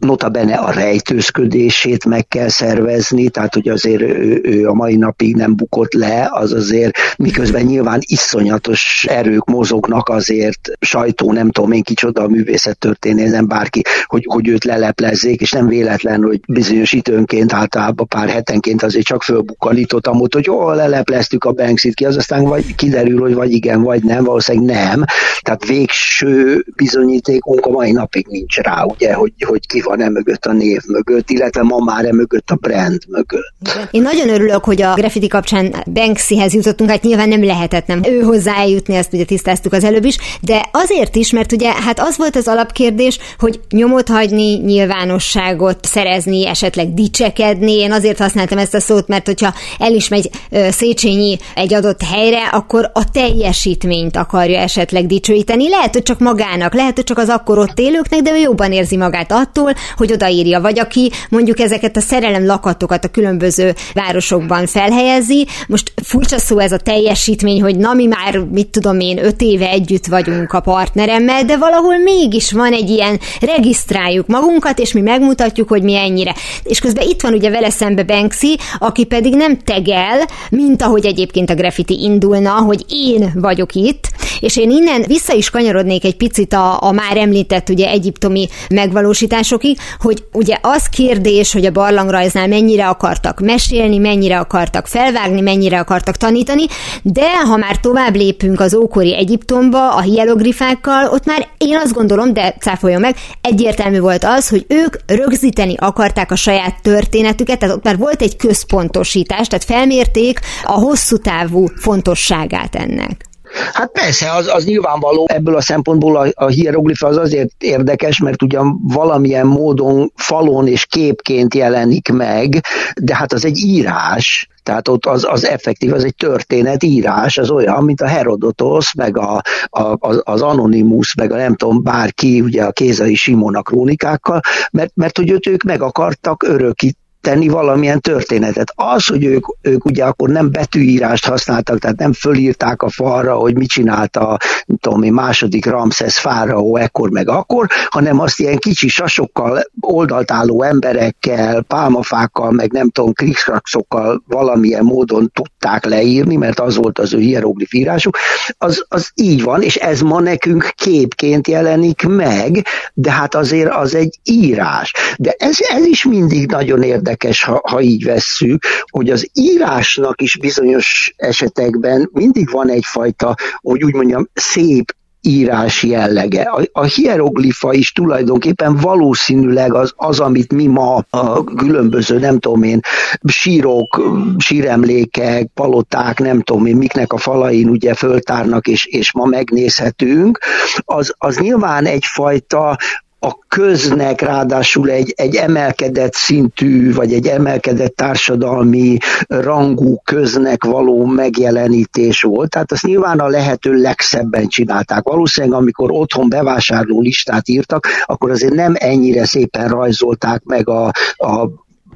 notabene 0.00 0.54
a 0.54 0.70
rejtőzködését 0.70 2.04
meg 2.04 2.28
kell 2.28 2.48
szervezni, 2.48 3.28
tehát 3.28 3.54
hogy 3.54 3.68
azért 3.68 4.02
ő, 4.02 4.40
ő 4.42 4.68
a 4.68 4.74
mai 4.74 4.96
napig 4.96 5.36
nem 5.36 5.56
bukott 5.56 5.92
le, 5.92 6.28
az 6.30 6.52
azért 6.52 6.96
miközben 7.16 7.64
nyilván 7.64 8.00
iszonyatos 8.06 9.06
erők 9.08 9.44
mozognak 9.44 10.08
azért 10.08 10.70
sajtó, 10.80 11.32
nem 11.32 11.50
tudom 11.50 11.72
én 11.72 11.82
kicsoda 11.82 12.22
a 12.22 12.28
művészet 12.28 12.78
történézen 12.78 13.48
bárki, 13.48 13.82
hogy, 14.04 14.24
hogy 14.28 14.48
őt 14.48 14.64
leleplezzék, 14.64 15.40
és 15.40 15.50
nem 15.50 15.66
véletlen, 15.66 16.22
hogy 16.22 16.40
bizonyos 16.48 16.92
időnként, 16.92 17.52
általában 17.52 18.06
pár 18.06 18.28
hetenként 18.28 18.82
azért 18.82 19.06
csak 19.06 19.22
fölbukkanított 19.22 20.06
amúgy, 20.06 20.34
hogy 20.34 20.46
jól 20.46 20.74
lelepleztük 20.74 21.44
a 21.44 21.52
Banksit 21.52 21.94
ki, 21.94 22.04
az 22.04 22.16
aztán 22.16 22.44
vagy 22.44 22.74
kiderül, 22.74 23.20
hogy 23.20 23.34
vagy 23.34 23.52
igen, 23.52 23.82
vagy 23.82 24.02
nem, 24.02 24.24
valószínűleg 24.24 24.76
nem. 24.76 25.04
Tehát 25.40 25.66
végső 25.66 26.64
bizonyítékunk 26.76 27.66
a 27.66 27.70
mai 27.70 27.92
napig 27.92 28.26
nincs 28.26 28.56
rá, 28.56 28.82
ugye, 28.82 29.14
hogy, 29.14 29.32
hogy 29.46 29.66
ki 29.66 29.80
van 29.88 30.02
e 30.02 30.08
mögött 30.08 30.44
a 30.44 30.52
név 30.52 30.80
mögött, 30.86 31.30
illetve 31.30 31.62
ma 31.62 31.78
már 31.78 32.04
e 32.04 32.12
mögött 32.12 32.50
a 32.50 32.54
brand 32.54 32.98
mögött. 33.08 33.88
Én 33.90 34.02
nagyon 34.02 34.28
örülök, 34.28 34.64
hogy 34.64 34.82
a 34.82 34.94
graffiti 34.94 35.26
kapcsán 35.26 35.74
Banksyhez 35.92 36.54
jutottunk, 36.54 36.90
hát 36.90 37.02
nyilván 37.02 37.28
nem 37.28 37.44
lehetett 37.44 37.86
nem 37.86 38.00
ő 38.04 38.20
hozzá 38.20 38.54
eljutni, 38.54 38.94
ezt 38.94 39.12
ugye 39.12 39.24
tisztáztuk 39.24 39.72
az 39.72 39.84
előbb 39.84 40.04
is, 40.04 40.16
de 40.40 40.68
azért 40.72 41.16
is, 41.16 41.32
mert 41.32 41.52
ugye 41.52 41.72
hát 41.72 42.00
az 42.00 42.16
volt 42.16 42.36
az 42.36 42.48
alapkérdés, 42.48 43.18
hogy 43.38 43.60
nyomot 43.70 44.08
hagyni, 44.08 44.54
nyilvánosságot 44.54 45.84
szerezni, 45.84 46.46
esetleg 46.46 46.94
dicsekedni. 46.94 47.72
Én 47.72 47.92
azért 47.92 48.18
használtam 48.18 48.58
ezt 48.58 48.74
a 48.74 48.80
szót, 48.80 49.08
mert 49.08 49.26
hogyha 49.26 49.54
el 49.78 49.92
is 49.92 50.08
megy 50.08 50.30
Széchenyi 50.70 51.38
egy 51.54 51.74
adott 51.74 52.02
helyre, 52.02 52.42
akkor 52.52 52.90
a 52.92 53.10
teljesítményt 53.10 54.16
akarja 54.16 54.58
esetleg 54.58 55.06
dicsőíteni. 55.06 55.68
Lehet, 55.68 55.92
hogy 55.92 56.02
csak 56.02 56.18
magának, 56.18 56.74
lehet, 56.74 56.94
hogy 56.94 57.04
csak 57.04 57.18
az 57.18 57.28
akkor 57.28 57.58
ott 57.58 57.78
élőknek, 57.78 58.20
de 58.20 58.32
ő 58.32 58.36
jobban 58.36 58.72
érzi 58.72 58.96
magát 58.96 59.32
attól, 59.32 59.74
hogy 59.96 60.12
odaírja, 60.12 60.60
vagy 60.60 60.78
aki 60.78 61.10
mondjuk 61.28 61.60
ezeket 61.60 61.96
a 61.96 62.00
szerelem 62.00 62.46
lakatokat 62.46 63.04
a 63.04 63.08
különböző 63.08 63.74
városokban 63.94 64.66
felhelyezi. 64.66 65.46
Most 65.68 65.92
furcsa 66.02 66.38
szó 66.38 66.58
ez 66.58 66.72
a 66.72 66.76
teljesítmény, 66.76 67.62
hogy 67.62 67.76
na 67.76 67.92
mi 67.92 68.06
már, 68.06 68.38
mit 68.38 68.68
tudom 68.68 69.00
én, 69.00 69.24
öt 69.24 69.40
éve 69.40 69.68
együtt 69.68 70.06
vagyunk 70.06 70.52
a 70.52 70.60
partneremmel, 70.60 71.44
de 71.44 71.56
valahol 71.56 71.98
mégis 71.98 72.52
van 72.52 72.72
egy 72.72 72.90
ilyen, 72.90 73.20
regisztráljuk 73.40 74.26
magunkat, 74.26 74.78
és 74.78 74.92
mi 74.92 75.00
megmutatjuk, 75.00 75.68
hogy 75.68 75.82
mi 75.82 75.96
ennyire. 75.96 76.34
És 76.62 76.78
közben 76.78 77.08
itt 77.08 77.20
van 77.20 77.32
ugye 77.32 77.50
vele 77.50 77.70
szembe 77.70 78.02
Banksy, 78.02 78.58
aki 78.78 79.04
pedig 79.04 79.34
nem 79.34 79.58
tegel, 79.58 80.18
mint 80.50 80.82
ahogy 80.82 81.06
egyébként 81.06 81.50
a 81.50 81.54
graffiti 81.54 82.02
indulna, 82.02 82.50
hogy 82.50 82.84
én 82.88 83.32
vagyok 83.34 83.74
itt, 83.74 84.08
és 84.40 84.56
én 84.56 84.70
innen 84.70 85.04
vissza 85.06 85.34
is 85.34 85.50
kanyarodnék 85.50 86.04
egy 86.04 86.16
picit 86.16 86.52
a, 86.52 86.82
a 86.82 86.92
már 86.92 87.16
említett 87.16 87.68
ugye 87.68 87.88
egyiptomi 87.88 88.48
megvalósításokig, 88.68 89.67
hogy 89.98 90.24
ugye 90.32 90.56
az 90.60 90.86
kérdés, 90.86 91.52
hogy 91.52 91.64
a 91.64 91.70
barlangrajznál 91.70 92.48
mennyire 92.48 92.88
akartak 92.88 93.40
mesélni, 93.40 93.98
mennyire 93.98 94.38
akartak 94.38 94.86
felvágni, 94.86 95.40
mennyire 95.40 95.78
akartak 95.78 96.16
tanítani, 96.16 96.64
de 97.02 97.38
ha 97.38 97.56
már 97.56 97.76
tovább 97.76 98.16
lépünk 98.16 98.60
az 98.60 98.74
ókori 98.74 99.16
Egyiptomba, 99.16 99.94
a 99.94 100.00
hieroglifákkal, 100.00 101.08
ott 101.10 101.24
már 101.24 101.48
én 101.58 101.76
azt 101.76 101.92
gondolom, 101.92 102.32
de 102.32 102.54
cáfoljon 102.60 103.00
meg, 103.00 103.16
egyértelmű 103.40 104.00
volt 104.00 104.24
az, 104.24 104.48
hogy 104.48 104.64
ők 104.68 104.96
rögzíteni 105.06 105.74
akarták 105.76 106.30
a 106.30 106.36
saját 106.36 106.82
történetüket, 106.82 107.58
tehát 107.58 107.76
ott 107.76 107.84
már 107.84 107.96
volt 107.98 108.22
egy 108.22 108.36
központosítás, 108.36 109.46
tehát 109.46 109.64
felmérték 109.64 110.40
a 110.64 110.72
hosszú 110.72 111.16
távú 111.16 111.66
fontosságát 111.76 112.74
ennek. 112.74 113.27
Hát 113.72 113.90
persze, 113.90 114.32
az, 114.32 114.48
az 114.48 114.64
nyilvánvaló. 114.64 115.26
Ebből 115.28 115.56
a 115.56 115.60
szempontból 115.60 116.16
a, 116.16 116.26
a 116.34 116.46
hieroglifa 116.46 117.06
az 117.06 117.16
azért 117.16 117.50
érdekes, 117.58 118.18
mert 118.18 118.42
ugyan 118.42 118.80
valamilyen 118.82 119.46
módon 119.46 120.12
falon 120.14 120.66
és 120.66 120.86
képként 120.86 121.54
jelenik 121.54 122.12
meg, 122.12 122.60
de 123.00 123.16
hát 123.16 123.32
az 123.32 123.44
egy 123.44 123.58
írás, 123.58 124.48
tehát 124.62 124.88
ott 124.88 125.06
az, 125.06 125.26
az 125.28 125.46
effektív, 125.46 125.92
az 125.92 126.04
egy 126.04 126.14
történetírás, 126.14 127.38
az 127.38 127.50
olyan, 127.50 127.84
mint 127.84 128.00
a 128.00 128.06
Herodotos, 128.06 128.94
meg 128.94 129.16
a, 129.16 129.42
a, 129.64 129.96
az 130.22 130.42
Anonymous, 130.42 131.14
meg 131.14 131.32
a 131.32 131.36
nem 131.36 131.56
tudom, 131.56 131.82
bárki, 131.82 132.40
ugye 132.40 132.64
a 132.64 132.72
Kézai 132.72 133.14
Simon 133.14 133.54
a 133.54 133.62
krónikákkal, 133.62 134.40
mert, 134.70 134.90
mert 134.94 135.16
hogy 135.16 135.48
ők 135.48 135.62
meg 135.62 135.82
akartak 135.82 136.42
örökít 136.42 136.96
tenni 137.28 137.48
valamilyen 137.48 138.00
történetet. 138.00 138.72
Az, 138.74 139.06
hogy 139.06 139.24
ők, 139.24 139.44
ők 139.62 139.84
ugye 139.84 140.04
akkor 140.04 140.28
nem 140.28 140.50
betűírást 140.50 141.26
használtak, 141.26 141.78
tehát 141.78 141.98
nem 141.98 142.12
fölírták 142.12 142.82
a 142.82 142.88
falra, 142.88 143.34
hogy 143.34 143.56
mit 143.56 143.68
csinálta 143.68 144.36
tudom 144.80 145.14
második 145.14 145.66
Ramszesz 145.66 146.18
fáraó 146.18 146.76
ekkor 146.76 147.10
meg 147.10 147.28
akkor, 147.28 147.66
hanem 147.88 148.20
azt 148.20 148.40
ilyen 148.40 148.56
kicsi 148.56 148.88
sasokkal, 148.88 149.62
oldaltálló 149.80 150.62
emberekkel, 150.62 151.62
pálmafákkal, 151.62 152.50
meg 152.50 152.72
nem 152.72 152.90
tudom, 152.90 153.12
krikszrakszokkal 153.12 154.22
valamilyen 154.26 154.84
módon 154.84 155.30
tudták 155.32 155.84
leírni, 155.84 156.36
mert 156.36 156.60
az 156.60 156.76
volt 156.76 156.98
az 156.98 157.14
ő 157.14 157.18
hieroglif 157.18 157.72
írásuk, 157.72 158.16
az, 158.58 158.84
az 158.88 159.10
így 159.14 159.42
van, 159.42 159.62
és 159.62 159.76
ez 159.76 160.00
ma 160.00 160.20
nekünk 160.20 160.72
képként 160.74 161.48
jelenik 161.48 162.06
meg, 162.06 162.66
de 162.94 163.10
hát 163.12 163.34
azért 163.34 163.74
az 163.74 163.94
egy 163.94 164.18
írás. 164.24 164.92
De 165.18 165.34
ez, 165.38 165.56
ez 165.60 165.84
is 165.84 166.04
mindig 166.04 166.50
nagyon 166.50 166.82
érdekes 166.82 167.16
érdekes, 167.18 167.44
ha, 167.44 167.60
ha 167.68 167.80
így 167.80 168.04
vesszük, 168.04 168.62
hogy 168.90 169.10
az 169.10 169.28
írásnak 169.32 170.22
is 170.22 170.36
bizonyos 170.36 171.12
esetekben 171.16 172.08
mindig 172.12 172.50
van 172.50 172.70
egyfajta, 172.70 173.34
hogy 173.60 173.84
úgy 173.84 173.94
mondjam, 173.94 174.28
szép 174.34 174.96
írás 175.20 175.82
jellege. 175.82 176.42
A, 176.42 176.62
a 176.72 176.84
hieroglifa 176.84 177.72
is 177.72 177.92
tulajdonképpen 177.92 178.76
valószínűleg 178.76 179.74
az, 179.74 179.92
az, 179.96 180.20
amit 180.20 180.52
mi 180.52 180.66
ma 180.66 181.04
a 181.10 181.44
különböző, 181.44 182.18
nem 182.18 182.38
tudom 182.38 182.62
én, 182.62 182.80
sírok, 183.24 184.02
síremlékek, 184.38 185.50
paloták, 185.54 186.18
nem 186.18 186.40
tudom 186.40 186.66
én, 186.66 186.76
miknek 186.76 187.12
a 187.12 187.16
falain 187.18 187.68
ugye 187.68 187.94
föltárnak, 187.94 188.66
és, 188.66 188.84
és 188.84 189.12
ma 189.12 189.24
megnézhetünk, 189.24 190.38
az, 190.84 191.14
az 191.18 191.36
nyilván 191.36 191.84
egyfajta 191.84 192.76
a 193.20 193.38
köznek 193.48 194.20
ráadásul 194.20 194.90
egy, 194.90 195.12
egy 195.16 195.34
emelkedett 195.34 196.12
szintű, 196.12 196.92
vagy 196.94 197.12
egy 197.12 197.26
emelkedett 197.26 197.96
társadalmi 197.96 198.96
rangú 199.28 200.00
köznek 200.04 200.64
való 200.64 201.04
megjelenítés 201.04 202.22
volt. 202.22 202.50
Tehát 202.50 202.72
azt 202.72 202.86
nyilván 202.86 203.18
a 203.18 203.28
lehető 203.28 203.72
legszebben 203.72 204.48
csinálták. 204.48 205.02
Valószínűleg, 205.02 205.60
amikor 205.60 205.90
otthon 205.92 206.28
bevásárló 206.28 207.00
listát 207.00 207.48
írtak, 207.48 207.86
akkor 208.04 208.30
azért 208.30 208.54
nem 208.54 208.74
ennyire 208.78 209.26
szépen 209.26 209.68
rajzolták 209.68 210.42
meg 210.44 210.68
a, 210.68 210.90
a 211.16 211.48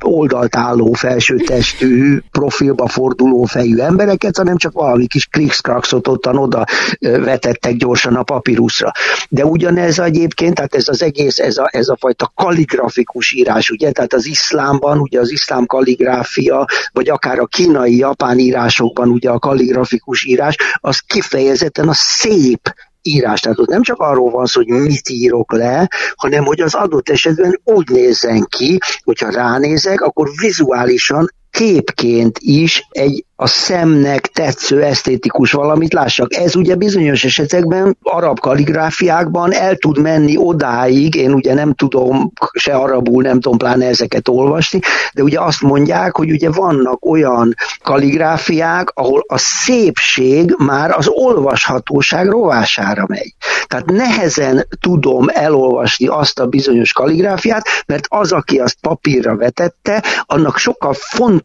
oldalt 0.02 0.56
álló 0.56 0.92
felsőtestű, 0.92 2.18
profilba 2.30 2.86
forduló 2.88 3.44
fejű 3.44 3.76
embereket, 3.76 4.36
hanem 4.36 4.56
csak 4.56 4.72
valami 4.72 5.06
kis 5.06 5.26
krikszkrakszot 5.26 6.08
ottan 6.08 6.36
oda 6.36 6.64
vetettek 7.00 7.76
gyorsan 7.76 8.14
a 8.14 8.22
papíruszra. 8.22 8.92
De 9.28 9.44
ugyanez 9.44 9.98
egyébként, 9.98 10.54
tehát 10.54 10.74
ez 10.74 10.88
az 10.88 11.02
egész, 11.02 11.38
ez 11.38 11.56
a, 11.56 11.68
ez 11.72 11.88
a 11.88 11.96
fajta 12.00 12.32
kaligrafikus 12.34 13.32
írás, 13.32 13.70
ugye, 13.70 13.90
tehát 13.90 14.12
az 14.12 14.26
iszlámban, 14.26 14.98
ugye 14.98 15.20
az 15.20 15.30
iszlám 15.30 15.66
kaligráfia, 15.66 16.66
vagy 16.92 17.08
akár 17.08 17.38
a 17.38 17.46
kínai, 17.46 17.96
japán 17.96 18.38
írásokban 18.38 19.08
ugye 19.08 19.30
a 19.30 19.38
kaligrafikus 19.38 20.24
írás, 20.24 20.56
az 20.80 20.98
kifejezetten 20.98 21.88
a 21.88 21.94
szép 21.94 22.74
írás. 23.02 23.40
Tehát 23.40 23.58
ott 23.58 23.68
nem 23.68 23.82
csak 23.82 23.98
arról 23.98 24.30
van 24.30 24.46
szó, 24.46 24.60
hogy 24.60 24.80
mit 24.80 25.08
írok 25.08 25.52
le, 25.52 25.88
hanem 26.16 26.44
hogy 26.44 26.60
az 26.60 26.74
adott 26.74 27.08
esetben 27.08 27.60
úgy 27.64 27.88
nézzen 27.88 28.46
ki, 28.48 28.78
hogyha 29.04 29.30
ránézek, 29.30 30.00
akkor 30.00 30.28
vizuálisan 30.40 31.28
képként 31.52 32.38
is 32.40 32.86
egy 32.90 33.24
a 33.42 33.46
szemnek 33.46 34.26
tetsző 34.26 34.82
esztétikus 34.82 35.52
valamit 35.52 35.92
lássak. 35.92 36.34
Ez 36.34 36.56
ugye 36.56 36.74
bizonyos 36.74 37.24
esetekben 37.24 37.96
arab 38.02 38.40
kaligráfiákban 38.40 39.52
el 39.52 39.76
tud 39.76 39.98
menni 39.98 40.36
odáig, 40.36 41.14
én 41.14 41.32
ugye 41.32 41.54
nem 41.54 41.74
tudom 41.74 42.32
se 42.52 42.74
arabul, 42.74 43.22
nem 43.22 43.40
tudom 43.40 43.58
pláne 43.58 43.86
ezeket 43.86 44.28
olvasni, 44.28 44.80
de 45.14 45.22
ugye 45.22 45.40
azt 45.40 45.62
mondják, 45.62 46.16
hogy 46.16 46.30
ugye 46.30 46.50
vannak 46.50 47.04
olyan 47.04 47.54
kaligráfiák, 47.82 48.90
ahol 48.94 49.24
a 49.26 49.38
szépség 49.38 50.54
már 50.58 50.90
az 50.90 51.08
olvashatóság 51.08 52.28
rovására 52.28 53.04
megy. 53.08 53.34
Tehát 53.66 53.86
nehezen 53.86 54.66
tudom 54.80 55.26
elolvasni 55.28 56.06
azt 56.06 56.38
a 56.38 56.46
bizonyos 56.46 56.92
kaligráfiát, 56.92 57.66
mert 57.86 58.04
az, 58.08 58.32
aki 58.32 58.58
azt 58.58 58.76
papírra 58.80 59.36
vetette, 59.36 60.02
annak 60.26 60.56
sokkal 60.56 60.94
fontosabb 60.94 61.40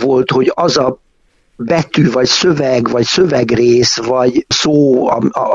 volt, 0.00 0.30
hogy 0.30 0.52
az 0.54 0.76
a 0.76 1.00
betű, 1.56 2.10
vagy 2.10 2.26
szöveg, 2.26 2.90
vagy 2.90 3.04
szövegrész, 3.04 3.96
vagy 3.96 4.46
szó, 4.48 5.08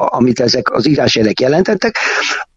amit 0.10 0.40
ezek 0.40 0.72
az 0.72 0.88
írásjelek 0.88 1.40
jelentettek, 1.40 1.98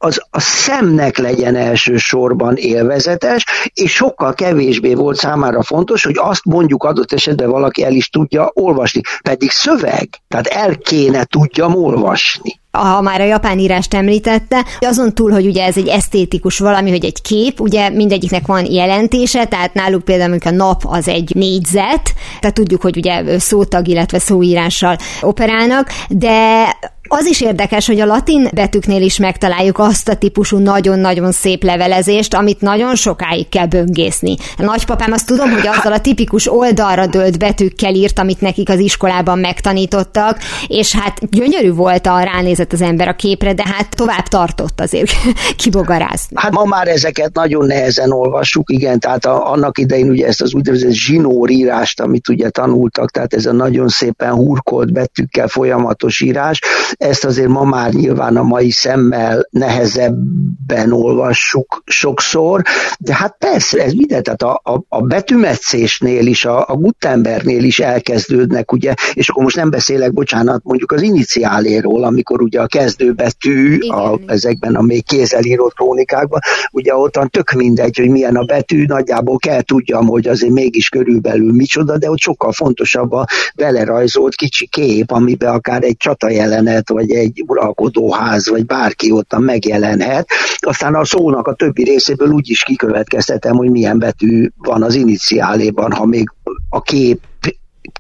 az 0.03 0.23
a 0.31 0.41
szemnek 0.41 1.19
legyen 1.19 1.57
elsősorban 1.57 2.57
élvezetes, 2.57 3.45
és 3.75 3.93
sokkal 3.93 4.35
kevésbé 4.35 4.95
volt 4.95 5.17
számára 5.17 5.63
fontos, 5.63 6.05
hogy 6.05 6.19
azt 6.19 6.45
mondjuk 6.45 6.85
adott 6.85 7.13
esetben 7.13 7.51
valaki 7.51 7.85
el 7.85 7.93
is 7.93 8.09
tudja 8.09 8.51
olvasni. 8.55 9.01
Pedig 9.23 9.51
szöveg, 9.51 10.09
tehát 10.29 10.47
el 10.47 10.77
kéne 10.77 11.25
tudjam 11.25 11.75
olvasni 11.75 12.59
ha 12.73 13.01
már 13.01 13.21
a 13.21 13.25
japán 13.25 13.59
írást 13.59 13.95
említette, 13.95 14.67
azon 14.81 15.15
túl, 15.15 15.31
hogy 15.31 15.47
ugye 15.47 15.65
ez 15.65 15.77
egy 15.77 15.89
esztétikus 15.89 16.59
valami, 16.59 16.91
hogy 16.91 17.05
egy 17.05 17.23
kép, 17.23 17.61
ugye 17.61 17.89
mindegyiknek 17.89 18.47
van 18.47 18.65
jelentése, 18.65 19.45
tehát 19.45 19.75
náluk 19.75 20.05
például 20.05 20.39
a 20.45 20.51
nap 20.51 20.83
az 20.85 21.09
egy 21.09 21.33
négyzet, 21.35 22.15
tehát 22.41 22.55
tudjuk, 22.55 22.83
hogy 22.83 22.97
ugye 22.97 23.39
szótag, 23.39 23.89
illetve 23.89 24.19
szóírással 24.19 24.97
operálnak, 25.21 25.89
de 26.09 26.69
az 27.13 27.27
is 27.27 27.41
érdekes, 27.41 27.87
hogy 27.87 28.01
a 28.01 28.05
latin 28.05 28.49
betűknél 28.55 29.03
is 29.03 29.19
megtaláljuk 29.19 29.79
azt 29.79 30.09
a 30.09 30.15
típusú 30.15 30.59
nagyon-nagyon 30.59 31.33
szép 31.33 31.63
levelezést, 31.63 32.35
amit 32.35 32.61
nagyon 32.61 32.95
sokáig 32.95 33.49
kell 33.49 33.67
böngészni. 33.67 34.37
A 34.59 34.63
nagypapám 34.63 35.13
azt 35.13 35.27
tudom, 35.27 35.51
hogy 35.51 35.67
azzal 35.67 35.93
a 35.93 36.01
tipikus 36.01 36.53
oldalra 36.53 37.07
dölt 37.07 37.39
betűkkel 37.39 37.95
írt, 37.95 38.19
amit 38.19 38.41
nekik 38.41 38.69
az 38.69 38.79
iskolában 38.79 39.39
megtanítottak, 39.39 40.39
és 40.67 40.95
hát 40.95 41.31
gyönyörű 41.31 41.73
volt 41.73 42.07
a 42.07 42.21
ránézett 42.21 42.73
az 42.73 42.81
ember 42.81 43.09
a 43.09 43.15
képre, 43.15 43.53
de 43.53 43.65
hát 43.67 43.97
tovább 43.97 44.27
tartott 44.27 44.81
azért 44.81 45.11
kibogarászni. 45.63 46.37
Hát 46.37 46.53
ma 46.53 46.65
már 46.65 46.89
ezeket 46.89 47.33
nagyon 47.33 47.67
nehezen 47.67 48.11
olvassuk, 48.11 48.71
igen, 48.71 49.01
tehát 49.01 49.25
a, 49.25 49.51
annak 49.53 49.79
idején 49.79 50.11
ugye 50.11 50.27
ezt 50.27 50.43
az 50.43 50.55
úgynevezett 50.55 50.93
zsinórírást, 50.93 52.01
amit 52.01 52.29
ugye 52.29 52.49
tanultak, 52.49 53.11
tehát 53.11 53.35
ez 53.35 53.47
a 53.47 53.53
nagyon 53.53 53.89
szépen 53.89 54.33
hurkolt 54.33 54.93
betűkkel 54.93 55.49
folyamatos 55.49 56.21
írás, 56.21 56.61
ezt 57.01 57.25
azért 57.25 57.49
ma 57.49 57.65
már 57.65 57.93
nyilván 57.93 58.37
a 58.37 58.43
mai 58.43 58.71
szemmel 58.71 59.49
nehezebben 59.51 60.93
olvassuk 60.93 61.83
sokszor, 61.87 62.63
de 62.99 63.15
hát 63.15 63.37
persze, 63.39 63.83
ez 63.83 63.93
minden, 63.93 64.23
tehát 64.23 64.43
a, 64.43 64.61
a, 64.65 64.83
a 64.89 65.01
betűmetszésnél 65.01 66.27
is, 66.27 66.45
a, 66.45 66.69
a 66.69 66.75
Gutenbergnél 66.75 67.65
is 67.65 67.79
elkezdődnek, 67.79 68.73
ugye, 68.73 68.95
és 69.13 69.29
akkor 69.29 69.43
most 69.43 69.57
nem 69.57 69.71
beszélek, 69.71 70.13
bocsánat, 70.13 70.61
mondjuk 70.65 70.93
az 70.93 71.03
iniciáléról, 71.03 72.05
amikor 72.05 72.43
ugye 72.43 72.61
a 72.61 72.67
kezdőbetű 72.67 73.79
a, 73.79 74.19
ezekben 74.27 74.75
a 74.75 74.83
még 74.83 75.05
kézzel 75.05 75.45
írott 75.45 75.75
krónikákban, 75.75 76.41
ugye 76.73 76.95
ottan 76.95 77.29
tök 77.29 77.53
mindegy, 77.53 77.97
hogy 77.99 78.11
milyen 78.11 78.37
a 78.37 78.45
betű, 78.45 78.85
nagyjából 78.85 79.39
kell 79.39 79.63
tudjam, 79.63 80.07
hogy 80.07 80.29
azért 80.29 80.53
mégis 80.53 80.89
körülbelül 80.89 81.53
micsoda, 81.53 81.99
de 81.99 82.11
ott 82.11 82.19
sokkal 82.19 82.53
fontosabb 82.53 83.13
a 83.13 83.27
belerajzolt 83.55 84.35
kicsi 84.35 84.67
kép, 84.67 85.11
amiben 85.11 85.55
akár 85.55 85.83
egy 85.83 85.97
csata 85.97 86.31
jelenet 86.31 86.89
vagy 86.91 87.11
egy 87.11 87.45
uralkodóház, 87.47 88.49
vagy 88.49 88.67
bárki 88.67 89.11
ott 89.11 89.39
megjelenhet. 89.39 90.29
Aztán 90.59 90.95
a 90.95 91.05
szónak 91.05 91.47
a 91.47 91.55
többi 91.55 91.83
részéből 91.83 92.31
úgy 92.31 92.51
is 92.51 92.63
kikövetkeztetem, 92.63 93.57
hogy 93.57 93.71
milyen 93.71 93.99
betű 93.99 94.49
van 94.57 94.83
az 94.83 94.95
iniciáléban, 94.95 95.93
ha 95.93 96.07
még 96.07 96.33
a 96.69 96.83
kép 96.83 97.21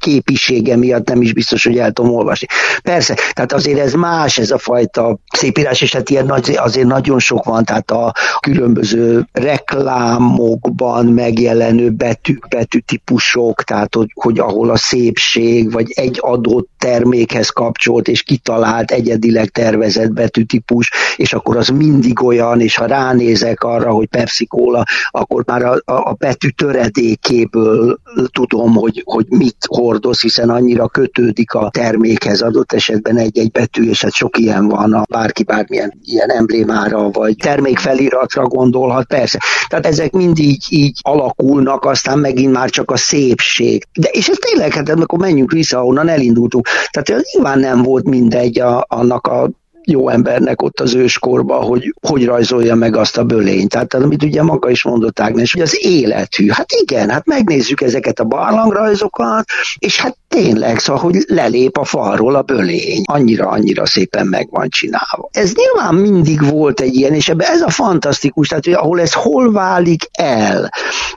képisége 0.00 0.76
miatt 0.76 1.08
nem 1.08 1.22
is 1.22 1.32
biztos, 1.32 1.64
hogy 1.64 1.78
el 1.78 1.92
tudom 1.92 2.14
olvasni. 2.14 2.46
Persze, 2.82 3.16
tehát 3.32 3.52
azért 3.52 3.78
ez 3.78 3.92
más, 3.92 4.38
ez 4.38 4.50
a 4.50 4.58
fajta 4.58 5.18
szépírás, 5.36 5.80
és 5.80 5.92
hát 5.92 6.10
ilyen 6.10 6.26
nagy, 6.26 6.54
azért 6.56 6.86
nagyon 6.86 7.18
sok 7.18 7.44
van, 7.44 7.64
tehát 7.64 7.90
a 7.90 8.12
különböző 8.40 9.28
reklámokban 9.32 11.06
megjelenő 11.06 11.90
betűk, 11.90 12.48
betűtípusok, 12.48 13.62
tehát 13.62 13.94
hogy, 13.94 14.10
hogy 14.14 14.38
ahol 14.38 14.70
a 14.70 14.76
szépség, 14.76 15.72
vagy 15.72 15.92
egy 15.94 16.18
adott 16.20 16.68
termékhez 16.78 17.48
kapcsolt 17.48 18.08
és 18.08 18.22
kitalált, 18.22 18.90
egyedileg 18.90 19.48
tervezett 19.48 20.12
betűtípus, 20.12 20.90
és 21.16 21.32
akkor 21.32 21.56
az 21.56 21.68
mindig 21.68 22.22
olyan, 22.22 22.60
és 22.60 22.76
ha 22.76 22.86
ránézek 22.86 23.64
arra, 23.64 23.90
hogy 23.90 24.06
Pepsi 24.06 24.46
Cola, 24.46 24.84
akkor 25.10 25.42
már 25.46 25.62
a, 25.62 25.80
a 25.84 26.12
betű 26.12 26.48
töredékéből 26.48 27.98
tudom, 28.32 28.74
hogy, 28.74 29.02
hogy 29.04 29.26
mit, 29.28 29.56
hordoz, 29.70 30.20
hiszen 30.20 30.50
annyira 30.50 30.88
kötődik 30.88 31.52
a 31.52 31.70
termékhez 31.70 32.40
adott 32.40 32.72
esetben 32.72 33.16
egy-egy 33.16 33.50
betű, 33.50 33.88
és 33.88 34.02
hát 34.02 34.12
sok 34.12 34.38
ilyen 34.38 34.68
van, 34.68 34.92
a 34.92 35.02
bárki 35.10 35.42
bármilyen 35.42 35.98
ilyen 36.04 36.30
emblémára, 36.30 37.10
vagy 37.10 37.36
termékfeliratra 37.36 38.42
gondolhat, 38.42 39.06
persze. 39.06 39.38
Tehát 39.68 39.86
ezek 39.86 40.12
mind 40.12 40.38
így, 40.38 40.64
így 40.68 40.98
alakulnak, 41.02 41.84
aztán 41.84 42.18
megint 42.18 42.52
már 42.52 42.70
csak 42.70 42.90
a 42.90 42.96
szépség. 42.96 43.84
De 43.92 44.08
és 44.12 44.28
ez 44.28 44.36
tényleg, 44.40 44.72
hát 44.72 44.88
akkor 44.88 45.18
menjünk 45.18 45.52
vissza, 45.52 45.84
onnan 45.84 46.08
elindultunk. 46.08 46.68
Tehát 46.90 47.22
nyilván 47.32 47.58
nem 47.58 47.82
volt 47.82 48.08
mindegy 48.08 48.60
a, 48.60 48.84
annak 48.88 49.26
a 49.26 49.50
jó 49.90 50.08
embernek 50.08 50.62
ott 50.62 50.80
az 50.80 50.94
őskorba, 50.94 51.54
hogy 51.54 51.94
hogy 52.08 52.24
rajzolja 52.24 52.74
meg 52.74 52.96
azt 52.96 53.18
a 53.18 53.24
bölényt. 53.24 53.68
Tehát 53.68 53.94
amit 53.94 54.22
ugye 54.22 54.42
maga 54.42 54.70
is 54.70 54.82
mondott 54.82 55.20
Ágnes, 55.20 55.52
hogy 55.52 55.62
az 55.62 55.84
élethű. 55.84 56.48
Hát 56.48 56.72
igen, 56.72 57.10
hát 57.10 57.26
megnézzük 57.26 57.80
ezeket 57.80 58.20
a 58.20 58.24
barlangrajzokat, 58.24 59.44
és 59.78 60.00
hát 60.00 60.16
tényleg, 60.28 60.78
szóval, 60.78 61.02
hogy 61.02 61.16
lelép 61.26 61.78
a 61.78 61.84
falról 61.84 62.34
a 62.34 62.42
bölény. 62.42 63.02
Annyira-annyira 63.04 63.86
szépen 63.86 64.26
meg 64.26 64.48
van 64.50 64.68
csinálva. 64.68 65.28
Ez 65.30 65.52
nyilván 65.54 65.94
mindig 65.94 66.50
volt 66.50 66.80
egy 66.80 66.94
ilyen, 66.94 67.14
és 67.14 67.28
ebbe 67.28 67.48
ez 67.48 67.60
a 67.60 67.70
fantasztikus, 67.70 68.48
tehát 68.48 68.64
hogy 68.64 68.74
ahol 68.74 69.00
ez 69.00 69.12
hol 69.12 69.52
válik 69.52 70.08
el, 70.12 70.70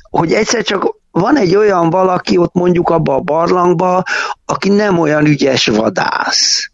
hogy 0.10 0.32
egyszer 0.32 0.64
csak 0.64 1.02
van 1.12 1.38
egy 1.38 1.56
olyan 1.56 1.90
valaki 1.90 2.38
ott 2.38 2.54
mondjuk 2.54 2.90
abba 2.90 3.16
a 3.16 3.20
barlangba, 3.20 4.04
aki 4.46 4.70
nem 4.70 5.00
olyan 5.00 5.26
ügyes 5.26 5.68
vadász 5.68 6.73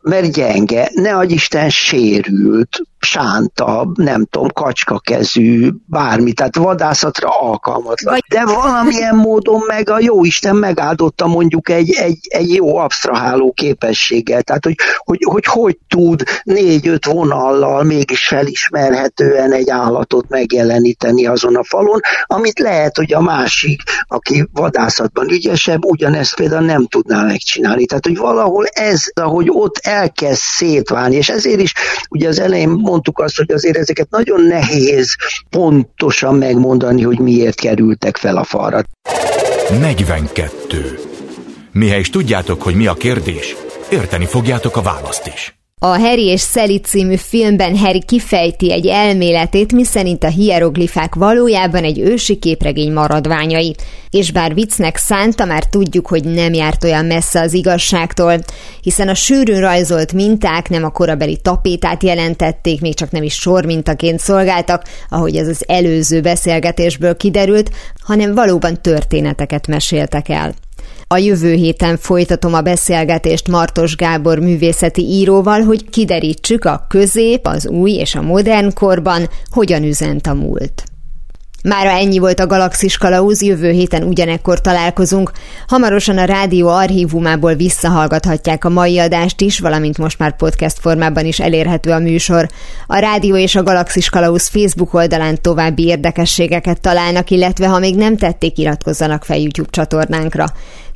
mert 0.00 0.32
gyenge, 0.32 0.90
ne 0.94 1.16
adj 1.16 1.32
Isten 1.32 1.70
sérült, 1.70 2.80
sánta, 3.00 3.90
nem 3.94 4.24
tudom, 4.24 4.48
kacskakezű, 4.48 5.70
bármi, 5.86 6.32
tehát 6.32 6.56
vadászatra 6.56 7.28
alkalmatlan. 7.40 8.18
De 8.28 8.44
valamilyen 8.44 9.16
módon 9.16 9.60
meg 9.66 9.90
a 9.90 10.00
jó 10.00 10.24
Isten 10.24 10.56
megáldotta 10.56 11.26
mondjuk 11.26 11.68
egy, 11.68 11.90
egy, 11.90 12.18
egy 12.28 12.54
jó 12.54 12.76
absztraháló 12.76 13.52
képességgel, 13.52 14.42
tehát 14.42 14.64
hogy 14.64 14.74
hogy, 14.96 15.18
hogy, 15.22 15.44
hogy 15.44 15.78
tud 15.88 16.22
négy-öt 16.42 17.04
vonallal 17.04 17.82
mégis 17.82 18.26
felismerhetően 18.26 19.52
egy 19.52 19.70
állatot 19.70 20.28
megjeleníteni 20.28 21.26
azon 21.26 21.56
a 21.56 21.64
falon, 21.64 22.00
amit 22.24 22.58
lehet, 22.58 22.96
hogy 22.96 23.12
a 23.12 23.20
másik, 23.20 23.82
aki 24.06 24.48
vadászatban 24.52 25.30
ügyesebb, 25.30 25.84
ugyanezt 25.84 26.34
például 26.34 26.64
nem 26.64 26.86
tudná 26.86 27.22
megcsinálni. 27.22 27.86
Tehát, 27.86 28.06
hogy 28.06 28.16
valahol 28.16 28.66
ez, 28.66 29.04
ahogy 29.14 29.46
ott 29.48 29.76
elkezd 29.90 30.40
szétválni, 30.40 31.16
és 31.16 31.28
ezért 31.28 31.60
is 31.60 31.74
ugye 32.10 32.28
az 32.28 32.38
elején 32.40 32.68
mondtuk 32.68 33.18
azt, 33.18 33.36
hogy 33.36 33.52
azért 33.52 33.76
ezeket 33.76 34.10
nagyon 34.10 34.42
nehéz 34.42 35.16
pontosan 35.50 36.34
megmondani, 36.34 37.02
hogy 37.02 37.18
miért 37.18 37.60
kerültek 37.60 38.16
fel 38.16 38.36
a 38.36 38.44
falra. 38.44 38.82
42. 39.80 40.98
Mihely 41.72 42.00
is 42.00 42.10
tudjátok, 42.10 42.62
hogy 42.62 42.74
mi 42.74 42.86
a 42.86 42.94
kérdés, 42.94 43.56
érteni 43.90 44.26
fogjátok 44.26 44.76
a 44.76 44.82
választ 44.82 45.26
is. 45.34 45.59
A 45.82 45.98
Harry 45.98 46.26
és 46.26 46.40
Sally 46.40 46.76
című 46.76 47.16
filmben 47.16 47.76
Harry 47.76 48.02
kifejti 48.04 48.72
egy 48.72 48.86
elméletét, 48.86 49.72
miszerint 49.72 50.24
a 50.24 50.28
hieroglifák 50.28 51.14
valójában 51.14 51.84
egy 51.84 51.98
ősi 51.98 52.36
képregény 52.36 52.92
maradványai. 52.92 53.74
És 54.10 54.32
bár 54.32 54.54
viccnek 54.54 54.96
szánta, 54.96 55.44
már 55.44 55.64
tudjuk, 55.64 56.06
hogy 56.06 56.24
nem 56.24 56.52
járt 56.52 56.84
olyan 56.84 57.04
messze 57.04 57.40
az 57.40 57.52
igazságtól, 57.52 58.38
hiszen 58.82 59.08
a 59.08 59.14
sűrűn 59.14 59.60
rajzolt 59.60 60.12
minták 60.12 60.68
nem 60.68 60.84
a 60.84 60.90
korabeli 60.90 61.36
tapétát 61.42 62.02
jelentették, 62.02 62.80
még 62.80 62.94
csak 62.94 63.10
nem 63.10 63.22
is 63.22 63.34
sormintaként 63.34 64.18
szolgáltak, 64.18 64.82
ahogy 65.08 65.36
ez 65.36 65.48
az 65.48 65.64
előző 65.66 66.20
beszélgetésből 66.20 67.16
kiderült, 67.16 67.70
hanem 68.00 68.34
valóban 68.34 68.82
történeteket 68.82 69.66
meséltek 69.66 70.28
el. 70.28 70.54
A 71.14 71.18
jövő 71.18 71.52
héten 71.52 71.96
folytatom 71.96 72.54
a 72.54 72.60
beszélgetést 72.60 73.48
Martos 73.48 73.96
Gábor 73.96 74.38
művészeti 74.38 75.02
íróval, 75.02 75.60
hogy 75.60 75.90
kiderítsük 75.90 76.64
a 76.64 76.86
közép, 76.88 77.46
az 77.46 77.68
új 77.68 77.90
és 77.90 78.14
a 78.14 78.22
modern 78.22 78.74
korban 78.74 79.28
hogyan 79.50 79.82
üzent 79.82 80.26
a 80.26 80.34
múlt. 80.34 80.84
Mára 81.62 81.90
ennyi 81.90 82.18
volt 82.18 82.40
a 82.40 82.46
Galaxis 82.46 82.96
Kalauz, 82.96 83.42
jövő 83.42 83.70
héten 83.70 84.02
ugyanekkor 84.02 84.60
találkozunk. 84.60 85.30
Hamarosan 85.66 86.18
a 86.18 86.24
rádió 86.24 86.68
archívumából 86.68 87.54
visszahallgathatják 87.54 88.64
a 88.64 88.68
mai 88.68 88.98
adást 88.98 89.40
is, 89.40 89.58
valamint 89.58 89.98
most 89.98 90.18
már 90.18 90.36
podcast 90.36 90.78
formában 90.80 91.24
is 91.24 91.40
elérhető 91.40 91.90
a 91.90 91.98
műsor. 91.98 92.48
A 92.86 92.98
rádió 92.98 93.36
és 93.36 93.54
a 93.54 93.62
Galaxis 93.62 94.08
Kalauz 94.08 94.46
Facebook 94.46 94.94
oldalán 94.94 95.42
további 95.42 95.86
érdekességeket 95.86 96.80
találnak, 96.80 97.30
illetve 97.30 97.66
ha 97.66 97.78
még 97.78 97.96
nem 97.96 98.16
tették, 98.16 98.58
iratkozzanak 98.58 99.24
fel 99.24 99.38
YouTube 99.38 99.70
csatornánkra. 99.70 100.46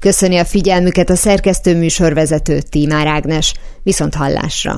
Köszöni 0.04 0.38
a 0.38 0.44
figyelmüket 0.44 1.10
a 1.10 1.16
szerkesztő 1.16 1.76
műsorvezető 1.76 2.60
Tímár 2.60 3.06
Ágnes. 3.06 3.54
Viszont 3.82 4.14
hallásra! 4.14 4.74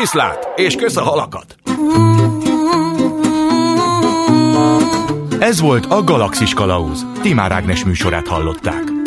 Viszlát, 0.00 0.48
és 0.56 0.74
kösz 0.74 0.96
a 0.96 1.02
halakat! 1.02 1.56
Ez 5.38 5.60
volt 5.60 5.86
a 5.86 6.04
Galaxis 6.04 6.54
Kalauz. 6.54 7.06
Timár 7.22 7.52
Ágnes 7.52 7.84
műsorát 7.84 8.28
hallották. 8.28 8.99